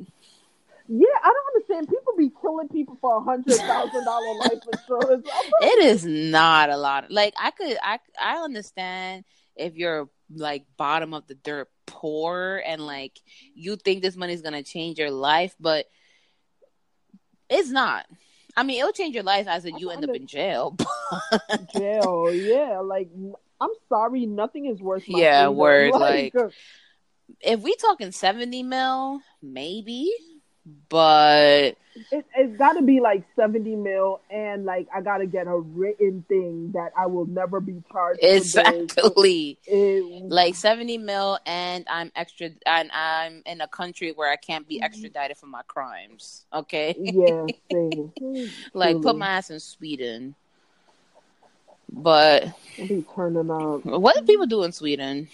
[0.89, 1.89] Yeah, I don't understand.
[1.89, 5.27] People be killing people for a hundred thousand dollar life insurance.
[5.61, 7.11] It is not a lot.
[7.11, 12.85] Like I could, I I understand if you're like bottom of the dirt poor and
[12.85, 13.19] like
[13.55, 15.87] you think this money is gonna change your life, but
[17.49, 18.05] it's not.
[18.55, 20.75] I mean, it'll change your life as in you end up in jail.
[21.73, 22.33] jail.
[22.33, 23.09] Yeah, like
[23.59, 25.07] I'm sorry, nothing is worth.
[25.07, 26.33] My Yeah, word, Like,
[27.41, 30.11] if we talking seventy mil, maybe,
[30.89, 31.77] but
[32.11, 35.57] it, it's got to be like seventy mil, and like I got to get a
[35.57, 38.19] written thing that I will never be charged.
[38.23, 44.35] exactly It- like 70 mil and i'm extra and i'm in a country where i
[44.35, 44.83] can't be mm-hmm.
[44.85, 48.11] extradited for my crimes okay yeah, same.
[48.73, 50.35] like put my ass in sweden
[51.89, 53.85] but be turning up.
[53.85, 55.27] what do people do in sweden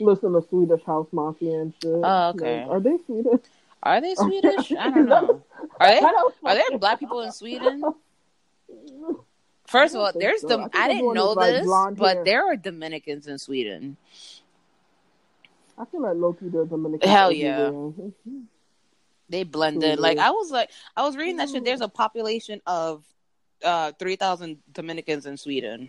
[0.00, 1.92] Listen to Swedish House Mafia and shit.
[2.02, 2.62] Oh, okay.
[2.62, 3.40] Like, are they Swedish?
[3.82, 5.42] Are they swedish i don't know
[5.80, 7.82] are they are there black people in sweden
[9.72, 10.48] First of all, there's so.
[10.48, 12.24] the I I didn't know like, this, but hair.
[12.24, 13.96] there are Dominicans in Sweden.
[15.78, 17.08] I feel like Loki does Dominican.
[17.08, 17.70] Hell yeah.
[19.30, 19.98] They blend in.
[19.98, 21.64] Like I was like, I was reading that shit.
[21.64, 23.02] There's a population of
[23.64, 25.88] uh three thousand Dominicans in Sweden.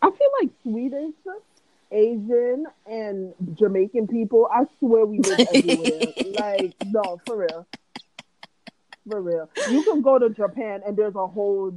[0.00, 1.14] I feel like Swedish,
[1.94, 4.48] Asian, and Jamaican people.
[4.52, 6.00] I swear we live everywhere.
[6.38, 7.66] like no, for real,
[9.10, 9.48] for real.
[9.70, 11.70] You can go to Japan and there's a whole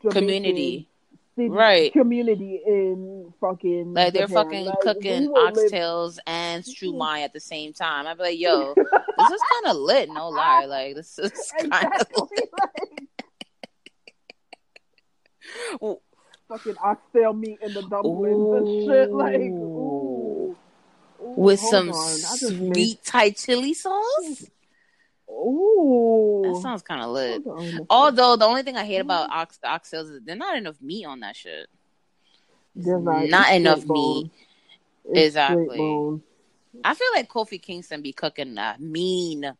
[0.00, 0.70] Jamaican Community.
[0.70, 0.88] city-
[1.34, 1.90] Right.
[1.94, 4.44] community in fucking Like they're Japan.
[4.44, 6.86] fucking Like, cooking will live- oxtails and mm-hmm.
[6.86, 8.06] shumai at the same time.
[8.06, 8.86] I'd be like, yo, this
[9.30, 10.10] is kind of lit.
[10.10, 12.48] No lie, like this is kind of Exactly,
[15.80, 15.98] like,
[16.52, 19.10] fucking oxtail meat in the dumplings and shit.
[19.12, 20.56] Like, ooh.
[21.22, 21.94] Ooh, with some on.
[21.96, 24.50] I made- sweet Thai chili sauce.
[25.30, 26.42] Ooh.
[26.44, 27.42] That sounds kind of lit.
[27.88, 29.34] Although the only thing I hate about mm.
[29.34, 31.68] ox oxtails is there's not enough meat on that shit.
[32.74, 34.24] There's Not, it's enough bone.
[34.24, 34.30] meat.
[35.10, 36.20] It's Exactly.
[36.84, 39.52] I feel like Kofi Kingston be cooking a mean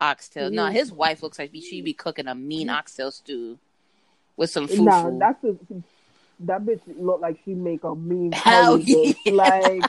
[0.00, 0.50] oxtail.
[0.50, 3.58] No, his wife looks like she be cooking a mean oxtail stew
[4.36, 4.84] with some fufu.
[4.84, 5.56] Nah, that's a,
[6.40, 9.32] that bitch look like she make a mean Hell curry yeah.
[9.32, 9.82] Like,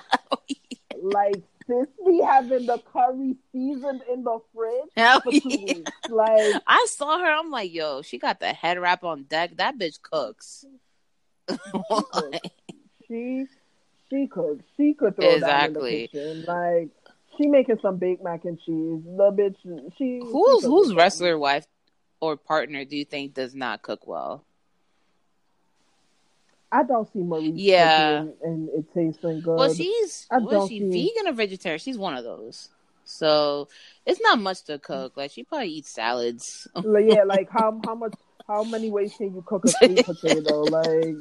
[1.01, 5.73] like sis be having the curry seasoned in the fridge Hell for two yeah.
[5.73, 5.91] weeks.
[6.09, 7.29] Like, I saw her.
[7.31, 9.57] I'm like, yo, she got the head wrap on deck.
[9.57, 10.65] That bitch cooks.
[13.07, 13.45] she
[14.09, 16.09] she could she could throw Exactly.
[16.13, 16.45] down in the kitchen.
[16.47, 16.89] Like
[17.37, 19.01] she making some baked mac and cheese.
[19.05, 19.55] The bitch
[19.97, 21.67] she who's she do wrestler wife
[22.19, 24.43] or partner do you think does not cook well?
[26.71, 28.25] I don't see Marie Yeah.
[28.43, 29.55] and it tasting good.
[29.57, 31.79] Well, she's I don't she see- vegan or vegetarian?
[31.79, 32.69] She's one of those.
[33.05, 33.69] So
[34.05, 35.15] it's not much to cook.
[35.15, 36.67] Like she probably eats salads.
[36.75, 38.13] Yeah, like how how much
[38.47, 40.61] how many ways can you cook a sweet potato?
[40.63, 41.15] Like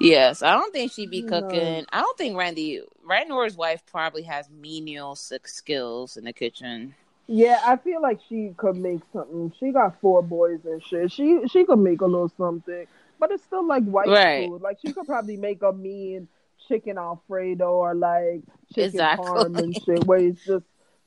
[0.00, 1.40] Yes, I don't think she'd be No.
[1.40, 1.84] cooking.
[1.92, 6.94] I don't think Randy Randy Orton's wife probably has menial skills in the kitchen.
[7.34, 9.54] Yeah, I feel like she could make something.
[9.58, 11.10] She got four boys and shit.
[11.12, 12.86] She she could make a little something,
[13.18, 14.46] but it's still like white Right.
[14.50, 14.60] food.
[14.60, 16.28] Like she could probably make a mean
[16.68, 18.42] chicken alfredo or like
[18.74, 19.24] chicken Exactly.
[19.24, 20.66] parm and shit, where it's just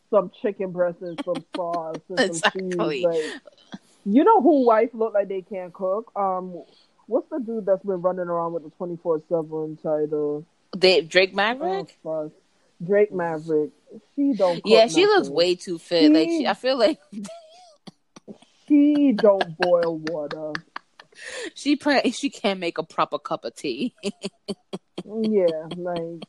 [0.10, 2.72] some chicken breast and some sauce and Exactly.
[2.72, 3.04] some cheese.
[3.04, 3.32] Like,
[4.06, 6.12] you know who wife look like they can't cook?
[6.16, 6.64] Um,
[7.06, 10.44] what's the dude that's been running around with the twenty four seven title?
[10.76, 11.96] Dave Drake Maverick.
[12.04, 12.32] Oh, fuck.
[12.84, 13.72] Drake Maverick.
[14.16, 14.62] She don't.
[14.66, 16.12] Yeah, she looks way too fit.
[16.12, 17.00] Like She- she, I feel like
[18.68, 20.54] She don't boil water.
[21.54, 23.94] she pre- she can't make a proper cup of tea.
[25.08, 25.46] Yeah,
[25.76, 26.24] like,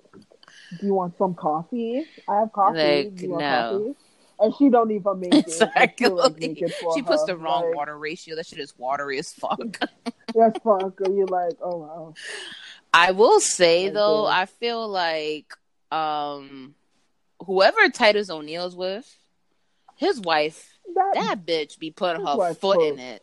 [0.80, 2.04] do you want some coffee?
[2.28, 2.76] I have coffee.
[3.04, 3.78] Like, do you want no.
[3.78, 3.94] coffee?
[4.38, 5.46] And she don't even make it.
[5.46, 6.08] Exactly.
[6.08, 7.26] like, make it she puts her.
[7.28, 8.36] the wrong Like, water ratio.
[8.36, 9.58] That shit is watery as fuck.
[10.34, 11.00] That's fuck.
[11.06, 12.14] And you're like, oh wow.
[12.92, 14.26] I will say though.
[14.26, 15.54] I feel like
[15.92, 16.74] um
[17.44, 19.14] whoever Titus O'Neil's with,
[19.96, 23.22] his wife, That, that bitch be putting her foot in it.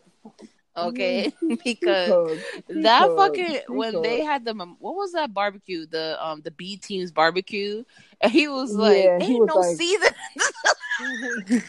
[0.76, 1.31] Okay,
[1.64, 2.40] because.
[2.68, 5.85] She that fucking She when they had the what was that barbecue?
[5.85, 7.84] The um the B team's barbecue?
[8.22, 10.10] And he was like Yeah, ain't was no like- season.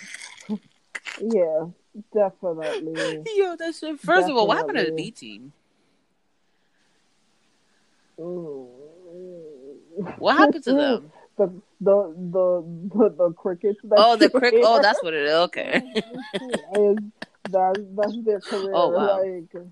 [1.21, 1.67] Yeah,
[2.13, 3.23] definitely.
[3.37, 5.53] yo that shit first of all what happened to the B team?
[8.19, 8.69] Mm.
[10.19, 11.47] What happened to them The
[11.81, 12.65] the the
[12.95, 13.81] the, the crickets.
[13.85, 15.83] That oh the crick oh that's what it is okay
[16.77, 16.99] is
[17.51, 18.73] that's that's their career.
[18.73, 19.19] Oh, wow.
[19.21, 19.67] Like,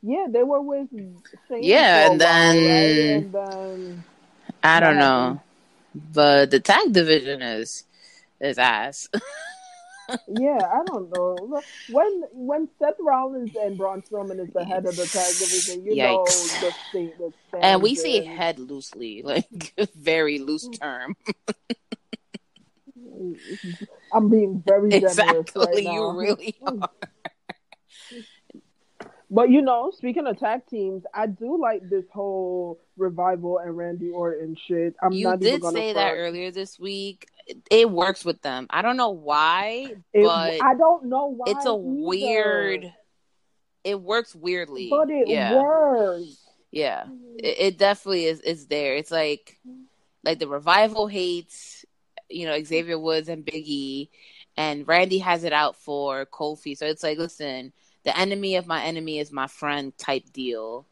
[0.00, 3.12] yeah, they were with Shane Yeah, and while, then- right?
[3.14, 4.04] and then
[4.62, 5.40] I don't know
[5.94, 7.84] but the tag division is
[8.40, 9.08] is ass
[10.28, 11.62] yeah, I don't know.
[11.90, 15.96] When when Seth Rollins and Braun Strowman is the head of the tag division, you
[15.96, 21.14] know the state that and we see head loosely like very loose term
[24.12, 25.92] I'm being very generous right exactly now.
[25.92, 26.90] you really are
[29.30, 34.08] But you know, speaking of tag teams, I do like this whole revival and Randy
[34.08, 34.94] Orton shit.
[35.02, 37.28] I'm you not even gonna say that earlier this week.
[37.70, 38.66] It works with them.
[38.70, 41.50] I don't know why, It- but I don't know why.
[41.50, 42.92] it's a either, weird.
[43.84, 46.44] It works weirdly, but it yeah, works.
[46.70, 47.06] yeah.
[47.38, 48.40] It, it definitely is.
[48.40, 48.96] Is there?
[48.96, 49.58] It's like,
[50.24, 51.84] like the revival hates,
[52.28, 54.08] you know, Xavier Woods and Biggie,
[54.56, 56.76] and Randy has it out for Kofi.
[56.76, 57.72] So it's like, listen,
[58.04, 60.84] the enemy of my enemy is my friend type deal,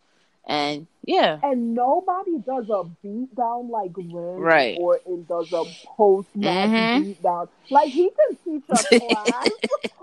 [0.46, 4.78] and yeah, And nobody does a beat down like Randy Right.
[4.78, 7.04] Orton does a post match Mhm.
[7.04, 7.48] beat down.
[7.70, 9.48] Like he can teach a class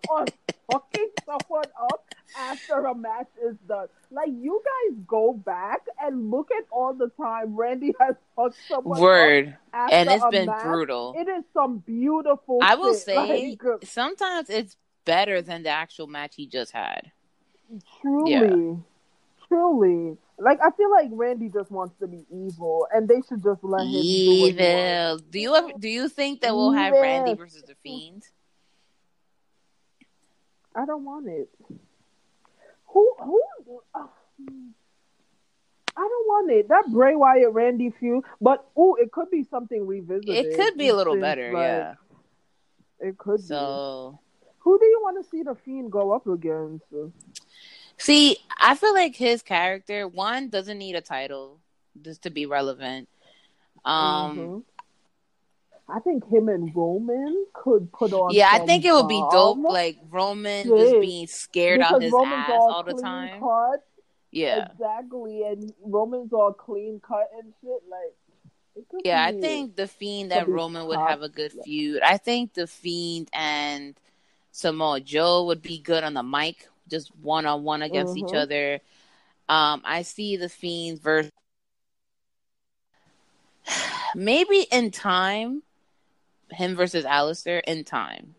[0.09, 0.27] on
[0.71, 2.05] fucking someone up
[2.37, 3.87] after a match is done.
[4.11, 8.97] Like you guys go back and look at all the time Randy has fucked someone
[8.97, 9.57] up word.
[9.73, 10.63] after And it's been match.
[10.63, 11.15] brutal.
[11.17, 12.59] It is some beautiful.
[12.61, 13.01] I will shit.
[13.03, 17.11] say Like, sometimes it's better than the actual match he just had.
[18.01, 18.75] truly, Yeah.
[19.53, 20.17] Truly.
[20.39, 23.85] Like I feel like Randy just wants to be evil, and they should just let
[23.85, 25.21] him do what he wants.
[25.21, 25.31] Evil.
[25.31, 28.23] Do you ever do you think that we'll have Randy versus the Fiend?
[30.75, 31.49] I don't want it.
[32.87, 33.41] Who who?
[33.93, 34.07] Uh,
[35.95, 36.67] I don't want it.
[36.69, 40.47] That Bray Wyatt Randy feud, but oh, it could be something revisited.
[40.47, 41.93] It could be a little better, like, yeah.
[42.99, 43.43] It could be.
[43.43, 44.19] So
[44.59, 46.85] Who do you want to see the Fiend go up against?
[47.97, 51.59] See, I feel like his character one doesn't need a title
[52.01, 53.07] just to be relevant.
[53.85, 54.63] Um Mhm.
[55.89, 58.33] I think him and Roman could put on.
[58.33, 60.77] yeah, I think it would be dope like Roman Shit.
[60.79, 63.41] just being scared out his Roman's ass all all the time.
[63.41, 63.85] Cut.
[64.31, 64.69] Yeah.
[64.71, 65.43] exactly.
[65.43, 67.83] And Roman's all clean cut and shit.
[67.87, 72.01] Like, Yeah, I think the Fiend and Roman would have a good feud.
[72.01, 73.95] I think the Fiend and
[74.51, 78.35] Samoa Joe would be good on the mic, just one on one against each Mhm.
[78.35, 78.79] other.
[79.49, 81.31] Um, I see the Fiend versus
[84.15, 85.63] maybe in time,
[86.51, 88.35] him versus Aleister in time.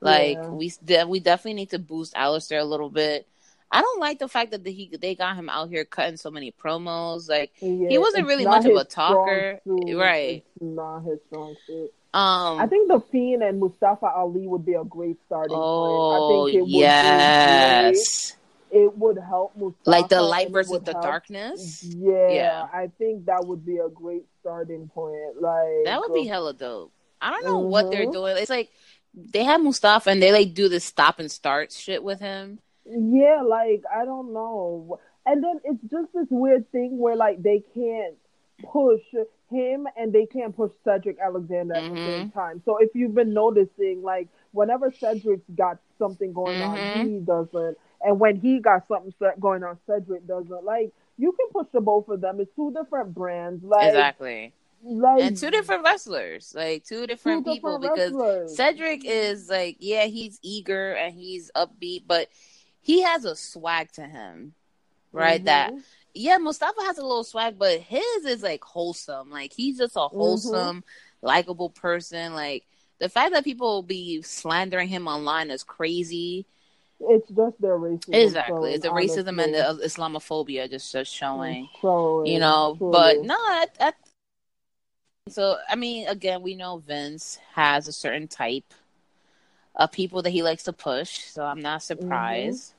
[0.00, 0.50] Like Yeah.
[0.50, 3.26] we de- we definitely need to boost Aleister a little bit.
[3.70, 6.30] I don't like the fact that the, he they got him out here cutting so
[6.30, 7.28] many promos.
[7.28, 10.44] Like Yeah, he wasn't really much of a talker, right?
[10.44, 11.92] It's not his strong suit.
[12.14, 16.14] Um, I think the Fiend and Mustafa Ali would be a great starting Oh point.
[16.14, 18.36] I think it would be yes.
[18.70, 19.90] It would help Mustafa.
[19.90, 21.82] like the light versus the help- darkness.
[21.84, 22.66] Yeah, Yeah.
[22.72, 25.40] I think that would be a great starting point.
[25.40, 26.92] Like That would be hella dope.
[27.20, 28.12] I don't know what they're Mhm.
[28.12, 28.36] doing.
[28.38, 28.70] It's like
[29.14, 32.58] they have Mustafa and they like do this stop and start shit with him.
[32.86, 34.98] Yeah, like I don't know.
[35.24, 38.16] And then it's just this weird thing where like they can't
[38.62, 39.02] push
[39.50, 42.06] him and they can't push Cedric Alexander at the Mm-hmm.
[42.06, 42.62] same time.
[42.64, 47.04] So if you've been noticing, like whenever Cedric's got something going on, Mhm.
[47.04, 50.64] he doesn't, and when he got something set- going on, Cedric doesn't.
[50.64, 52.40] Like you can push the both of them.
[52.40, 53.62] It's two different brands.
[53.62, 54.52] Like exactly.
[54.84, 57.78] like and two different wrestlers, like two different Two people.
[57.78, 58.56] different because.
[58.56, 62.28] Cedric is like, yeah, he's eager and he's upbeat, but
[62.80, 64.54] he has a swag to him,
[65.12, 65.40] right?
[65.40, 65.44] Mhm.
[65.44, 65.72] That
[66.14, 69.30] yeah, Mustafa has a little swag, but his is like wholesome.
[69.30, 70.18] Like he's just a Mm-hmm.
[70.18, 70.84] wholesome,
[71.22, 72.34] likable person.
[72.34, 72.64] Like
[72.98, 76.46] the fact that people be slandering him online is crazy.
[77.00, 78.12] It's just their racism.
[78.14, 81.68] Exactly, it's the racism and the Islamophobia just just showing.
[81.80, 83.92] Showing, you know but no I, I,
[85.28, 88.74] so i mean again we know vince has a certain type
[89.74, 92.74] of people that he likes to push so i'm not surprised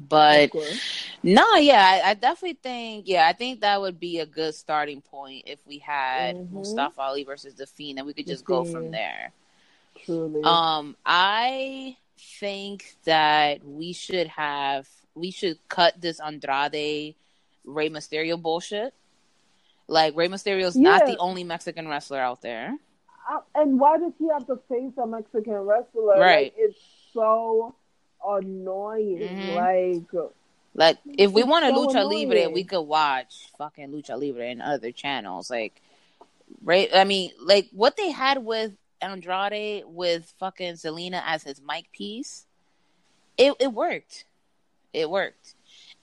[0.00, 0.50] but
[1.22, 5.00] no yeah I, I definitely think yeah i think that would be a good starting
[5.00, 6.52] point if we had Mhm.
[6.52, 9.32] mustafa ali versus the fiend and we could just go from there
[10.04, 10.42] truly.
[10.44, 17.16] um, I think that we should have we should cut this Andrade
[17.64, 18.94] Rey Mysterio bullshit.
[19.88, 21.14] Like Rey Mysterio's not Yeah.
[21.14, 22.76] the only Mexican wrestler out there.
[23.28, 26.18] Uh, and why does he have to face a Mexican wrestler?
[26.20, 26.52] Right.
[26.52, 26.78] Like, it's
[27.12, 27.74] so
[28.24, 29.20] annoying.
[29.20, 29.54] Mhm.
[29.54, 30.14] Like,
[30.74, 34.62] Like if we want wanted so Lucha Libre, we could watch fucking Lucha Libre and
[34.62, 35.50] other channels.
[35.50, 35.82] Like
[36.62, 36.88] right?
[36.94, 42.46] I mean, like what they had with Andrade with fucking Zelina as his mic piece,
[43.36, 44.24] it it worked.
[44.92, 45.54] It worked.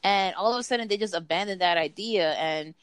[0.04, 2.74] And all of a sudden they just abandoned that idea and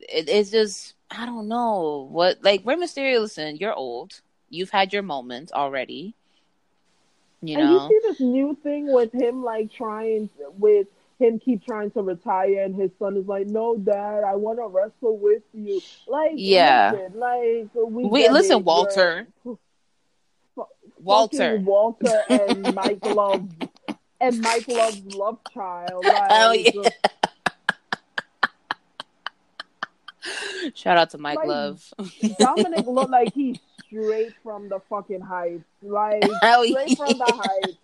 [0.00, 3.20] it, it's just I don't know what like Rey Mysterio.
[3.20, 4.20] Listen, you're old.
[4.48, 6.14] You've had your moment already.
[7.42, 10.86] You and know, you see this new thing with him, like trying with
[11.18, 14.66] him keep trying to retire, and his son is like, "No, Dad, I want to
[14.68, 16.92] wrestle with you." Like, Yeah.
[16.92, 19.26] listen, like we Wait, get listen, it, Walter.
[21.00, 21.58] Walter.
[21.58, 23.48] Walter and Mike Love
[24.20, 26.04] and Mike Love's love child.
[26.06, 26.88] Like, Hell yeah.
[30.74, 31.92] Shout out to Mike Like, Love.
[31.98, 33.58] Dominik looked like he's
[33.92, 35.64] straight from the fucking heights.
[35.82, 36.94] Like Hell straight yeah.
[37.06, 37.78] from the heights.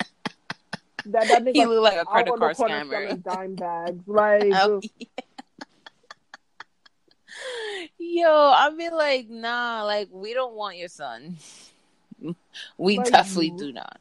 [1.07, 3.23] That, that nigga He looked like a credit card scammer.
[3.23, 4.03] Dime bags.
[4.07, 4.81] Like Oh,
[7.99, 11.37] Yo, I mean, like, nah, like, we don't want your son.
[12.77, 14.01] We Like, definitely do not.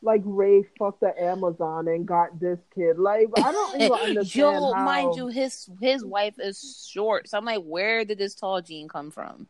[0.00, 2.98] like Rey fucked the Amazon and got this kid.
[3.00, 4.84] Like I don't even understand Yo, how.
[4.84, 8.86] mind you, his his wife is short, so I'm like, where did this tall gene
[8.86, 9.48] come from?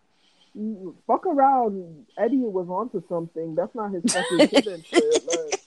[1.07, 2.07] Fuck around.
[2.19, 3.55] Eddie was onto something.
[3.55, 5.29] That's not his fucking kid shit.
[5.29, 5.61] Like,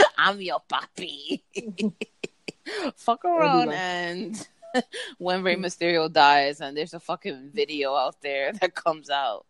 [0.18, 1.42] I'm your papi.
[2.96, 4.48] Fuck around like- and
[5.18, 9.46] when Rey Mysterio dies and there's a fucking video out there that comes out.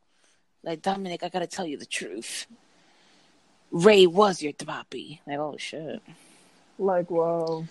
[0.62, 2.46] Like, Dominik, I gotta tell you the truth.
[3.70, 5.20] Rey was your papi.
[5.26, 6.00] Like, oh shit.
[6.78, 7.66] like well,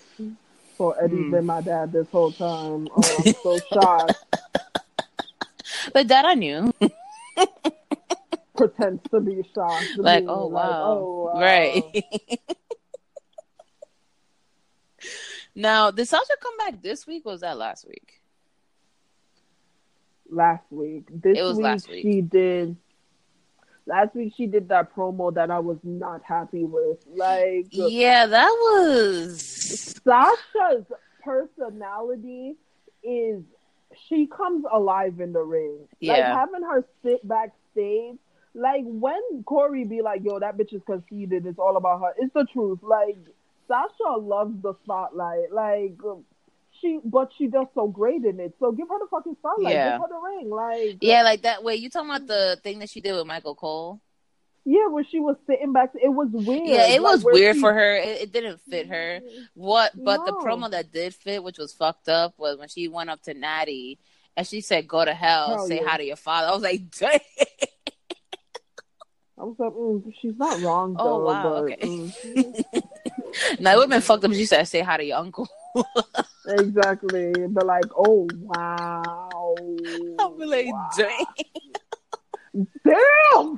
[0.76, 1.30] So Eddie's Hmm.
[1.30, 2.88] been my dad this whole time.
[2.96, 4.24] Oh, I'm so shocked.
[5.92, 6.72] But that I knew.
[8.56, 9.84] Pretends to be shocked.
[9.96, 10.82] to like, me, oh like, wow.
[10.84, 11.40] oh, wow.
[11.40, 12.04] Right.
[15.54, 18.20] now, did Sasha come back this week or was that last week?
[20.34, 21.08] last week.
[21.10, 22.02] This It was week, last week.
[22.02, 22.76] she did.
[23.86, 26.98] Last week she did that promo that I was not happy with.
[27.14, 29.40] Like Yeah, that was
[30.04, 30.86] Sasha's
[31.22, 32.56] personality
[33.02, 33.42] is
[34.08, 35.78] she comes alive in the ring.
[36.02, 36.34] Like Yeah.
[36.34, 38.16] having her sit backstage.
[38.54, 41.44] Like when Corey be like, "Yo, that bitch is conceited.
[41.46, 42.78] It's all about her." It's the truth.
[42.82, 43.18] Like
[43.66, 45.50] Sasha loves the spotlight.
[45.50, 46.24] Like um,
[46.80, 48.54] she, but she does so great in it.
[48.60, 49.72] So give her the fucking spotlight.
[49.74, 49.92] Yeah.
[49.92, 50.50] Give her the ring.
[50.50, 51.74] Like Yeah, like that way.
[51.76, 54.00] You talking about the thing that she did with Michael Cole?
[54.66, 56.66] Yeah, where she was sitting back, it was weird.
[56.66, 57.96] Yeah, it Like, was weird she- for her.
[57.96, 59.20] It, it didn't fit her.
[59.54, 59.92] What?
[59.94, 60.38] But the No.
[60.38, 63.98] promo that did fit, which was fucked up, was when she went up to Natty
[64.36, 65.86] and she said, "Go to hell, Hell say yeah.
[65.88, 67.20] hi to your father." I was like, "Damn."
[69.36, 71.24] I was like, mm, she's not wrong Though, Oh, though.
[71.26, 71.76] wow, but, okay.
[71.86, 72.64] mm,
[73.60, 75.48] Now it would have been fucked up if she said, "Say hi to your uncle."
[76.48, 77.32] exactly.
[77.50, 79.54] But like, oh wow.
[80.20, 83.56] I'm be like, "Damn." Damn.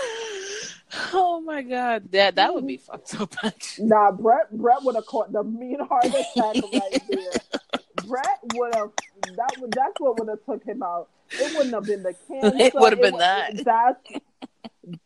[1.12, 3.34] Oh my god, that that would be fucked up.
[3.78, 4.50] Nah, Bret.
[4.50, 6.36] Bret would have caught the mean heart attack
[6.72, 7.66] right there.
[8.06, 8.90] Bret would have.
[9.36, 9.72] That would.
[9.72, 11.08] That's what would have took him out.
[11.30, 12.56] It wouldn't have been the cancer.
[12.56, 13.64] It would've been that.
[13.64, 14.00] That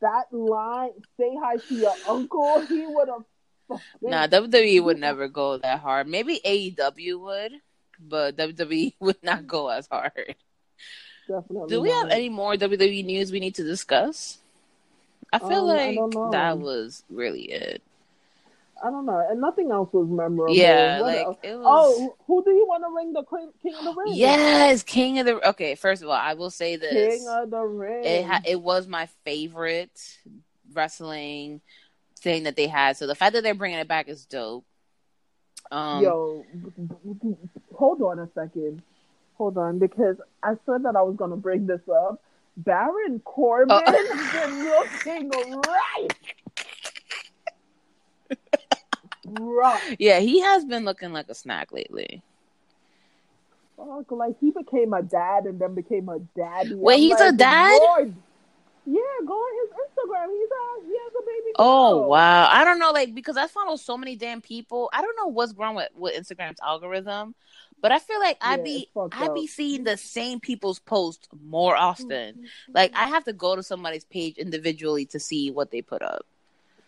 [0.00, 0.90] that line.
[1.18, 2.60] Say hi to your uncle.
[2.66, 3.24] He would have
[4.00, 6.06] Nah, WWE would never go that hard.
[6.06, 7.52] Maybe AEW would,
[7.98, 10.36] but WWE would not go as hard.
[11.28, 11.68] Definitely.
[11.68, 14.38] Do we have any more WWE news we need to discuss?
[15.32, 17.82] I feel Um, like don't that was really it.
[18.84, 20.54] I don't know, and nothing else was memorable.
[20.54, 21.36] Yeah, What like else?
[21.44, 21.64] it was.
[21.64, 24.12] Oh, who do you want to ring the queen, king of the ring?
[24.16, 25.48] Yes, King of the.
[25.50, 28.04] Okay, first of all, I will say this: king of the ring.
[28.04, 30.18] it ha- it was my favorite
[30.72, 31.60] wrestling
[32.18, 32.96] thing that they had.
[32.96, 34.64] So the fact that they're bringing it back is dope.
[35.70, 36.44] Um, Yo,
[37.74, 38.82] hold on a second.
[39.38, 42.20] Hold on, because I said that I was going to bring this up.
[42.56, 44.30] Baron uh, Corbin Oh.
[44.32, 45.30] been looking
[45.66, 46.08] right.
[49.26, 49.96] right.
[49.98, 52.22] yeah, he has been looking like a snack lately.
[53.76, 56.74] Fuck, like he became a dad and then became a daddy.
[56.74, 57.80] Wait, I'm he's a dad?
[57.80, 58.14] Lord.
[58.84, 60.26] Yeah, go on his Instagram.
[60.32, 61.52] He's a he has a baby.
[61.58, 62.48] Oh wow!
[62.50, 64.90] I don't know, like because I follow so many damn people.
[64.92, 67.36] I don't know what's wrong with with Instagram's algorithm,
[67.80, 71.76] but I feel like I Yeah, be I be seeing the same people's posts more
[71.76, 72.46] often.
[72.72, 73.12] Like I mm-hmm.
[73.12, 76.26] have to go to somebody's page individually to see what they put up.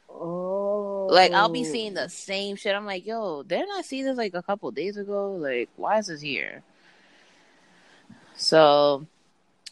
[0.08, 1.08] Oh.
[1.10, 2.08] Like I'll be seeing the oh.
[2.08, 2.74] same shit.
[2.74, 5.34] I'm like, yo, didn't I see this like a couple days ago?
[5.34, 6.62] Like, why is this here?
[8.36, 9.06] So,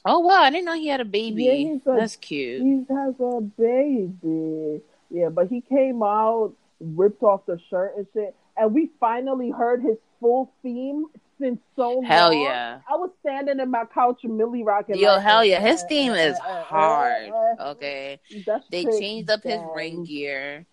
[0.04, 1.44] oh wow, I didn't know he had a baby.
[1.44, 2.62] Yeah, he's a- That's cute.
[2.62, 4.80] He has a baby.
[5.10, 9.82] Yeah, but he came out, ripped off the shirt and shit, and we finally heard
[9.82, 11.06] his full theme
[11.38, 12.04] since so long.
[12.04, 12.80] Hell yeah.
[12.88, 14.96] I was standing in my couch, Millie rocking.
[14.96, 17.30] Yo, like, hell yeah, his theme is hard.
[17.60, 18.20] Okay.
[18.46, 20.66] that They changed up his ring gear.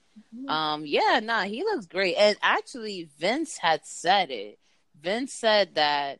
[0.48, 2.16] Um, yeah, nah, he looks great.
[2.16, 4.60] And actually, Vince had said it.
[5.02, 6.20] Vince said that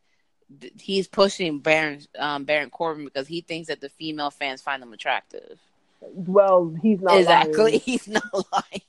[0.78, 4.92] he's pushing Baron um, Baron Corbin because he thinks that the female fans find him
[4.92, 5.58] attractive.
[6.00, 7.80] Well, he's not exactly, lying.
[7.84, 8.82] he's not lying.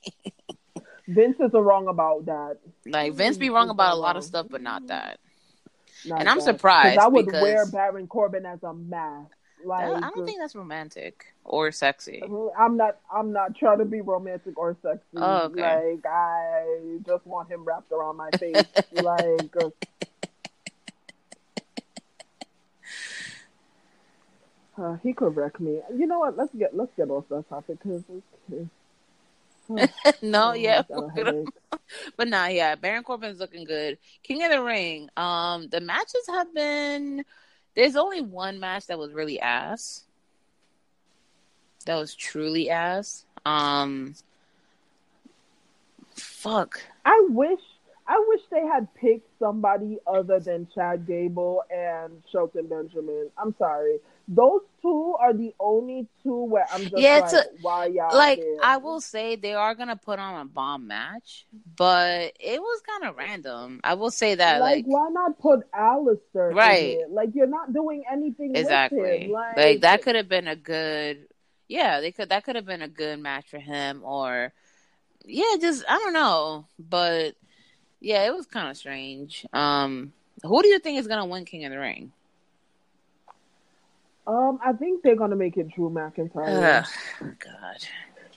[1.08, 2.58] Vince is wrong about that.
[2.86, 5.18] Like Vince be wrong about a lot of stuff, but not that.
[6.06, 6.44] Not And I'm that.
[6.44, 9.30] surprised I would because- wear Baron Corbin as a mask.
[9.64, 12.20] Like I don't think that's romantic or sexy.
[12.58, 12.98] I'm not.
[13.14, 15.04] I'm not trying to be romantic or sexy.
[15.16, 15.92] Oh, okay.
[15.92, 18.64] Like I just want him wrapped around my face.
[18.92, 19.54] like
[24.78, 25.80] uh, he could wreck me.
[25.94, 26.36] You know what?
[26.36, 28.02] Let's get let's get off that topic because
[30.22, 31.48] no, yeah, got a headache.
[32.16, 33.98] but nah, yeah, Baron Corbin's looking good.
[34.22, 35.08] King of the Ring.
[35.16, 37.24] Um, the matches have been.
[37.74, 40.04] There's only one match that was really ass.
[41.86, 43.24] That was truly ass.
[43.44, 44.14] Um,
[46.14, 46.80] fuck.
[47.04, 47.60] I wish
[48.06, 53.30] I wish they had picked somebody other than Chad Gable and Shelton Benjamin.
[53.38, 53.98] I'm sorry.
[54.28, 58.38] Those two are the only two where I'm just Yeah, like, a- why y'all Like
[58.38, 58.58] there?
[58.62, 61.46] I will say, they are gonna put on a bomb match,
[61.76, 63.80] but it was kind of random.
[63.84, 66.98] I will say that, like, like, why not put Aleister Right.
[67.10, 69.30] Like you're not doing anything with exactly, him.
[69.30, 71.26] like, Like, that could have been a good,
[71.68, 74.52] yeah, they could that could have been a good match for him, or
[75.24, 77.34] yeah, just I don't know, but
[78.00, 79.46] yeah, it was kind of strange.
[79.52, 80.12] Um,
[80.42, 82.12] who do you think is gonna win King of the Ring?
[84.26, 86.84] Um, I think they're gonna make it Drew McIntyre.
[87.20, 87.76] Ugh, God,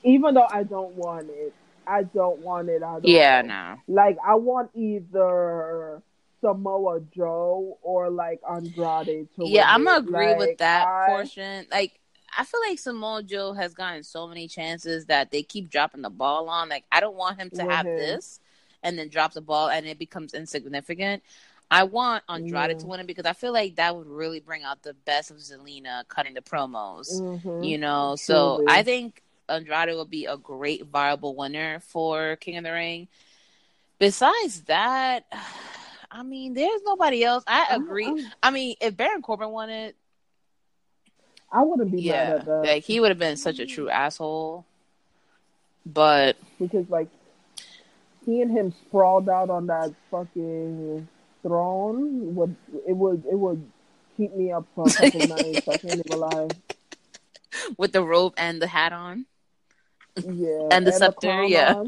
[0.03, 1.53] Even though I don't want it.
[1.88, 2.82] I don't want it.
[2.82, 3.76] I don't yeah, no.
[3.88, 6.02] Like I want either
[6.41, 10.10] Samoa Joe or like Andrade to Yeah, I'm gonna it.
[10.10, 11.68] agree Like, with that I- portion.
[11.72, 11.99] Like,
[12.38, 16.10] I feel like Samoa Joe has gotten so many chances that they keep dropping the
[16.10, 16.68] ball on.
[16.70, 17.95] Like, I don't want him to have him.
[17.98, 18.40] this
[18.84, 21.24] and then drop the ball and it becomes insignificant.
[21.71, 24.83] I want Andrade to win it because I feel like that would really bring out
[24.83, 27.11] the best of Zelina cutting the promos.
[27.21, 27.67] Mhm.
[27.67, 28.71] You know, so Truly.
[28.71, 33.07] I think Andrade will be a great viable winner for King of the Ring.
[33.99, 35.25] Besides that,
[36.11, 37.43] I mean, there's nobody else.
[37.47, 38.05] I agree.
[38.05, 39.95] I'm- I mean, if Baron Corbin won it,
[41.51, 43.89] I wouldn't be mad yeah, at that like he would have been such a true
[43.89, 44.65] asshole.
[45.85, 47.07] But because like
[48.25, 51.07] he and him sprawled out on that fucking
[51.45, 52.55] throne would
[52.88, 53.61] it would it would
[54.17, 55.67] keep me up for a couple nights.
[55.67, 56.47] I can't even lie.
[57.77, 59.26] with the robe and the hat on,
[60.17, 61.84] Yeah, And the scepter, crown yeah.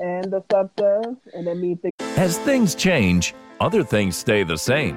[0.00, 1.02] and the scepter,
[1.34, 1.94] and then me think.
[2.16, 4.96] As things change, other things stay the same.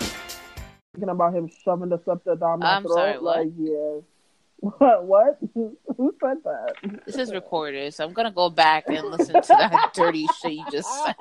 [0.93, 2.95] Thinking about him shoving the scepter down my I'm throat.
[2.95, 3.37] sorry, what?
[3.37, 3.99] Like, yeah.
[4.77, 5.05] What?
[5.05, 5.39] What?
[5.55, 6.75] Who said that?
[7.05, 10.65] This is recorded, so I'm gonna go back and listen to that dirty shit you
[10.71, 11.15] just said.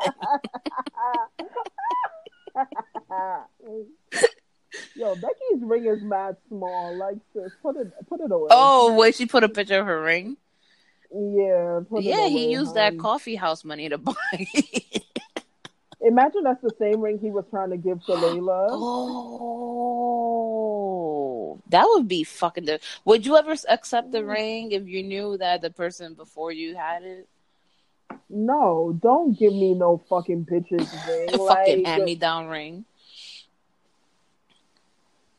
[4.95, 6.97] Yo, Becky's ring is mad small.
[6.97, 8.49] Like, sis, put it, put it away.
[8.51, 10.37] Oh, wait, she put a picture of her ring.
[11.13, 11.81] yeah.
[11.89, 14.15] Put it Yeah, he away, used that coffee house money to buy.
[16.03, 18.69] Imagine that's the same ring he was trying to give to Layla.
[18.71, 20.31] oh,
[21.69, 22.65] that would be fucking.
[22.65, 24.29] The- would you ever accept the mm.
[24.29, 27.29] ring if you knew that the person before you had it?
[28.29, 31.27] No, don't give me no fucking bitches ring.
[31.27, 32.85] The fucking Like, hand me down ring.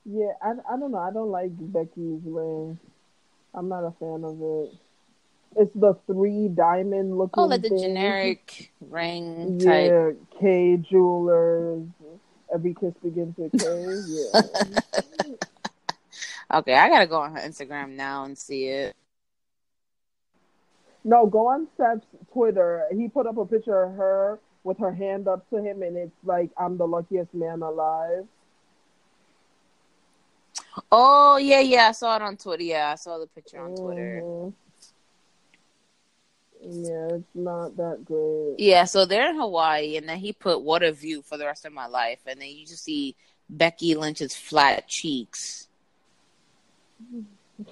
[0.05, 0.97] Yeah, I, I don't know.
[0.97, 2.79] I don't like Becky's ring.
[3.53, 4.73] I'm not a fan of it.
[5.57, 7.34] It's the three diamond looking.
[7.38, 7.80] Oh, like the thing.
[7.80, 9.91] generic ring type.
[9.91, 11.88] Yeah, K Jewelers.
[12.53, 13.86] Every kiss begins with K.
[14.34, 15.32] Yeah.
[16.53, 18.94] Okay, I gotta go on her Instagram now and see it.
[21.06, 22.84] no, go on Seth's Twitter.
[22.91, 26.11] He put up a picture of her with her hand up to him, and it's
[26.26, 28.28] like, "I'm the luckiest man alive."
[30.91, 32.64] Oh yeah, yeah, I saw it on Twitter.
[32.64, 34.22] Yeah, I saw the picture on Twitter.
[34.22, 34.49] Mm-hmm.
[36.63, 38.59] Yeah, it's not that great.
[38.59, 41.65] Yeah, so they're in Hawaii, and then he put "What a view" for the rest
[41.65, 43.15] of my life, and then you just see
[43.49, 45.67] Becky Lynch's flat cheeks.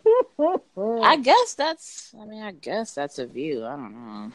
[0.79, 2.13] I guess that's.
[2.19, 3.63] I mean, I guess that's a view.
[3.65, 4.31] I don't know.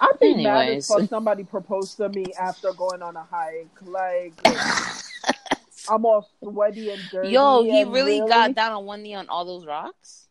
[0.00, 1.08] I'd be mad as Anyways.
[1.08, 3.68] somebody proposed to me after going on a hike.
[3.82, 4.32] Like,
[5.88, 7.28] I'm all sweaty and dirty.
[7.30, 10.23] Yo, he and really, got down on one knee on all those rocks.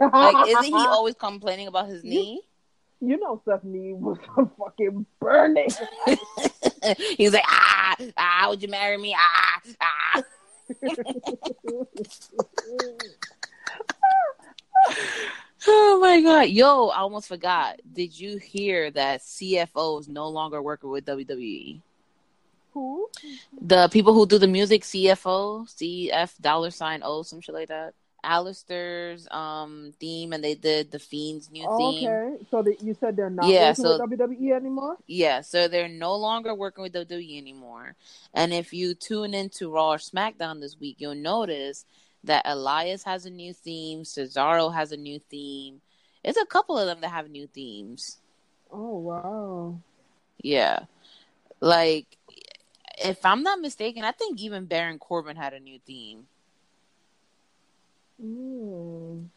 [0.00, 2.42] Like, isn't he always complaining about his knee?
[3.00, 4.18] You know, Stephanie was
[4.58, 5.68] fucking burning.
[7.16, 9.14] he was like, ah, ah, would you marry me?
[9.16, 10.22] Ah, ah.
[15.66, 17.80] oh my god, yo, I almost forgot.
[17.92, 21.80] Did you hear that CFO is no longer working with WWE?
[22.72, 23.08] Who?
[23.60, 27.94] The people who do the music, CFO, CF dollar sign O, some shit like that.
[28.24, 32.08] Aleister's um theme, and they did the Fiend's new theme.
[32.08, 34.96] okay, so the, you said they're not Yeah, working so- with WWE anymore?
[35.06, 37.94] Yeah, so they're no longer working with WWE anymore.
[38.34, 41.84] And if you tune into Raw or SmackDown this week, you'll notice
[42.24, 45.80] that Elias has a new theme, Cesaro has a new theme.
[46.24, 48.18] It's a couple of them that have new themes.
[48.72, 49.78] Oh wow.
[50.42, 50.80] Yeah.
[51.60, 52.06] Like
[53.02, 56.26] if I'm not mistaken, I think even Baron Corbin had a new theme.
[58.22, 59.28] Mm.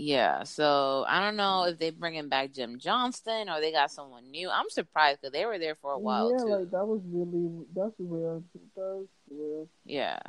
[0.00, 4.30] Yeah, so I don't know if they're bringing back Jim Johnston or they got someone
[4.30, 4.48] new.
[4.48, 6.44] I'm surprised because they were there for a while yeah, too.
[6.44, 8.44] like that was really that's weird.
[8.76, 9.68] That's weird.
[9.84, 10.20] Yeah.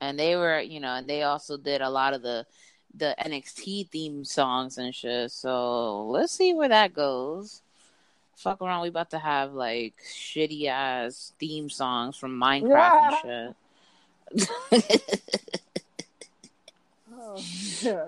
[0.00, 2.46] And they were, you know, and they also did a lot of the
[2.94, 5.30] the NXT theme songs and shit.
[5.32, 7.60] So let's see where that goes.
[8.36, 13.54] Fuck around, we about to have like shitty ass theme songs from Minecraft and
[14.72, 15.60] shit.
[17.20, 17.42] Oh
[17.82, 18.06] yeah.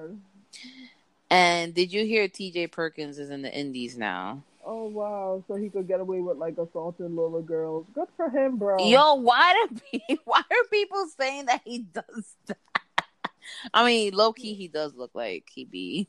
[1.30, 4.42] and did you hear TJ Perkins is in the indies now?
[4.64, 5.44] Oh wow.
[5.48, 7.86] So he could get away with like assaulting little girls.
[7.94, 8.88] Good for him, bro.
[8.88, 12.58] Yo, why do pe- why are people saying that he does that?
[13.74, 16.08] I mean, low key, he does look like he be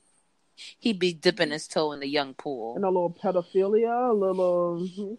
[0.56, 2.76] he be dipping his toe in the young pool.
[2.76, 5.16] And a little pedophilia, a little hmm?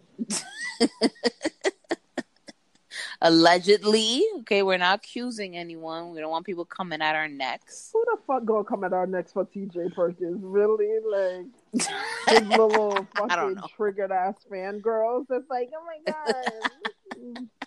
[3.27, 6.11] Allegedly, okay, we're not accusing anyone.
[6.13, 7.89] We don't want people coming at our necks.
[7.91, 10.43] who the fuck gonna come at our next for TJ Perkins?
[10.43, 10.99] Really?
[11.09, 11.47] Like
[12.29, 15.25] his little fucking triggered ass fangirls.
[15.31, 17.47] It's like, oh my god.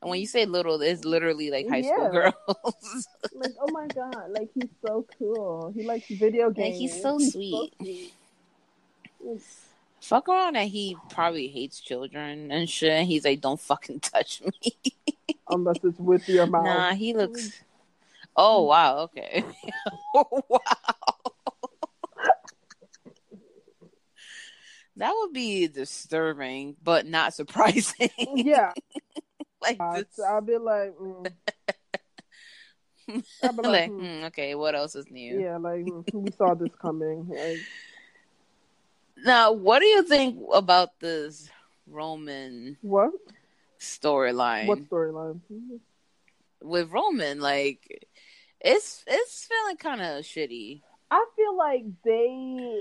[0.00, 1.94] And when you say little, it's literally like high Yeah.
[1.94, 3.08] school girls.
[3.34, 5.72] like, oh my god, like he's so cool.
[5.76, 6.74] He likes video games.
[6.74, 7.72] Like, he's so sweet.
[7.80, 8.12] sweet.
[10.00, 13.06] Fuck around and he probably hates children and shit.
[13.06, 14.94] He's like, don't fucking touch me.
[15.48, 16.64] Unless it's with your mouth.
[16.64, 17.62] Nah, he looks.
[18.36, 19.44] Oh wow, okay.
[20.14, 20.60] wow.
[24.98, 28.10] That would be disturbing, but not surprising.
[28.34, 28.72] Yeah.
[29.62, 31.32] like Uh, this, I'll be like, mm.
[33.42, 33.98] I'll be like, like, hmm.
[33.98, 35.40] hmm, okay, what else is new?
[35.40, 37.28] yeah, like mm, we saw this coming.
[37.28, 37.58] Like,
[39.24, 41.48] Now, what do you think about this
[41.86, 43.10] Roman what?
[43.80, 44.66] storyline?
[44.66, 45.40] What storyline?
[46.62, 48.06] with Roman, like
[48.60, 50.82] it's it's feeling kind of shitty.
[51.10, 52.80] I feel like they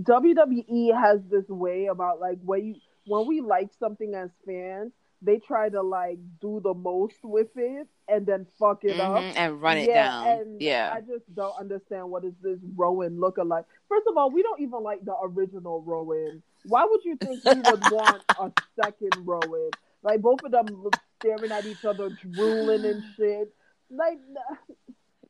[0.00, 2.74] WWE has this way about like when you
[3.06, 7.88] when we like something as fans, they try to like do the most with it
[8.08, 10.26] and then fuck it up Mhm, and run it yeah, down.
[10.28, 10.92] And Yeah.
[10.94, 13.64] I just don't understand what is this Rowan looking like.
[13.88, 16.42] First of all, we don't even like the original Rowan.
[16.64, 19.70] Why would you think we would want a second Rowan?
[20.02, 23.52] Like both of them look staring at each other, drooling and shit.
[23.90, 24.18] Like,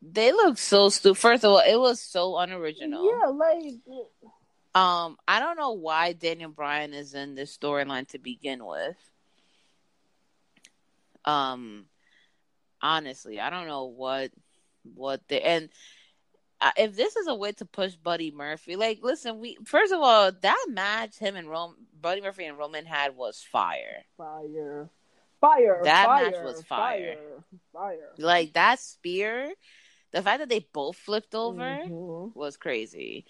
[0.02, 1.18] They look so stupid.
[1.18, 3.04] First of all, it was so unoriginal.
[3.04, 3.74] yeah, like
[4.74, 8.96] Um, I don't know why Daniel Bryan is in this storyline to begin with.
[11.28, 11.84] Um,
[12.80, 14.30] honestly, I don't know what
[14.94, 15.68] what the and
[16.60, 20.00] uh, if this is a way to push Buddy Murphy, like, listen, we first of
[20.00, 24.04] all that match him and Rome, Buddy Murphy and Roman had was fire.
[24.16, 24.88] fire,
[25.40, 25.80] fire.
[25.84, 27.18] That fire, match was fire.
[27.72, 27.98] Fire.
[28.16, 29.52] Like that spear,
[30.12, 32.34] the fact that they both flipped over Mhm.
[32.34, 33.26] was crazy.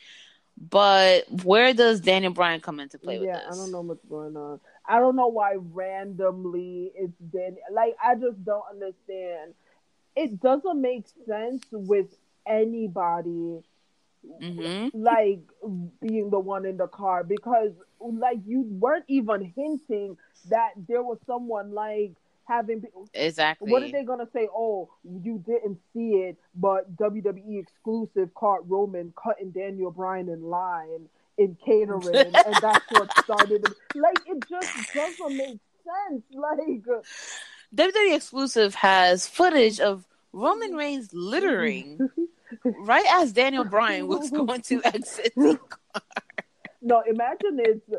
[0.56, 3.36] But where does Daniel Bryan come into play with this?
[3.36, 3.58] yeah, this?
[3.58, 4.60] I don't know what's going on.
[4.88, 9.54] I don't know why randomly it's been like I just don't understand.
[10.16, 12.08] It doesn't make sense with
[12.46, 13.60] anybody
[14.40, 15.40] hmm like
[16.00, 20.16] being the one in the car because like you weren't even hinting
[20.50, 22.12] that there was someone like
[22.46, 22.82] having
[23.14, 23.70] Exactly.
[23.70, 24.48] what are they gonna say?
[24.54, 31.08] Oh, you didn't see it, but WWE exclusive caught Roman cutting Daniel Bryan in line
[31.38, 33.64] in catering, and that's what started.
[33.64, 33.74] it.
[33.94, 36.22] Like it just doesn't make sense.
[36.32, 36.82] Like
[37.74, 40.78] WWE exclusive has footage of Roman mm-hmm.
[40.78, 42.84] Reigns littering mm-hmm.
[42.84, 45.32] right as Daniel Bryan was going to exit.
[45.36, 46.02] the- car.
[46.82, 47.90] no, imagine it's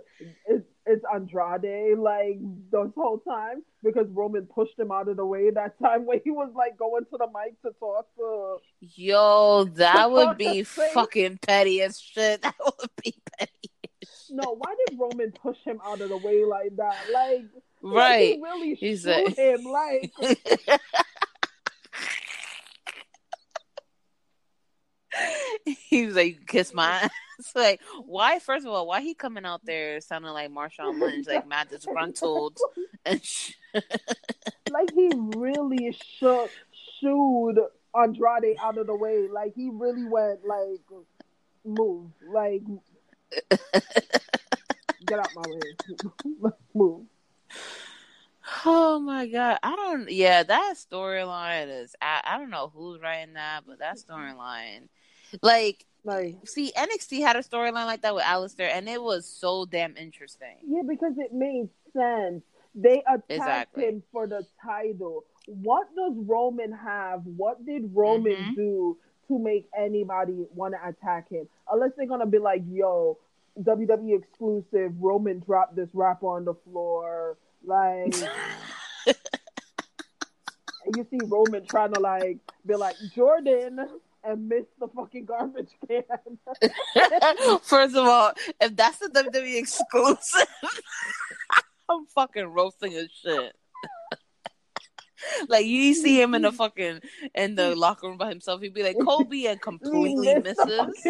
[0.45, 2.39] it's it's Andrade like
[2.71, 6.31] this whole time because Roman pushed him out of the way that time when he
[6.31, 8.57] was like going to the mic to talk to.
[8.81, 12.41] Yo, that would be fucking petty as shit.
[12.49, 13.51] That would be petty.
[14.31, 16.95] No, why did Roman push him out of the way like that?
[17.13, 17.45] Like,
[17.81, 18.35] like, Right.
[18.35, 19.63] he really He's shoot like- him.
[19.63, 20.11] Like,
[25.65, 27.09] he was like, "Kiss my ass."
[27.55, 28.39] like, why?
[28.39, 32.57] First of all, why he coming out there sounding like Marshawn Lynch, like mad disgruntled
[33.05, 33.53] and sh-
[34.69, 36.51] like he really shook,
[36.99, 37.59] shooed
[37.95, 39.27] Andrade out of the way.
[39.31, 40.81] Like he really went like,
[41.63, 42.63] move, like,
[45.05, 47.05] get out my way, move.
[48.65, 50.09] Oh my god, I don't.
[50.11, 51.95] Yeah, that storyline is.
[52.01, 54.87] I, I don't know who's writing that, but that storyline,
[55.41, 59.65] like, like, see, NXT had a storyline like that with Aleister, and it was so
[59.65, 60.57] damn interesting.
[60.65, 62.43] Yeah, because it made sense.
[62.75, 63.83] They attacked Exactly.
[63.85, 65.25] him for the title.
[65.47, 67.25] What does Roman have?
[67.25, 68.55] What did Roman Mhm.
[68.55, 68.97] do
[69.27, 71.49] to make anybody want to attack him?
[71.71, 73.17] Unless they're gonna be like, "Yo,
[73.61, 78.15] WWE exclusive, Roman dropped this rapper on the floor." Like,
[80.95, 83.87] you see Roman trying to like be like Jordan
[84.23, 86.03] and miss the fucking garbage can.
[87.63, 90.47] First of all, if that's the WWE exclusive,
[91.89, 93.55] I'm fucking roasting his shit.
[95.49, 97.01] like you see him in the fucking
[97.35, 101.05] in the locker room by himself, he'd be like Kobe and completely misses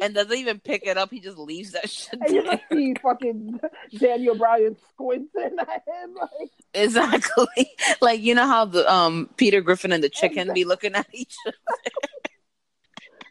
[0.00, 1.10] and doesn't even pick it up.
[1.10, 3.60] He just leaves that shit And you just see fucking
[3.96, 7.70] Daniel Bryan squinting at him like Exactly.
[8.00, 11.36] Like you know how the um Peter Griffin and the chicken be looking at each
[11.46, 11.56] other.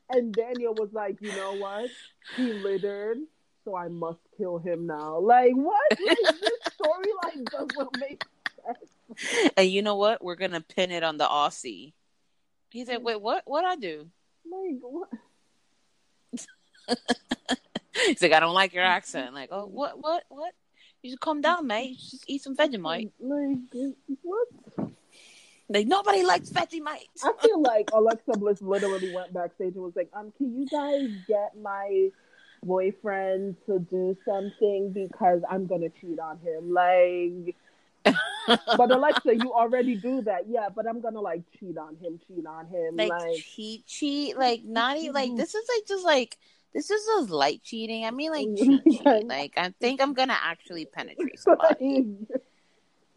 [0.09, 1.89] And Daniel was like, you know what?
[2.35, 3.17] He littered,
[3.65, 5.19] so I must kill him now.
[5.19, 5.99] Like what?
[6.05, 8.23] Like, this storyline doesn't make
[8.65, 9.51] sense.
[9.55, 10.23] And you know what?
[10.23, 11.93] We're gonna pin it on the Aussie.
[12.69, 13.43] He said, "Wait, what?
[13.45, 14.07] What I do?"
[14.49, 15.09] Like what?
[18.05, 19.99] He's like, "I don't like your accent." Like, "Oh, what?
[19.99, 20.23] What?
[20.29, 20.53] What?"
[21.01, 21.97] You should calm down, mate.
[21.97, 23.11] Just eat some Vegemite.
[23.19, 23.57] Like
[24.23, 24.47] what?
[25.69, 27.09] Like nobody likes Vegemite.
[27.23, 31.09] I feel like Alexa Bliss literally went backstage and was like, "Um, can you guys
[31.27, 32.09] get my
[32.63, 37.55] boyfriend to do something because I'm gonna cheat on him?" Like,
[38.77, 40.69] but Alexa, you already do that, yeah.
[40.73, 44.37] But I'm gonna like cheat on him, cheat on him, Like, like, cheat, cheat.
[44.37, 46.37] Like not even like this is like just like
[46.73, 48.05] this is just light cheating.
[48.05, 49.27] I mean like cheat, cheat.
[49.27, 52.05] Like I think I'm gonna actually penetrate somebody.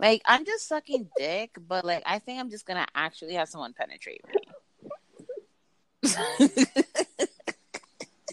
[0.01, 3.75] Like I'm just sucking dick, but like I think I'm just gonna actually have someone
[3.75, 4.35] penetrate me.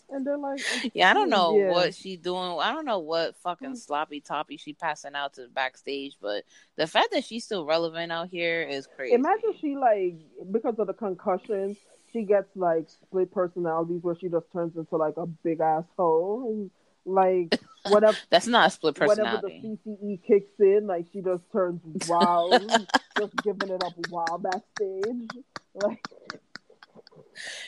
[0.09, 0.61] and they're like,
[0.93, 1.71] Yeah, I don't know Yeah.
[1.71, 2.57] what she doing.
[2.59, 3.77] I don't know what fucking mm.
[3.77, 6.45] sloppy toppy she passing out to the backstage, but
[6.77, 9.15] the fact that she's still relevant out here is crazy.
[9.15, 10.15] Imagine she like
[10.49, 11.75] because of the concussion,
[12.13, 16.69] she gets like split personalities where she just turns into like a big asshole.
[17.05, 19.77] Like whatever That's not a split whenever personality.
[19.85, 22.61] the CTE kicks in, like she just turns wild,
[23.19, 25.29] just giving it up wild backstage.
[25.75, 26.01] Like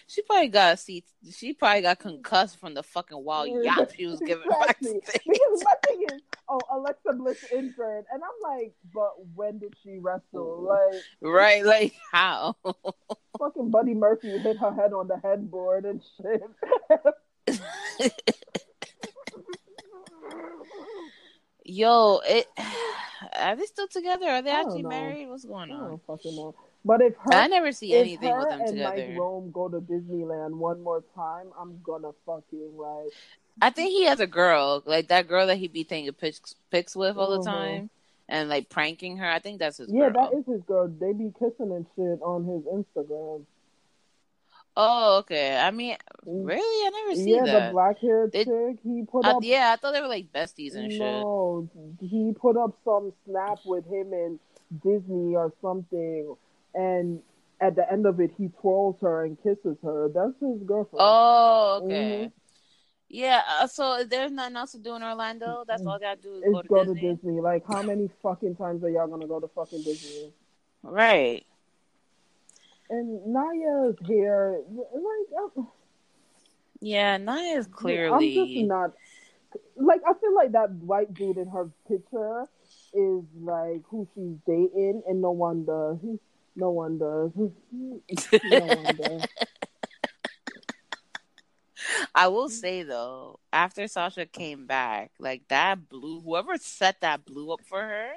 [0.08, 1.04] She probably got see.
[1.32, 4.94] She probably got concussed from the fucking wild yap she was giving Exactly.
[4.94, 5.22] backstage.
[5.28, 10.00] Because my thing is, oh, Alexa Bliss injured, and I'm like, but when did she
[10.00, 10.64] wrestle?
[10.68, 11.64] Like, Right?
[11.64, 12.56] Like how?
[13.38, 17.60] fucking Buddy Murphy hit her head on the headboard and shit.
[21.70, 22.48] Yo, it.
[23.40, 24.28] Are they still together?
[24.28, 24.90] Are they actually know.
[24.90, 25.28] married?
[25.28, 26.00] What's going on?
[26.08, 26.56] fucking know.
[26.84, 28.96] But if her, I never see anything with them and together.
[29.08, 33.14] Mike Rome go to Disneyland one more time, I'm gonna fucking like.
[33.62, 36.96] I think he has a girl, like that girl that he be taking pics pics
[36.96, 37.46] with all the Mhm.
[37.46, 37.90] time,
[38.30, 39.30] and like pranking her.
[39.30, 40.30] I think that's his Yeah, girl.
[40.32, 40.88] that is his girl.
[40.88, 43.46] They be kissing and shit on his Instagram.
[44.82, 45.58] Oh, okay.
[45.58, 47.68] I mean, really, I never see yeah, that.
[47.68, 48.48] the black haired chick.
[48.84, 49.44] He put I- up.
[49.44, 51.00] yeah, I thought they were like besties and shit.
[51.02, 51.70] No,
[52.00, 54.40] he put up some snap with him and
[54.82, 56.36] Disney or something,
[56.74, 57.22] and
[57.60, 60.08] at the end of it, he twirls her and kisses her.
[60.14, 61.00] That's his girlfriend.
[61.02, 62.28] Oh, okay.
[62.28, 62.32] Mhm.
[63.10, 63.42] Yeah.
[63.60, 65.66] Uh, so there's nothing else to do in Orlando.
[65.68, 67.02] That's all I gotta do is It's go to go Disney.
[67.02, 67.42] to Disney.
[67.42, 70.32] Like, how many fucking times are y'all gonna go to fucking Disney?
[70.84, 71.44] Right.
[72.90, 75.68] And Naya's hair, like, I'm,
[76.80, 78.94] Yeah, Naya is I'm just not.
[79.76, 82.46] Like, I feel like that white dude in her picture
[82.94, 85.98] is like who she's dating, and no one does.
[86.56, 87.32] No one does.
[87.36, 89.26] No one does.
[92.14, 97.52] I will say though, after Sasha came back, like that blew whoever set that blew
[97.52, 98.12] up for her,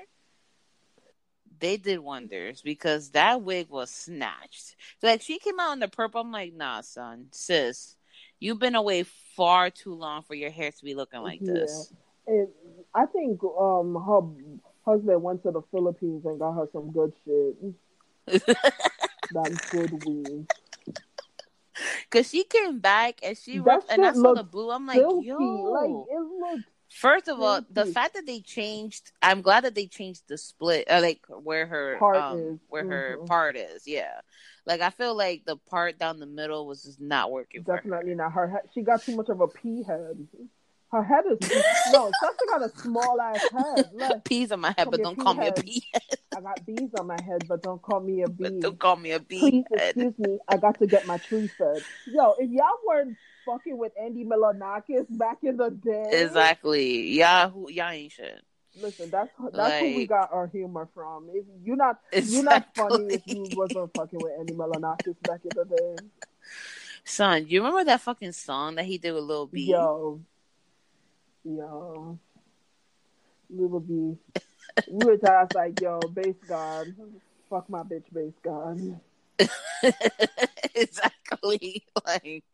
[1.62, 4.74] they did wonders because that wig was snatched.
[5.01, 6.20] Like she came out in the purple.
[6.20, 7.97] I'm like, nah, son, sis,
[8.40, 9.05] you've been away
[9.36, 11.93] far too long for your hair to be looking like this.
[12.26, 12.48] And
[12.94, 17.56] I think um her husband went to the Philippines and got her some good shit.
[19.30, 20.47] that good weed.
[22.10, 24.70] Cause she came back and she That ripped, and I saw the blue.
[24.70, 25.26] I'm like, silky.
[25.26, 29.74] yo, Like it looked First of all, the fact that they changed, I'm glad that
[29.74, 32.59] they changed the split, uh, like where her Part um, is.
[32.69, 33.27] where her Mhm.
[33.27, 33.86] part is.
[33.86, 34.20] Yeah,
[34.66, 37.77] like I feel like the part down the middle was just not working for her.
[37.78, 38.47] definitely not her.
[38.48, 38.62] Head.
[38.74, 40.28] She got too much of a pea head.
[40.90, 41.39] Her head is
[41.86, 42.12] no.
[42.20, 43.90] Sasha got a small ass head.
[43.94, 45.60] Look, Peas on my head, but don't call me a pea
[45.93, 46.01] bee.
[46.36, 48.60] I got bees on my head, but don't call me a bee.
[48.60, 49.39] don't call me a bee.
[49.40, 49.94] Please head.
[49.97, 50.39] excuse me.
[50.48, 51.82] I got to get my tree fed.
[52.06, 57.19] Yo, if y'all weren't fucking with Andy Milonakis back in the day, Exactly.
[57.52, 58.43] Who y'all ain't shit.
[58.81, 61.28] Listen, that's that's who we got our humor from.
[61.32, 65.51] If you're not you're not funny if you wasn't fucking with Andy Milonakis back in
[65.55, 65.97] the day.
[67.05, 69.64] Son, you remember that fucking song that he did with Lil B?
[69.64, 70.20] Yo,
[71.44, 72.19] yo,
[73.51, 74.16] Lil B.
[74.90, 76.94] We were just like, yo, Based God,
[77.51, 79.01] fuck my bitch, Based God.
[80.74, 81.84] exactly.
[82.06, 82.44] Like,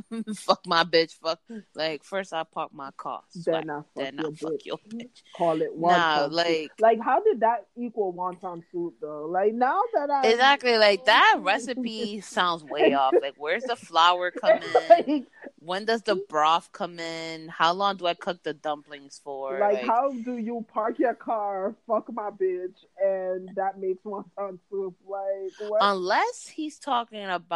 [0.36, 1.12] fuck my bitch.
[1.14, 1.40] Fuck.
[1.74, 3.22] Like, first I park my car.
[3.44, 4.66] Then I fuck Then I fuck bitch.
[4.66, 5.22] your bitch.
[5.36, 5.92] Call it one.
[5.98, 6.32] Nah, soup.
[6.32, 9.26] like- like how did that equal wonton soup though?
[9.26, 10.76] Like now that I Exactly.
[10.78, 13.14] Like that recipe sounds way off.
[13.20, 14.72] Like, where's the flour come in?
[14.88, 15.26] like,
[15.58, 17.48] When does the broth come in?
[17.48, 19.58] How long do I cook the dumplings for?
[19.58, 24.94] like how do you park your car, fuck my bitch, and that makes wonton soup?
[25.06, 25.78] Like what?
[25.82, 27.51] unless he's talking about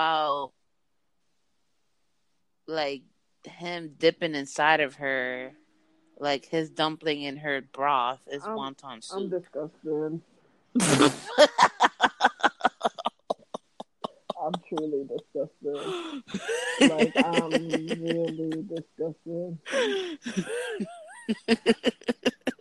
[2.66, 3.02] like
[3.44, 5.52] him dipping inside of her,
[6.18, 9.30] like his dumpling in her broth is I'm- wonton I'm soup.
[9.30, 10.20] disgusted.
[14.38, 16.22] I'm truly disgusted.
[16.90, 17.52] like I'm
[18.02, 19.58] really disgusted.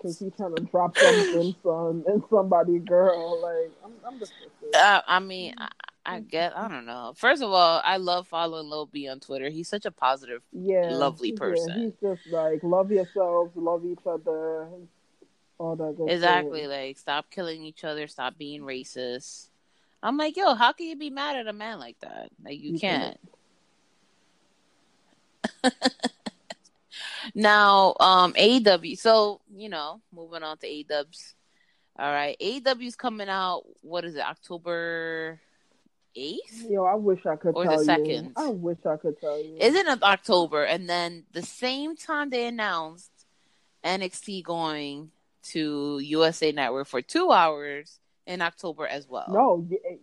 [0.00, 3.40] because he's trying to drop something son and somebody girl.
[3.42, 4.32] Like I'm, I'm just.
[4.74, 5.68] Uh, I mean, I,
[6.06, 6.56] I get.
[6.56, 7.12] I don't know.
[7.16, 9.50] First of all, I love following Lil B on Twitter.
[9.50, 11.72] He's such a positive, Yeah, lovely yeah, person.
[11.80, 14.68] he's just like love yourselves, love each other,
[15.58, 16.62] all that good Exactly.
[16.62, 16.70] shit.
[16.70, 18.06] Like, stop killing each other.
[18.06, 19.48] Stop being racist.
[20.02, 22.30] I'm like, yo, how can you be mad at a man like that?
[22.42, 23.18] Like, you, You can't.
[27.34, 28.98] now, um, AEW.
[28.98, 31.34] So, you know, moving on to AEWs.
[31.98, 32.36] All right.
[32.40, 35.38] AEW's coming out, what is it, October
[36.16, 36.70] 8th?
[36.70, 37.84] Yo, I wish I could Or tell the you.
[37.84, 38.32] second.
[38.36, 39.56] I wish I could tell you.
[39.58, 40.64] Isn't it October?
[40.64, 43.10] And then the same time they announced
[43.84, 45.10] NXT going
[45.42, 49.26] to USA Network for two hours in October as well.
[49.28, 49.96] No, eh,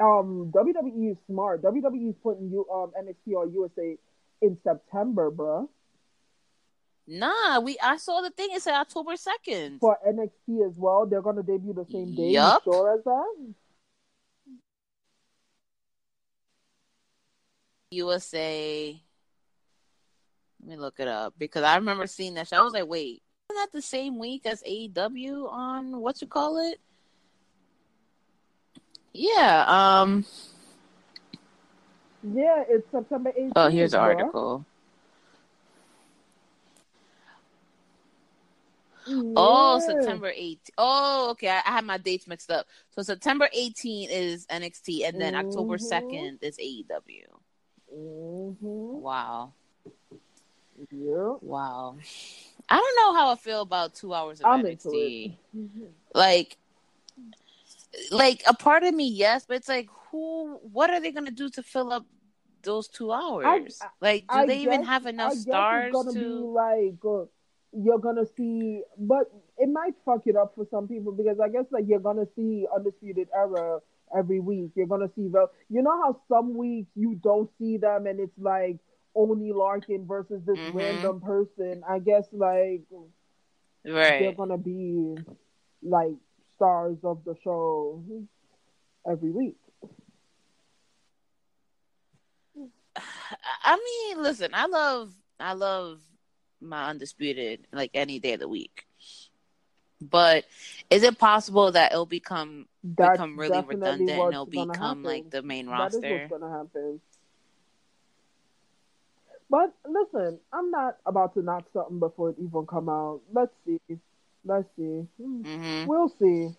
[0.00, 1.62] um, WWE is smart.
[1.62, 3.96] WWE is putting you um NXT on USA
[4.40, 5.68] in September, bruh.
[7.10, 8.50] Nah, we I saw the thing.
[8.52, 9.80] It said October second.
[9.80, 12.32] For NXT as well, they're gonna debut the same day.
[12.32, 12.62] Yup.
[12.66, 13.54] You sure as that?
[17.92, 19.00] USA.
[20.60, 22.48] Let me look it up because I remember seeing that.
[22.48, 22.58] Show.
[22.58, 26.58] I was like, wait, isn't that the same week as AEW on what you call
[26.58, 26.78] it?
[29.14, 29.64] Yeah.
[29.66, 30.26] Um.
[32.34, 33.52] Yeah, it's September 18th.
[33.56, 34.64] Oh, here's the bruh.
[39.08, 39.32] Article.
[39.36, 40.70] Oh, September 8th.
[40.78, 41.48] Oh, okay.
[41.48, 42.66] I, I had my dates mixed up.
[42.90, 45.88] So September 18th is NXT, and then October Mhm.
[45.88, 47.24] 2nd is AEW.
[47.94, 49.00] Mm-hmm.
[49.00, 49.52] Wow.
[50.90, 51.34] Yeah.
[51.40, 51.96] Wow.
[52.68, 55.36] I don't know how I feel about two hours of I'm NXT.
[56.14, 56.56] Like,
[58.10, 60.56] like a part of me, yes, but it's like, who?
[60.72, 62.04] What are they gonna do to fill up
[62.62, 63.78] those two hours?
[64.00, 66.52] like, do I they even guess- have I enough stars to?
[66.52, 67.24] like uh,
[67.72, 71.66] you're gonna see, but it might fuck it up for some people because I guess
[71.70, 73.80] like you're gonna see undisputed era
[74.16, 74.72] every week.
[74.74, 78.38] You're gonna see the, you know how some weeks you don't see them and it's
[78.38, 78.78] like
[79.14, 80.74] only Lorcan versus this Mhm.
[80.74, 81.82] random person.
[81.88, 82.82] I guess like
[84.18, 85.16] they're gonna be
[85.82, 86.14] like
[86.56, 88.02] stars of the show
[89.06, 89.56] every week.
[93.64, 96.00] I mean, listen, I love, I love
[96.60, 98.86] my undisputed like any day of the week.
[100.00, 100.44] But
[100.90, 105.42] is it possible that it'll become That's become really redundant and it'll become like the
[105.42, 105.98] main That roster?
[105.98, 107.00] is what's gonna happen.
[109.50, 113.20] But listen, I'm not about to knock something before it even come out.
[113.32, 113.80] Let's see.
[114.44, 115.06] Let's see.
[115.20, 115.42] Hmm.
[115.42, 115.86] Mhm.
[115.86, 116.54] We'll see.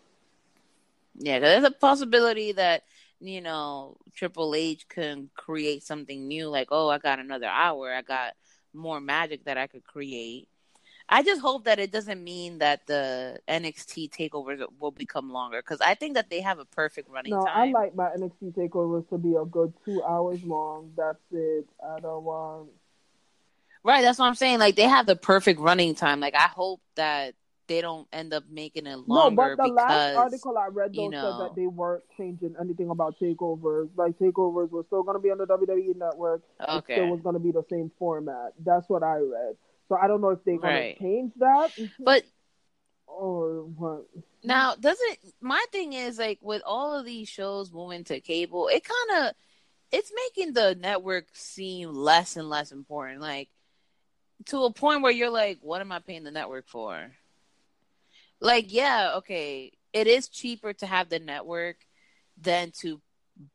[1.15, 2.83] Yeah, there's a possibility that
[3.19, 6.47] you know Triple H can create something new.
[6.49, 7.93] Like, oh, I got another hour.
[7.93, 8.33] I got
[8.73, 10.47] more magic that I could create.
[11.11, 15.81] I just hope that it doesn't mean that the NXT takeovers will become longer because
[15.81, 17.69] I think that they have a perfect running No, time.
[17.69, 20.91] I like my NXT takeovers to be a good two hours long.
[20.95, 21.67] That's it.
[21.83, 22.69] I don't want.
[23.83, 24.59] Right, that's what I'm saying.
[24.59, 26.19] Like they have the perfect running time.
[26.19, 27.33] Like I hope that
[27.69, 29.29] they don't end up making it longer.
[29.29, 32.03] No, but the because last article I read though you know- said that they weren't
[32.17, 33.87] changing anything about takeovers.
[33.95, 36.43] Like takeovers were still going to be on the WWE network.
[36.59, 36.95] It Okay.
[36.95, 38.51] still was going to be the same format.
[38.65, 39.55] That's what I read.
[39.87, 40.97] So I don't know if they're going Right.
[40.97, 42.23] to change that but
[43.07, 44.05] or what.
[44.43, 48.83] Now, doesn't my thing is like with all of these shows moving to cable, it
[48.83, 49.35] kind of
[49.91, 53.21] it's making the network seem less and less important.
[53.21, 53.49] Like
[54.45, 57.11] to a point where you're like, what am I paying the network for?
[58.41, 61.77] Like, yeah, okay, it is cheaper to have the network
[62.37, 63.01] than to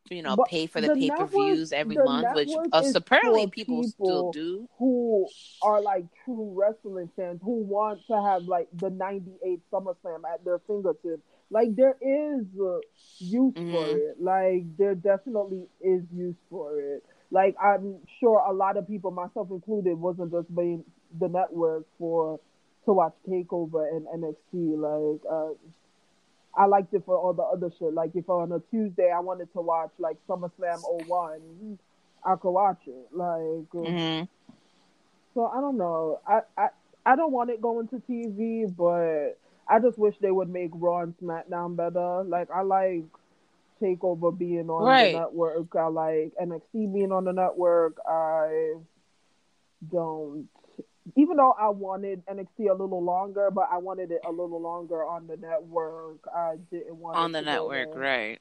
[0.09, 3.47] you know But pay for the, the pay per views every month, which uh, apparently
[3.65, 4.67] for people, still do.
[4.79, 5.29] Who
[5.61, 10.59] are like true wrestling fans who want to have like the '98 SummerSlam at their
[10.67, 11.23] fingertips.
[11.49, 12.79] Like there is uh,
[13.19, 13.97] use for Mhm.
[13.97, 14.17] it.
[14.21, 17.03] Like there definitely is use for it.
[17.31, 20.83] Like I'm sure a lot of people, myself included, wasn't just being
[21.19, 22.39] the network for
[22.85, 24.77] to watch Takeover and NXT.
[24.77, 25.53] Like uh,
[26.57, 27.93] I liked it for all the other shit.
[27.93, 31.79] Like if on a Tuesday I wanted to watch like SummerSlam 01,
[32.25, 33.07] I could watch it.
[33.11, 34.27] Like uh, Mhm.
[35.33, 36.19] so I don't know.
[36.27, 36.67] I, I
[37.05, 39.37] I don't want it going to TV, but
[39.67, 42.23] I just wish they would make Raw and SmackDown better.
[42.23, 43.03] Like I like
[43.81, 45.11] Takeover being on Right.
[45.11, 45.75] the network.
[45.75, 47.97] I like NXT being on the network.
[48.07, 48.75] I
[49.91, 50.47] don't.
[51.15, 55.05] Even though I wanted NXT a little longer, but I wanted it a little longer
[55.05, 56.19] on the network.
[56.33, 58.39] I didn't want on the network, right?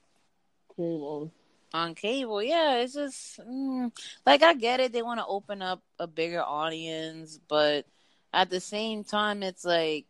[0.76, 1.30] Cable.
[1.72, 3.90] on cable yeah it's just mm,
[4.26, 7.84] like i get it they want to open up a bigger audience but
[8.32, 10.06] at the same time it's like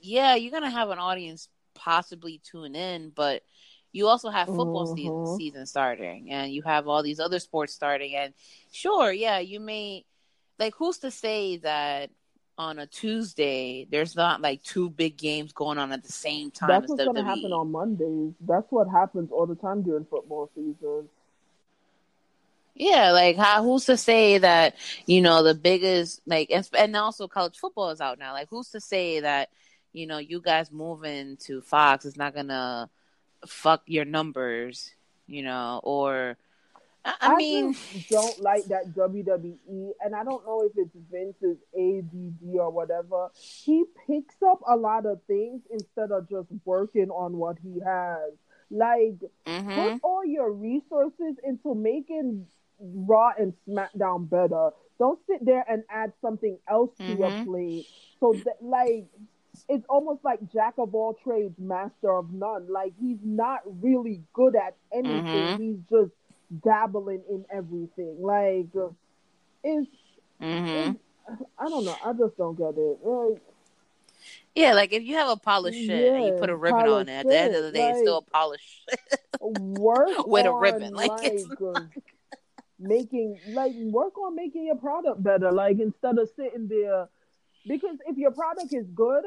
[0.00, 3.42] yeah, you're gonna have an audience possibly tune in, but
[3.92, 4.94] you also have football Mhm.
[4.94, 8.14] season season starting, and you have all these other sports starting.
[8.14, 8.34] And
[8.70, 10.04] sure, yeah, you may
[10.58, 12.10] like who's to say that
[12.56, 16.68] on a Tuesday there's not like two big games going on at the same time
[16.68, 18.32] That's what's gonna happen on Mondays.
[18.40, 21.08] That's what happens all the time during football season.
[22.76, 24.76] Yeah, like how who's to say that
[25.06, 28.32] you know the biggest like and, and also college football is out now.
[28.32, 29.50] Like who's to say that
[29.92, 32.90] you know you guys moving to Fox is not gonna
[33.46, 34.92] fuck your numbers,
[35.26, 36.36] you know, or
[37.04, 42.56] I, mean just don't like that WWE, and I don't know if it's Vince's ADD
[42.58, 43.30] or whatever.
[43.34, 48.32] He picks up a lot of things instead of just working on what he has.
[48.70, 49.74] Like, Mhm.
[49.74, 52.46] put all your resources into making
[52.80, 54.70] Raw and SmackDown better.
[54.98, 57.44] Don't sit there and add something else to your Mhm.
[57.44, 57.86] plate.
[58.18, 59.06] So that, like,
[59.68, 62.66] it's almost like jack of all trades, master of none.
[62.68, 65.22] Like he's not really good at anything.
[65.24, 65.58] Mhm.
[65.58, 66.12] He's just
[66.62, 68.16] dabbling in everything.
[68.20, 68.66] Like
[69.62, 69.90] it's,
[70.40, 70.96] Mhm.
[71.28, 71.96] it's I don't know.
[72.04, 72.98] I just don't get it.
[73.02, 73.40] Like,
[74.54, 77.12] yeah, like if you have a polished shit and you put a ribbon on it,
[77.12, 78.90] at the end of the day, it's still a like- polished
[79.40, 80.92] work with a ribbon.
[80.94, 81.46] Like, like, it's
[82.78, 85.50] making like work on making your product better.
[85.52, 87.08] Like instead of sitting there,
[87.66, 89.24] because if your product is good,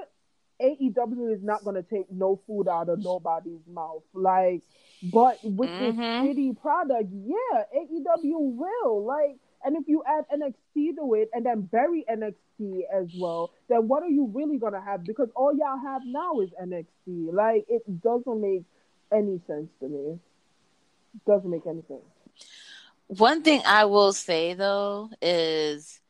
[0.61, 4.03] AEW is not gonna take no food out of nobody's mouth.
[4.13, 4.61] Like,
[5.03, 6.21] but with this Mhm.
[6.23, 9.37] shitty product, yeah, AEW will like.
[9.63, 14.03] And if you add NXT to it and then bury NXT as well, then what
[14.03, 15.05] are you really gonna have?
[15.05, 17.31] Because all y'all have now is NXT.
[17.31, 18.63] Like it doesn't make
[19.11, 20.19] any sense to me.
[21.25, 22.03] Doesn't make any sense.
[23.07, 26.01] One thing I will say though is,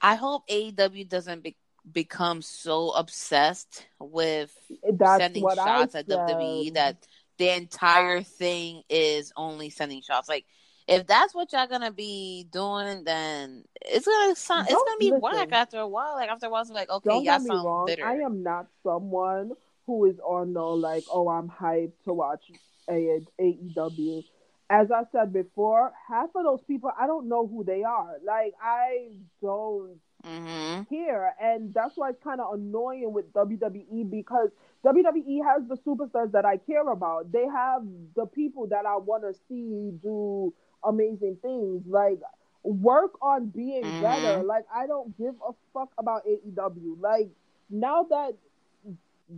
[0.00, 1.56] I hope AEW doesn't be-
[1.90, 4.56] become so obsessed with
[4.92, 6.96] That's sending what I shots at WWE that
[7.38, 10.28] the entire thing is only sending shots.
[10.28, 10.44] Like,
[10.88, 15.20] if that's what y'all gonna be doing, then it's gonna sound, it's gonna be listen.
[15.20, 16.14] whack after a while.
[16.14, 17.86] Like after a while, it's like okay, Don't y'all sound wrong.
[17.86, 18.04] bitter.
[18.04, 19.52] I am not someone
[19.86, 22.44] who is on no like, oh, I'm hyped to watch
[22.88, 24.24] AEW.
[24.70, 28.16] As I said before, half of those people I don't know who they are.
[28.24, 29.08] Like I
[29.40, 30.82] don't Mm-hmm.
[30.84, 34.50] care, and that's why it's kind of annoying with WWE because
[34.84, 37.32] WWE has the superstars that I care about.
[37.32, 37.82] They have
[38.14, 40.52] the people that I want to see do
[40.84, 41.82] amazing things.
[41.86, 42.20] Like
[42.62, 44.00] work on being Mhm.
[44.00, 44.42] better.
[44.44, 46.96] Like I don't give a fuck about AEW.
[47.00, 47.28] Like
[47.70, 48.34] now that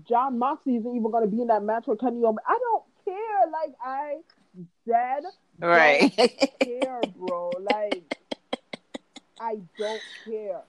[0.09, 2.85] Jon Moxley isn't even going to be in that match with Kenny Omega, I don't
[3.05, 3.51] care.
[3.51, 4.17] Like I
[4.87, 5.25] dead
[5.61, 6.13] Right.
[6.61, 7.51] care, bro.
[7.61, 8.03] Like
[9.41, 10.63] I don't care.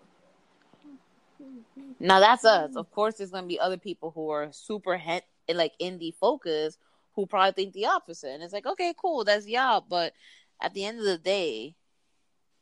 [1.99, 2.75] Now that's us.
[2.75, 5.21] Of course, there's gonna be other people who are super he-
[5.53, 6.79] like indie focused
[7.15, 9.81] who probably think the opposite, and it's like, okay, cool, that's y'all.
[9.87, 10.13] But
[10.61, 11.75] at the end of the day,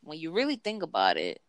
[0.04, 1.42] when you really think about it,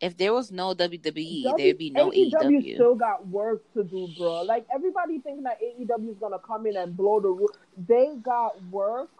[0.00, 2.74] if there was no WWE, there'd be no AEW AEW.
[2.74, 4.42] still got work to do, bro.
[4.42, 7.50] Like everybody thinking that AEW is gonna come in and blow the roof.
[7.86, 9.10] They got work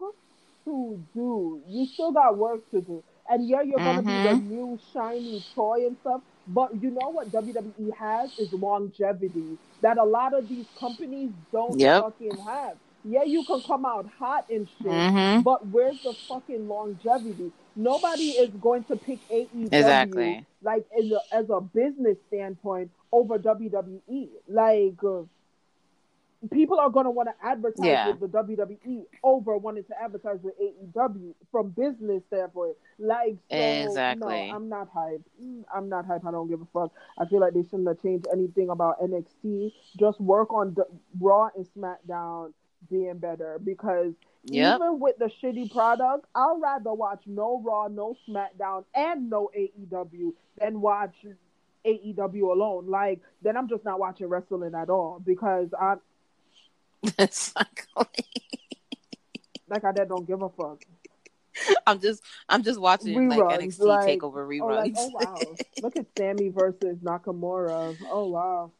[0.64, 1.60] to do.
[1.68, 3.02] You still got work to do.
[3.28, 4.48] And yeah, you're gonna be the Mhm.
[4.48, 6.22] new shiny toy and stuff.
[6.46, 11.78] But you know what WWE has is longevity that a lot of these companies don't
[11.78, 12.02] Yep.
[12.02, 12.76] fucking have.
[13.04, 15.42] Yeah, you can come out hot and shit, Mhm.
[15.42, 17.52] but where's the fucking longevity?
[17.74, 20.46] Nobody is going to pick AEW Exactly.
[20.62, 24.28] like as a, as a business standpoint over WWE.
[24.48, 25.22] Like uh,
[26.50, 28.10] people are going to want to advertise Yeah.
[28.10, 32.76] with the WWE over wanting to advertise with AEW from business standpoint.
[32.98, 34.48] Like so, Exactly.
[34.48, 35.22] no, I'm not hype.
[35.42, 36.24] Mm, I'm not hype.
[36.26, 36.92] I don't give a fuck.
[37.18, 39.72] I feel like they shouldn't have changed anything about NXT.
[39.98, 40.86] Just work on the
[41.20, 42.52] Raw and SmackDown
[42.90, 44.12] being better because
[44.46, 44.76] Yep.
[44.80, 50.34] even with the shitty product, I'll rather watch no Raw, no SmackDown, and no AEW
[50.58, 51.14] than watch
[51.84, 52.86] AEW alone.
[52.88, 55.94] Like then I'm just not watching wrestling at all because I
[57.02, 57.86] like
[59.68, 60.84] like I that don't give a fuck.
[61.86, 64.94] I'm just, I'm just watching like NXT like- Takeover oh, reruns.
[64.96, 65.54] Oh, like, oh wow!
[65.82, 67.96] Look at Sami versus Nakamura.
[68.10, 68.72] Oh wow!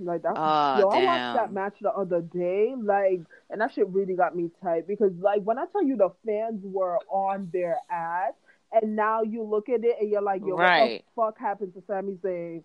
[0.00, 0.34] Like that.
[0.36, 2.74] Oh, yo, I watched that match the other day.
[2.76, 6.10] Like, and that shit really got me tight because, like, when I tell you the
[6.24, 8.32] fans were on their ass,
[8.72, 11.04] and now you look at it and you're like, yo, Right.
[11.14, 12.62] what the fuck happened to Sami Zayn?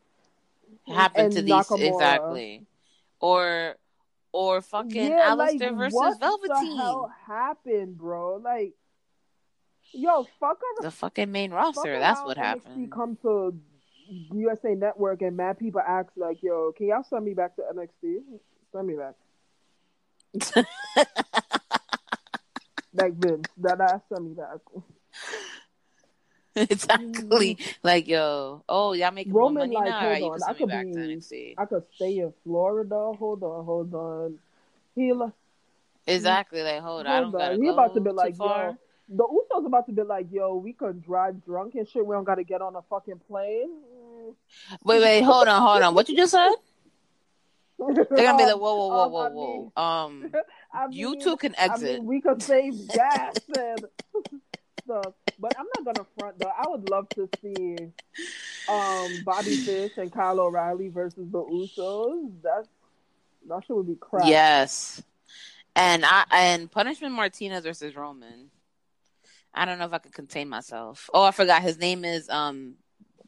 [0.87, 1.93] happened and to these Nakamura?
[1.93, 2.65] exactly,
[3.19, 3.75] or
[4.33, 8.41] or fucking yeah, Aleister like, versus what Velveteen, the hell happened, bro?
[8.43, 8.73] Like,
[9.93, 11.97] yo, fuck the fucking main roster.
[11.99, 12.91] That's what NXT happened.
[12.91, 13.57] Come to
[14.33, 18.23] USA Network and mad people ask like, "Yo, can y'all send me back to NXT?
[18.73, 19.15] Send me back."
[22.93, 24.57] like Vince, that ass send me back.
[26.69, 27.57] exactly.
[27.81, 29.99] Like, yo, oh, y'all making more money like, now?
[29.99, 31.53] All right, you hold can on, I could back to be, NXT.
[31.57, 33.11] I could stay in Florida.
[33.17, 34.39] Hold on, hold on.
[34.95, 35.13] He,
[36.05, 36.61] Exactly.
[36.61, 37.61] Like, hold, I don't gotta on.
[37.61, 38.65] He go about to be like, far.
[38.67, 38.77] yo,
[39.09, 42.05] the Usos about to be like, yo, we could drive drunk and shit.
[42.05, 43.71] We don't got to get on a fucking plane.
[44.83, 45.95] Wait, wait, hold on, hold on.
[45.95, 46.51] What you just said?
[47.79, 50.05] They're gonna be like, whoa, whoa, whoa, Um, whoa, I whoa.
[50.05, 50.31] Um,
[50.73, 51.99] I you two can I exit.
[51.99, 53.85] mean, we could save gas and
[54.83, 55.13] stuff.
[55.39, 56.51] But I'm not gonna front though.
[56.57, 57.75] I would love to see
[58.67, 62.31] um Bobby Fish and Kyle O'Reilly versus the Usos.
[62.41, 62.67] That's
[63.47, 64.27] that shit would be crap.
[64.27, 65.01] Yes.
[65.75, 68.49] And I and Punishment Martinez versus Roman.
[69.53, 71.09] I don't know if I could contain myself.
[71.13, 72.75] Oh, I forgot his name is um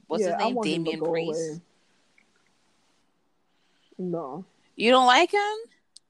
[0.08, 0.62] what's Yeah, his name?
[0.62, 1.40] Damian Priest.
[1.40, 1.62] away.
[3.98, 4.44] No,
[4.76, 5.56] You don't like him?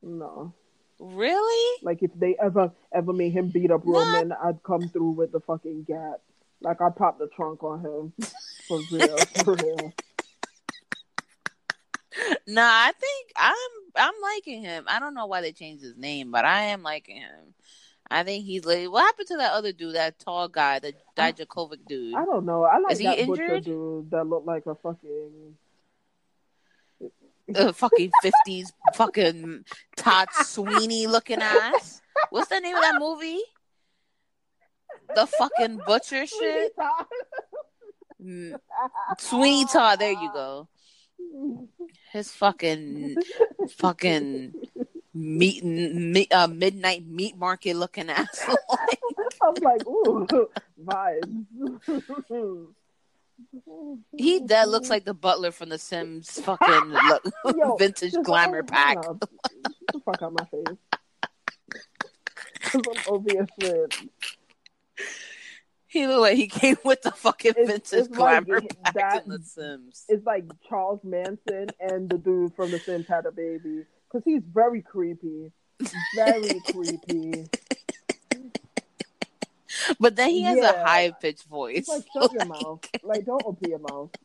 [0.02, 0.54] no.
[1.00, 1.80] Really?
[1.84, 5.40] Like if they ever ever made him beat up Roman, I'd come through with the
[5.42, 6.22] fucking gap.
[6.62, 8.14] Like I'd pop the trunk on him.
[8.68, 9.94] For real, for real.
[12.48, 13.56] No, I think I'm
[13.96, 14.86] I'm liking him.
[14.88, 17.54] I don't know why they changed his name, but I am liking him.
[18.10, 21.86] I think he's like what happened to that other dude, that tall guy, the Dijakovic
[21.88, 22.16] dude?
[22.16, 22.64] I don't know.
[22.64, 23.66] I like Is he that butcher injured?
[23.66, 25.56] dude that looked like a fucking
[27.54, 29.66] uh, fucking fifties, fucking
[29.96, 32.02] Todd Sweeney looking ass.
[32.30, 33.42] What's the name of that movie?
[35.14, 36.74] The fucking butcher shit.
[38.24, 38.60] Mm,
[39.20, 40.00] Sweeney Todd.
[40.00, 40.68] There you go.
[42.12, 43.18] His fucking
[43.78, 44.54] fucking
[45.14, 48.46] meat, meat uh, midnight meat market looking ass.
[49.42, 50.28] I'm like, ooh,
[50.84, 51.46] vibes.
[54.18, 56.94] He that looks like the butler from the Sims fucking
[57.58, 58.98] Yo, vintage glamour oh, pack.
[59.04, 59.14] nah.
[59.14, 60.78] The fuck out my face.
[62.62, 63.96] Cause I'm over shit.
[65.88, 69.24] He looked like he came with the fucking It's- vintage it's glamour it- pack that-
[69.26, 70.04] in the Sims.
[70.10, 73.86] It's like Charles Manson and the dude from The Sims had a baby.
[74.12, 75.52] Cause he's very creepy.
[76.16, 77.46] Very creepy.
[80.00, 81.78] But then he has a high pitched voice.
[81.78, 82.80] It's like shut your mouth.
[83.04, 84.12] Like don't open your mouth.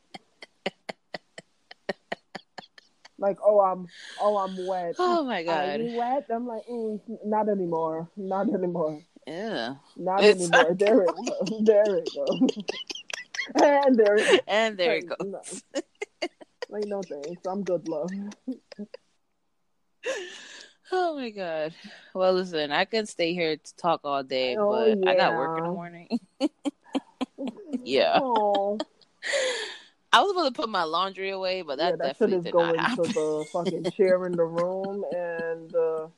[3.19, 3.87] Like oh I'm
[4.19, 4.95] oh I'm wet.
[4.99, 5.79] Oh, my God.
[5.79, 6.25] Are you wet?
[6.31, 8.09] I'm like mm, not anymore.
[8.17, 9.03] Not anymore.
[9.27, 9.75] Yeah.
[9.95, 10.75] Not It's anymore.
[10.75, 11.61] There it goes.
[11.61, 12.65] There it goes.
[13.63, 15.19] and there it And there it goes.
[15.21, 15.43] No.
[16.71, 17.47] Like no thanks.
[17.47, 18.11] I'm good love.
[20.93, 21.73] Oh my god.
[22.15, 25.59] Well, listen, I can stay here to talk all day, Oh, but I got work
[25.59, 26.09] in the morning.
[27.85, 28.19] yeah.
[28.23, 28.81] Oh,
[30.13, 32.45] I was going to put my laundry away, but that yeah, that shit definitely is
[32.45, 33.13] did going not to happen.
[33.15, 36.09] the fucking chair in the room and uh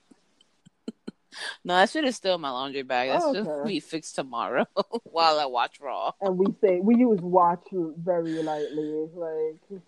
[1.64, 3.08] No, that shit is still in my laundry bag.
[3.10, 3.68] That's just Okay.
[3.72, 4.66] be fixed tomorrow
[5.04, 6.12] while I watch Raw.
[6.20, 9.06] and we say we use watch very lightly.
[9.14, 9.82] Like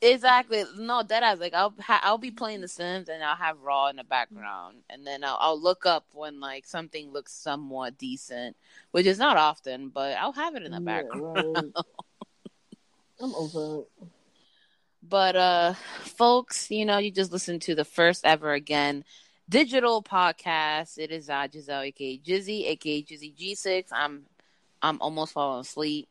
[0.00, 0.64] Exactly.
[0.76, 1.54] No, that I like.
[1.54, 5.06] I'll ha- I'll be playing The Sims and I'll have Raw in the background, and
[5.06, 8.56] then I'll, I'll look up when like something looks somewhat decent,
[8.90, 11.72] which is not often, but I'll have it in the yeah, background.
[11.76, 11.84] like,
[13.20, 14.08] I'm over it.
[15.08, 19.04] But uh folks, you know, you just listened to the first ever again
[19.48, 20.98] digital podcast.
[20.98, 23.86] It is uh Giselle aka Jizzy, aka Jizzy G6.
[23.92, 24.24] I'm
[24.82, 26.08] I'm almost falling asleep.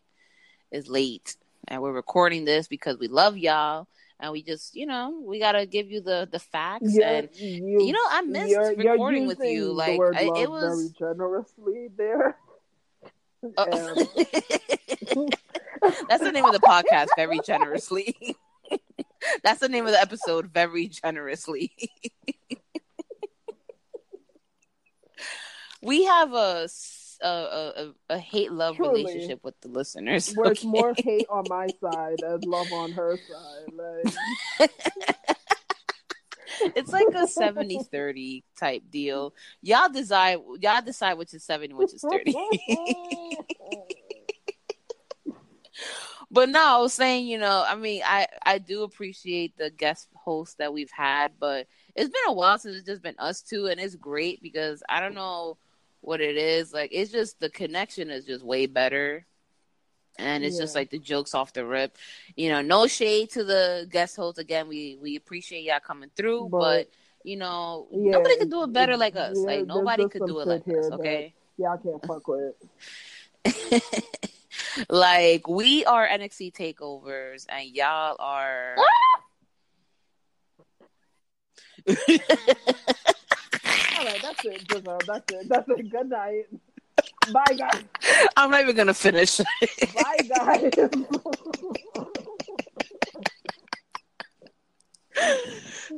[0.72, 1.36] It's late.
[1.68, 3.88] And we're recording this because we love y'all.
[4.20, 6.94] And we just, you know, we gotta give you the the facts.
[6.94, 9.72] You're- and you, you know, I missed you're, you're recording with using you.
[9.74, 12.38] Like I- it was very generously there.
[13.58, 14.08] And-
[16.08, 18.36] That's the name of the podcast, very generously.
[19.44, 21.72] That's the name of the episode, very generously.
[25.82, 26.68] we have a
[27.22, 30.34] a, a, a hate love relationship with the listeners.
[30.34, 33.74] where it's more hate on my side and love on her side.
[33.74, 34.72] Like
[36.76, 39.34] it's like a 70 30 type deal.
[39.62, 42.34] Y'all decide y'all decide which is 70, which is 30.
[46.32, 50.08] but no, I was saying, you know, I mean, I I do appreciate the guest
[50.16, 53.68] hosts that we've had, but it's been a while since it's just been us two,
[53.68, 55.58] and it's great because I don't know
[56.02, 56.74] what it is.
[56.74, 59.26] Like, it's just the connection is just way better,
[60.20, 61.98] and it's just like the jokes off the rip.
[62.36, 64.40] You know, no shade to the guest hosts.
[64.40, 66.90] Again, we we appreciate y'all coming through, but, But-
[67.24, 69.38] you know, Yeah, nobody can do it better like us.
[69.38, 70.90] yeah, like nobody could do it like us.
[70.92, 71.34] Okay.
[71.58, 72.56] yeah, I can't fuck with
[73.46, 73.84] it.
[74.90, 78.76] like we are NXT takeovers, and y'all are.
[78.78, 79.22] Ah!
[84.02, 84.98] All right, that's it, Giselle.
[85.06, 85.48] That's it.
[85.48, 85.92] That's it.
[85.92, 86.46] Good night.
[87.32, 87.84] Bye, guys.
[88.36, 89.38] I'm not even gonna finish.
[89.38, 90.72] Bye, guys.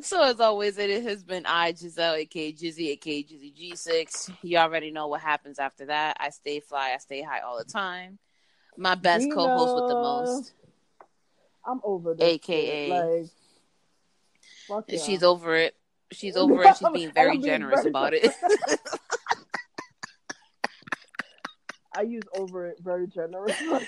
[0.06, 4.34] so as always, it has been I, Giselle, aka Jizzy, aka Jizzy G6.
[4.42, 6.18] You already know what happens after that.
[6.20, 8.20] I stay fly, I stay high all the time.
[8.76, 9.36] My best Nina.
[9.36, 10.52] co-host with the most,
[11.66, 12.28] I'm over this.
[12.28, 12.90] aka.
[12.90, 12.90] shit.
[12.90, 13.30] Like,
[14.68, 15.00] fuck yeah.
[15.02, 15.74] She's over it.
[16.14, 16.78] She's over it.
[16.78, 18.32] She's being very being generous very- about it.
[21.96, 23.88] I use over it very generously.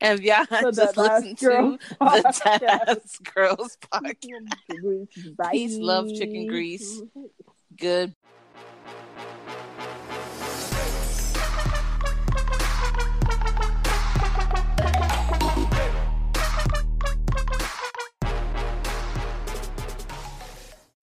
[0.00, 3.02] and y'all So just listen to the Dead
[3.34, 5.50] Girls podcast.
[5.50, 7.02] Peace, love, chicken grease.
[7.78, 8.14] Good.